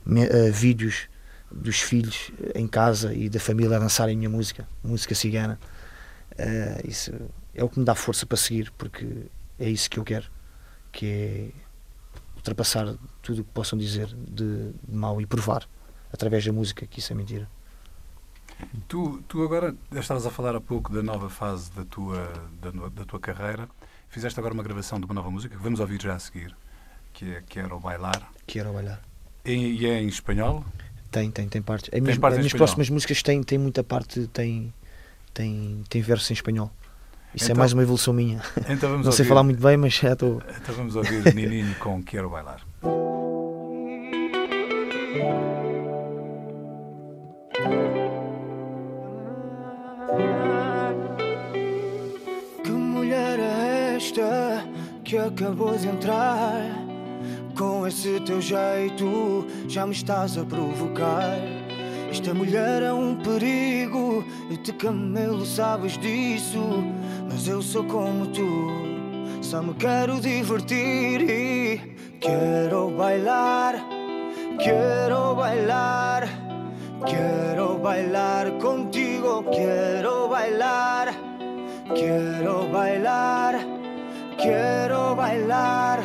me- 0.05 0.25
eh, 0.27 0.51
vídeos 0.51 1.07
dos 1.51 1.79
filhos 1.81 2.31
em 2.55 2.67
casa 2.67 3.13
e 3.13 3.27
da 3.29 3.39
família 3.39 3.75
a 3.75 3.79
dançarem 3.79 4.15
a 4.15 4.17
minha 4.17 4.29
música, 4.29 4.67
música 4.83 5.13
cigana. 5.15 5.59
Eh, 6.37 6.81
isso 6.85 7.11
é 7.53 7.63
o 7.63 7.69
que 7.69 7.79
me 7.79 7.85
dá 7.85 7.93
força 7.95 8.25
para 8.25 8.37
seguir, 8.37 8.71
porque 8.77 9.05
é 9.59 9.69
isso 9.69 9.89
que 9.89 9.99
eu 9.99 10.03
quero, 10.03 10.27
que 10.91 11.05
é 11.05 11.49
ultrapassar 12.37 12.95
tudo 13.21 13.41
o 13.41 13.43
que 13.43 13.51
possam 13.51 13.77
dizer 13.77 14.07
de, 14.07 14.71
de 14.71 14.95
mau 14.95 15.19
e 15.21 15.25
provar 15.25 15.67
através 16.13 16.45
da 16.45 16.51
música 16.51 16.85
que 16.85 16.99
isso 16.99 17.13
é 17.13 17.15
mentira. 17.15 17.47
Tu, 18.87 19.23
tu 19.27 19.43
agora 19.43 19.75
estavas 19.91 20.25
a 20.25 20.29
falar 20.29 20.55
há 20.55 20.61
pouco 20.61 20.91
da 20.93 21.01
nova 21.01 21.29
fase 21.29 21.71
da 21.71 21.85
tua, 21.85 22.31
da, 22.61 22.71
da 22.89 23.05
tua 23.05 23.19
carreira. 23.19 23.67
Fizeste 24.09 24.39
agora 24.39 24.53
uma 24.53 24.63
gravação 24.63 24.99
de 24.99 25.05
uma 25.05 25.13
nova 25.13 25.31
música 25.31 25.55
que 25.55 25.61
vamos 25.63 25.79
ouvir 25.79 26.01
já 26.01 26.15
a 26.15 26.19
seguir, 26.19 26.55
que 27.13 27.33
é 27.35 27.43
Quero 27.47 27.79
Bailar. 27.79 28.29
Quero 28.45 28.73
bailar. 28.73 29.01
E, 29.45 29.53
e 29.53 29.85
é 29.85 30.01
em 30.01 30.07
espanhol. 30.07 30.63
Tem, 31.09 31.31
tem, 31.31 31.47
tem 31.49 31.61
partes. 31.61 31.89
As 31.93 31.99
minhas, 31.99 32.17
partes 32.17 32.35
as 32.35 32.39
em 32.39 32.43
minhas 32.43 32.53
próximas 32.53 32.89
músicas 32.89 33.23
têm, 33.23 33.41
têm 33.41 33.57
muita 33.57 33.83
parte, 33.83 34.27
tem, 34.27 34.71
tem, 35.33 35.83
tem 35.89 36.01
versos 36.01 36.29
em 36.29 36.33
espanhol. 36.33 36.71
Isso 37.33 37.45
Então- 37.45 37.55
é 37.55 37.59
mais 37.59 37.73
uma 37.73 37.81
evolução 37.81 38.13
minha. 38.13 38.41
Então 38.69 38.89
vamos 38.91 39.05
Não 39.07 39.11
sei 39.11 39.23
ouvir, 39.23 39.29
falar 39.29 39.43
muito 39.43 39.61
bem, 39.61 39.77
mas 39.77 39.93
já 39.93 40.13
estou. 40.13 40.41
Então 40.61 40.75
vamos 40.75 40.95
ouvir 40.95 41.33
Nininho 41.33 41.73
com 41.75 42.03
Quero 42.03 42.29
Bailar. 42.29 42.61
que 55.03 55.17
acabou 55.17 55.77
de 55.77 55.87
entrar? 55.87 56.61
Com 57.57 57.87
esse 57.87 58.19
teu 58.21 58.41
jeito 58.41 59.47
já 59.67 59.85
me 59.85 59.93
estás 59.93 60.37
a 60.37 60.43
provocar. 60.43 61.37
Esta 62.09 62.33
mulher 62.33 62.83
é 62.83 62.91
um 62.91 63.15
perigo, 63.15 64.23
e 64.49 64.57
te 64.57 64.73
camelo, 64.73 65.45
sabes 65.45 65.97
disso. 65.97 66.83
Mas 67.31 67.47
eu 67.47 67.61
sou 67.61 67.85
como 67.85 68.27
tu, 68.27 68.67
só 69.41 69.61
me 69.61 69.73
quero 69.75 70.19
divertir 70.19 71.21
e 71.21 71.95
quero 72.19 72.89
bailar, 72.91 73.75
quero 74.59 75.35
bailar, 75.35 76.27
quero 77.05 77.77
bailar 77.77 78.51
contigo, 78.59 79.43
quero 79.51 80.27
bailar. 80.27 81.31
Quiero 81.93 82.69
bailar, 82.71 83.55
quiero 84.37 85.15
bailar, 85.15 86.01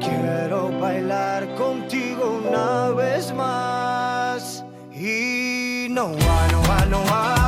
quiero 0.00 0.70
bailar 0.80 1.46
contigo 1.54 2.40
una 2.44 2.90
vez 2.90 3.32
más. 3.32 4.64
Y 4.92 5.88
no 5.90 6.08
há, 6.08 6.52
não 6.52 6.62
há, 6.72 6.86
não 6.86 7.04
há, 7.08 7.39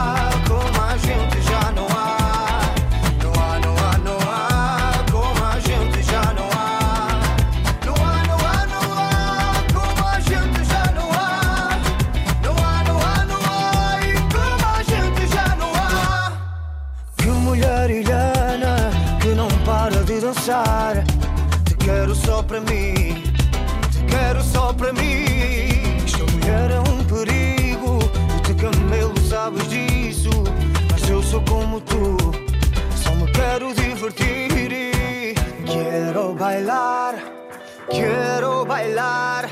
Mas 31.33 31.41
eu 31.41 31.47
sou 31.47 31.57
como 31.57 31.80
tu, 31.80 32.16
só 32.95 33.14
me 33.14 33.30
quero 33.33 33.72
divertir. 33.72 34.70
e 34.70 35.35
Quero 35.64 36.35
bailar, 36.35 37.14
quero 37.91 38.66
bailar. 38.66 39.49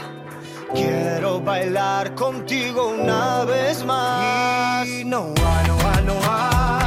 Quiero 0.74 1.40
bailar 1.40 2.14
contigo 2.14 2.88
una 2.88 3.44
vez 3.46 3.82
más. 3.82 4.86
Y 4.86 5.04
no 5.04 5.32
há, 5.42 5.62
não 5.66 5.78
há, 5.80 6.00
não 6.02 6.18
há, 6.28 6.79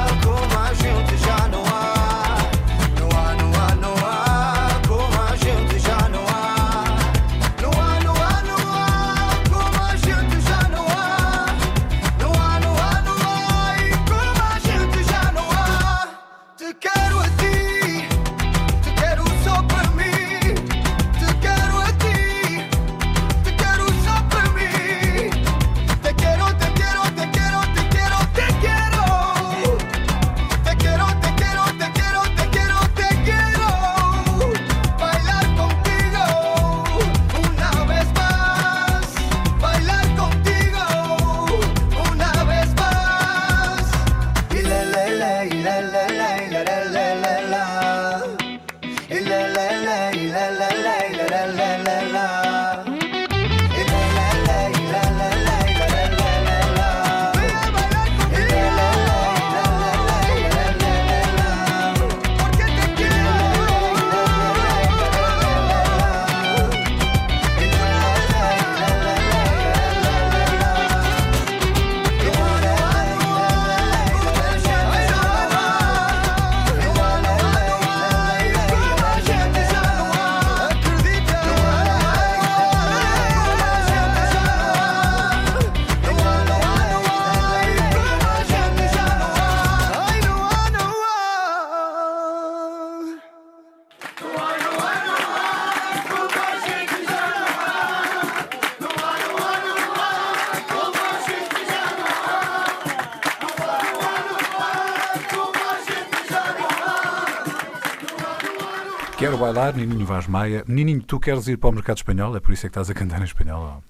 bailar, 109.53 109.75
Nininho 109.75 110.05
Vaz 110.05 110.27
Maia. 110.27 110.63
Nininho, 110.67 111.01
tu 111.03 111.19
queres 111.19 111.47
ir 111.47 111.57
para 111.57 111.69
o 111.69 111.73
mercado 111.73 111.97
espanhol? 111.97 112.35
É 112.35 112.39
por 112.39 112.51
isso 112.53 112.65
é 112.65 112.69
que 112.69 112.71
estás 112.71 112.89
a 112.89 112.93
cantar 112.93 113.21
em 113.21 113.25
espanhol 113.25 113.81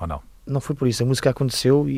ou, 0.00 0.06
não? 0.06 0.22
Não 0.46 0.60
foi 0.60 0.74
por 0.74 0.88
isso. 0.88 1.02
A 1.02 1.06
música 1.06 1.30
aconteceu 1.30 1.88
e, 1.88 1.92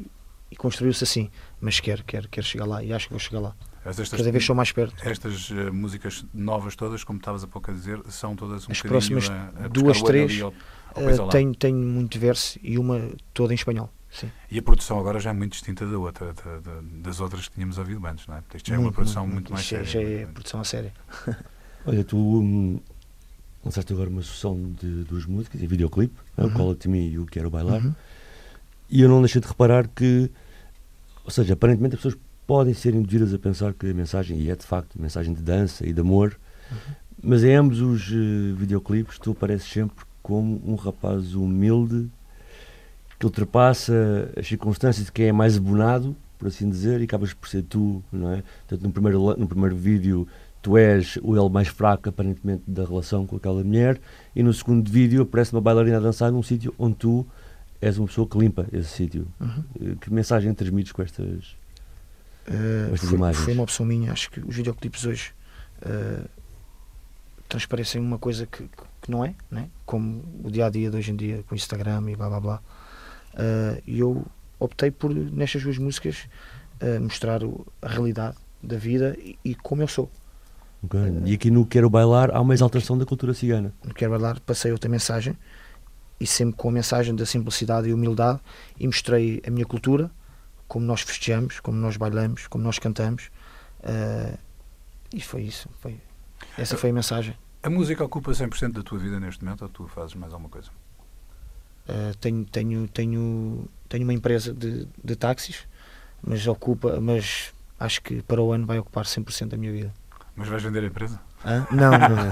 e- 0.00 0.06
e 0.50 0.56
construiu-se 0.56 1.04
assim. 1.04 1.30
Mas 1.60 1.78
quero, 1.78 2.02
quero, 2.04 2.28
quero 2.28 2.46
chegar 2.46 2.64
lá 2.66 2.82
e 2.82 2.92
acho 2.92 3.06
que 3.06 3.12
vou 3.12 3.20
chegar 3.20 3.40
lá. 3.40 3.54
Estas, 3.84 4.08
Cada 4.10 4.30
vez 4.32 4.44
sou 4.44 4.54
mais 4.56 4.70
perto. 4.72 4.96
estas 5.06 5.50
eh, 5.50 5.70
músicas 5.70 6.24
novas 6.34 6.74
todas, 6.76 7.04
como 7.04 7.18
estavas 7.18 7.42
há 7.44 7.46
pouco 7.46 7.70
a 7.70 7.74
dizer, 7.74 8.00
são 8.08 8.34
todas 8.36 8.68
um 8.68 8.72
As 8.72 8.78
bocadinho 8.82 8.88
próximas 9.20 9.30
a, 9.30 9.34
a 9.44 9.46
buscar 9.52 9.68
duas, 9.68 10.02
três, 10.02 10.42
ao- 10.42 10.52
ao 10.94 11.02
coisa 11.04 11.22
Uh, 11.22 11.26
lá. 11.26 11.32
tenho, 11.32 11.54
tenho 11.54 11.76
muito 11.78 12.18
verso 12.18 12.58
e 12.62 12.76
uma 12.78 13.10
toda 13.32 13.52
em 13.52 13.56
espanhol. 13.56 13.90
Sim. 14.10 14.30
E 14.50 14.58
a 14.58 14.62
produção 14.62 14.98
agora 14.98 15.20
já 15.20 15.30
é 15.30 15.32
muito 15.32 15.52
distinta 15.52 15.86
da 15.86 15.96
outra, 15.98 16.34
da- 16.34 16.58
da- 16.60 16.80
das 16.82 17.20
outras 17.20 17.48
que 17.48 17.54
tínhamos 17.54 17.78
ouvido 17.78 18.04
antes, 18.06 18.26
não 18.26 18.34
é? 18.36 18.42
Isto 18.54 18.68
já 18.68 18.74
é 18.74 18.78
uma 18.78 18.92
produção 18.92 19.26
muito, 19.26 19.52
mais 19.52 19.64
Isto 19.64 19.76
é- 19.76 19.84
séria. 19.84 20.16
Já 20.18 20.22
é 20.22 20.26
produção 20.26 20.60
a 20.60 20.64
séria. 20.64 20.92
Olha, 21.86 22.04
tu 22.04 22.16
hum, 22.16 22.78
lançaste 23.64 23.92
agora 23.92 24.08
uma 24.10 24.22
sucessão 24.22 24.70
de 24.80 25.04
duas 25.04 25.24
músicas 25.26 25.62
e 25.62 25.66
videoclipe, 25.66 26.14
o 26.36 26.42
Uhum. 26.42 26.50
Call 26.50 26.70
It 26.70 26.80
To 26.80 26.90
Me 26.90 27.08
e 27.10 27.18
o 27.18 27.26
Quero 27.26 27.50
Bailar, 27.50 27.84
Uhum. 27.84 27.94
e 28.90 29.00
eu 29.02 29.08
não 29.08 29.20
deixei 29.20 29.40
de 29.40 29.48
reparar 29.48 29.88
que, 29.88 30.30
ou 31.24 31.30
seja, 31.30 31.54
aparentemente 31.54 31.94
as 31.94 32.00
pessoas 32.02 32.20
podem 32.46 32.72
ser 32.74 32.94
induzidas 32.94 33.32
a 33.34 33.38
pensar 33.38 33.74
que 33.74 33.90
a 33.90 33.94
mensagem, 33.94 34.38
e 34.40 34.50
é 34.50 34.56
de 34.56 34.64
facto, 34.64 35.00
mensagem 35.00 35.34
de 35.34 35.42
dança 35.42 35.86
e 35.86 35.92
de 35.92 36.00
amor, 36.00 36.38
mas 37.22 37.42
em 37.44 37.54
ambos 37.54 37.80
os 37.80 38.10
eh, 38.10 38.54
videoclipes 38.56 39.18
tu 39.18 39.32
apareces 39.32 39.68
sempre 39.70 40.04
como 40.22 40.60
um 40.66 40.74
rapaz 40.74 41.34
humilde 41.34 42.08
que 43.18 43.26
ultrapassa 43.26 44.30
as 44.38 44.46
circunstâncias 44.46 45.06
de 45.06 45.12
quem 45.12 45.26
é 45.26 45.32
mais 45.32 45.56
abonado, 45.56 46.14
por 46.38 46.46
assim 46.48 46.68
dizer, 46.70 47.00
e 47.00 47.04
acabas 47.04 47.32
por 47.34 47.48
ser 47.48 47.62
tu, 47.62 48.02
não 48.12 48.30
é? 48.32 48.42
Portanto, 48.68 48.82
no 48.86 48.92
primeiro, 48.92 49.36
no 49.36 49.48
primeiro 49.48 49.74
vídeo 49.76 50.28
tu 50.62 50.76
és 50.76 51.16
o 51.22 51.36
ele 51.36 51.48
mais 51.48 51.68
fraco, 51.68 52.08
aparentemente, 52.08 52.62
da 52.66 52.84
relação 52.84 53.26
com 53.26 53.36
aquela 53.36 53.62
mulher, 53.62 54.00
e 54.34 54.42
no 54.42 54.52
segundo 54.52 54.90
vídeo 54.90 55.22
aparece 55.22 55.52
uma 55.52 55.60
bailarina 55.60 55.96
a 55.98 56.00
dançar 56.00 56.30
num 56.32 56.42
sítio 56.42 56.74
onde 56.78 56.96
tu 56.96 57.26
és 57.80 57.96
uma 57.96 58.06
pessoa 58.08 58.26
que 58.26 58.36
limpa 58.38 58.66
esse 58.72 58.88
sítio. 58.88 59.26
Uhum. 59.40 59.64
Eh, 59.80 59.94
Que 60.00 60.12
mensagem 60.12 60.52
transmites 60.54 60.90
com 60.92 61.00
estas. 61.02 61.56
Uh, 62.48 62.92
Estas 62.94 63.08
foi, 63.10 63.18
imagens. 63.18 63.44
foi 63.44 63.52
uma 63.54 63.62
opção 63.62 63.84
minha. 63.86 64.10
Acho 64.10 64.30
que 64.30 64.40
os 64.40 64.56
videoclipes 64.56 65.04
hoje 65.04 65.32
uh, 65.82 66.26
transparecem 67.48 68.00
uma 68.00 68.18
coisa 68.18 68.46
que, 68.46 68.64
que 69.02 69.10
não 69.10 69.24
é, 69.24 69.34
né? 69.50 69.68
como 69.86 70.24
o 70.42 70.50
dia 70.50 70.66
a 70.66 70.70
dia 70.70 70.90
de 70.90 70.96
hoje 70.96 71.10
em 71.12 71.16
dia 71.16 71.42
com 71.46 71.54
o 71.54 71.56
Instagram 71.56 72.02
e 72.10 72.16
blá 72.16 72.28
blá 72.28 72.40
blá. 72.40 72.60
Uh, 73.34 73.82
E 73.86 73.98
eu 74.00 74.26
optei 74.58 74.90
por, 74.90 75.14
nestas 75.14 75.62
duas 75.62 75.78
músicas, 75.78 76.26
uh, 76.82 77.00
mostrar 77.00 77.44
o- 77.44 77.66
a 77.82 77.88
realidade 77.88 78.36
da 78.62 78.76
vida 78.76 79.16
e, 79.20 79.38
e 79.44 79.54
como 79.54 79.82
eu 79.82 79.88
sou. 79.88 80.10
Ok? 80.82 81.00
E 81.24 81.34
aqui 81.34 81.50
no 81.50 81.66
Quero 81.66 81.88
Bailar 81.88 82.30
há 82.34 82.40
uma 82.40 82.54
exaltação 82.54 82.96
da 82.96 83.04
cultura 83.04 83.34
cigana. 83.34 83.72
No 83.84 83.94
Quero 83.94 84.12
Bailar 84.12 84.40
passei 84.40 84.72
outra 84.72 84.88
mensagem 84.88 85.36
e 86.20 86.26
sempre 86.26 86.56
com 86.56 86.68
a 86.68 86.72
mensagem 86.72 87.14
da 87.14 87.24
simplicidade 87.24 87.88
e 87.88 87.92
humildade 87.92 88.40
e 88.78 88.86
mostrei 88.86 89.42
a 89.46 89.50
minha 89.50 89.64
cultura, 89.64 90.10
como 90.66 90.84
nós 90.84 91.02
festejamos, 91.02 91.60
como 91.60 91.78
nós 91.78 91.96
bailamos, 91.96 92.46
como 92.46 92.64
nós 92.64 92.78
cantamos. 92.78 93.30
Uh, 93.80 94.36
e 95.14 95.20
foi 95.20 95.42
isso. 95.42 95.68
Foi, 95.80 95.96
essa 96.56 96.76
foi 96.76 96.90
a 96.90 96.92
mensagem. 96.92 97.34
A 97.62 97.70
música 97.70 98.04
ocupa 98.04 98.32
100% 98.32 98.72
da 98.72 98.82
tua 98.82 98.98
vida 98.98 99.18
neste 99.18 99.44
momento 99.44 99.62
ou 99.62 99.68
tu 99.68 99.86
fazes 99.88 100.14
mais 100.14 100.32
alguma 100.32 100.50
coisa? 100.50 100.70
Uh, 101.88 102.14
tenho, 102.20 102.44
tenho, 102.44 102.88
tenho, 102.88 103.68
tenho 103.88 104.04
uma 104.04 104.12
empresa 104.12 104.52
de, 104.52 104.86
de 105.02 105.16
táxis, 105.16 105.66
mas 106.22 106.46
ocupa, 106.46 107.00
mas 107.00 107.54
acho 107.78 108.02
que 108.02 108.22
para 108.22 108.42
o 108.42 108.52
ano 108.52 108.66
vai 108.66 108.78
ocupar 108.78 109.04
100% 109.04 109.48
da 109.48 109.56
minha 109.56 109.72
vida. 109.72 109.94
Mas 110.38 110.46
vais 110.46 110.62
vender 110.62 110.84
a 110.84 110.86
empresa? 110.86 111.20
Hã? 111.44 111.66
Não, 111.68 111.90
não. 111.90 112.30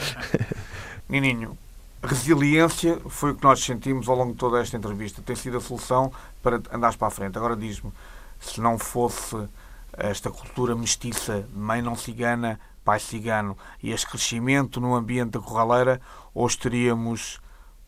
Nininho, 1.06 1.56
resiliência 2.02 2.98
foi 3.10 3.32
o 3.32 3.34
que 3.34 3.44
nós 3.44 3.62
sentimos 3.62 4.08
ao 4.08 4.16
longo 4.16 4.32
de 4.32 4.38
toda 4.38 4.58
esta 4.58 4.78
entrevista. 4.78 5.20
Tem 5.20 5.36
sido 5.36 5.58
a 5.58 5.60
solução 5.60 6.10
para 6.42 6.62
andares 6.72 6.96
para 6.96 7.08
a 7.08 7.10
frente. 7.10 7.36
Agora 7.36 7.54
diz-me, 7.54 7.92
se 8.40 8.58
não 8.58 8.78
fosse 8.78 9.36
esta 9.92 10.30
cultura 10.30 10.74
mestiça, 10.74 11.46
mãe 11.54 11.82
não 11.82 11.94
cigana, 11.94 12.58
pai 12.82 12.98
cigano, 12.98 13.56
e 13.82 13.90
este 13.90 14.06
crescimento 14.06 14.80
no 14.80 14.94
ambiente 14.94 15.32
da 15.32 15.40
Corraleira, 15.40 16.00
hoje 16.34 16.56
teríamos 16.56 17.38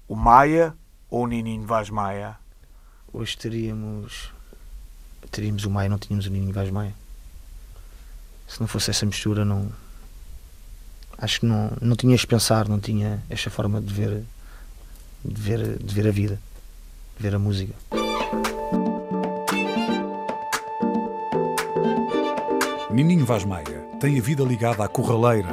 o 0.06 0.14
Maia 0.14 0.74
ou 1.08 1.24
o 1.24 1.26
Nininho 1.26 1.66
Vaz 1.66 1.88
Maia? 1.88 2.36
Hoje 3.10 3.38
teríamos, 3.38 4.30
teríamos 5.30 5.64
o 5.64 5.70
Maia, 5.70 5.88
não 5.88 5.98
tínhamos 5.98 6.26
o 6.26 6.30
Ninho 6.30 6.52
Vaz 6.52 6.70
Maia. 6.70 7.01
Se 8.52 8.60
não 8.60 8.66
fosse 8.66 8.90
essa 8.90 9.06
mistura, 9.06 9.46
não. 9.46 9.72
Acho 11.16 11.40
que 11.40 11.46
não, 11.46 11.72
não 11.80 11.96
tinhas 11.96 12.20
de 12.20 12.26
pensar, 12.26 12.68
não 12.68 12.78
tinha 12.78 13.22
esta 13.30 13.48
forma 13.48 13.80
de 13.80 13.94
ver, 13.94 14.22
de 15.24 15.40
ver, 15.40 15.78
de 15.78 15.94
ver 15.94 16.06
a 16.06 16.10
vida, 16.10 16.38
de 17.16 17.22
ver 17.22 17.34
a 17.34 17.38
música. 17.38 17.72
Nininho 22.90 23.24
Vaz 23.24 23.42
Maia 23.42 23.88
tem 23.98 24.18
a 24.18 24.22
vida 24.22 24.44
ligada 24.44 24.84
à 24.84 24.88
Corraleira, 24.88 25.48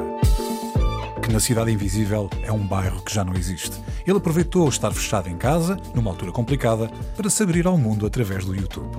que 1.22 1.32
na 1.32 1.40
Cidade 1.40 1.72
Invisível 1.72 2.28
é 2.42 2.52
um 2.52 2.66
bairro 2.66 3.02
que 3.02 3.14
já 3.14 3.24
não 3.24 3.32
existe. 3.32 3.80
Ele 4.06 4.18
aproveitou 4.18 4.68
estar 4.68 4.92
fechado 4.92 5.30
em 5.30 5.38
casa, 5.38 5.78
numa 5.94 6.10
altura 6.10 6.32
complicada, 6.32 6.88
para 7.16 7.30
se 7.30 7.42
abrir 7.42 7.66
ao 7.66 7.78
mundo 7.78 8.04
através 8.04 8.44
do 8.44 8.54
YouTube. 8.54 8.90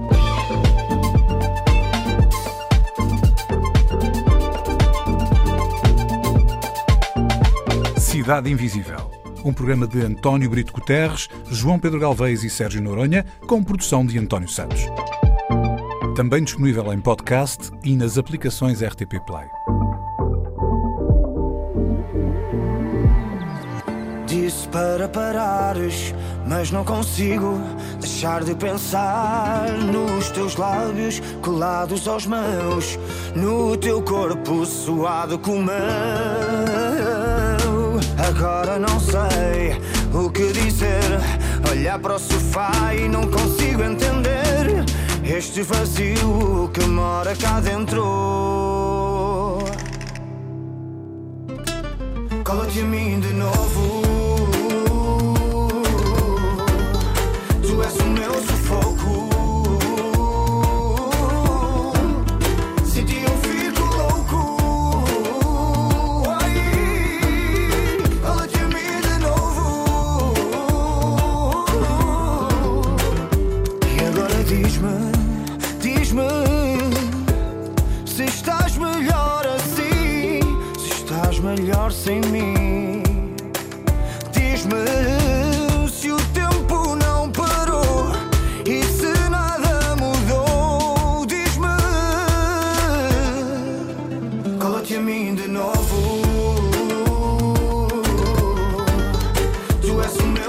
Cidade 8.22 8.52
Invisível. 8.52 9.10
Um 9.44 9.52
programa 9.52 9.88
de 9.88 10.00
António 10.00 10.48
Brito 10.48 10.72
Guterres, 10.72 11.28
João 11.50 11.80
Pedro 11.80 12.00
Galvez 12.00 12.44
e 12.44 12.52
Sérgio 12.52 12.80
Noronha, 12.80 13.26
com 13.48 13.64
produção 13.64 14.06
de 14.06 14.20
António 14.20 14.48
Santos. 14.48 14.82
Também 16.16 16.44
disponível 16.44 16.94
em 16.94 17.02
podcast 17.02 17.72
e 17.84 17.96
nas 17.96 18.20
aplicações 18.20 18.84
RTP 18.84 19.20
Play. 19.26 19.48
Disse 24.28 24.68
para 24.68 25.10
parares, 25.10 26.14
mas 26.48 26.70
não 26.70 26.86
consigo 26.86 27.60
deixar 28.00 28.44
de 28.44 28.54
pensar 28.54 29.68
nos 29.80 30.30
teus 30.30 30.56
lábios 30.58 31.20
colados 31.42 32.08
aos 32.08 32.28
meus, 32.28 33.00
no 33.36 33.76
teu 33.78 34.00
corpo 34.04 34.64
suado 34.64 35.40
como 35.40 35.58
o 35.58 35.64
meu. 35.64 37.31
Agora 38.36 38.80
não 38.80 38.98
sei 39.00 39.78
o 40.14 40.30
que 40.30 40.54
dizer, 40.54 41.04
olhar 41.70 42.00
para 42.00 42.16
o 42.16 42.20
sofá 42.20 42.96
e 42.96 43.10
não 43.10 43.30
consigo 43.30 43.84
entender 43.84 44.86
este 45.24 45.62
vazio 45.64 46.70
que 46.74 46.86
mora 46.86 47.36
cá 47.36 47.60
dentro. 47.60 48.02
Cola-te 52.44 52.80
a 52.80 52.86
mim 52.86 53.20
de 53.20 53.34
novo. 53.34 54.01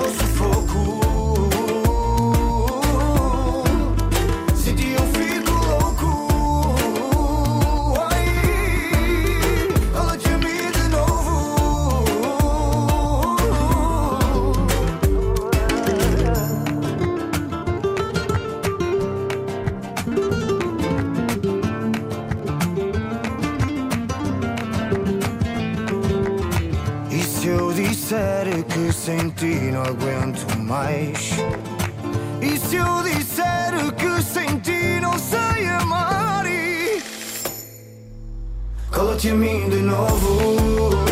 Meu 0.02 0.10
sufoco. 0.10 1.01
Sem 29.12 29.30
ti 29.30 29.70
não 29.70 29.82
aguento 29.82 30.58
mais? 30.58 31.32
E 32.40 32.56
se 32.56 32.76
eu 32.76 33.02
disser 33.02 33.92
que 33.96 34.22
sem 34.22 34.58
ti 34.60 35.00
não 35.00 35.18
sei 35.18 35.66
amar? 35.66 36.46
E... 36.46 37.02
Cala-te 38.90 39.30
a 39.30 39.34
mim 39.34 39.68
de 39.68 39.82
novo. 39.82 41.11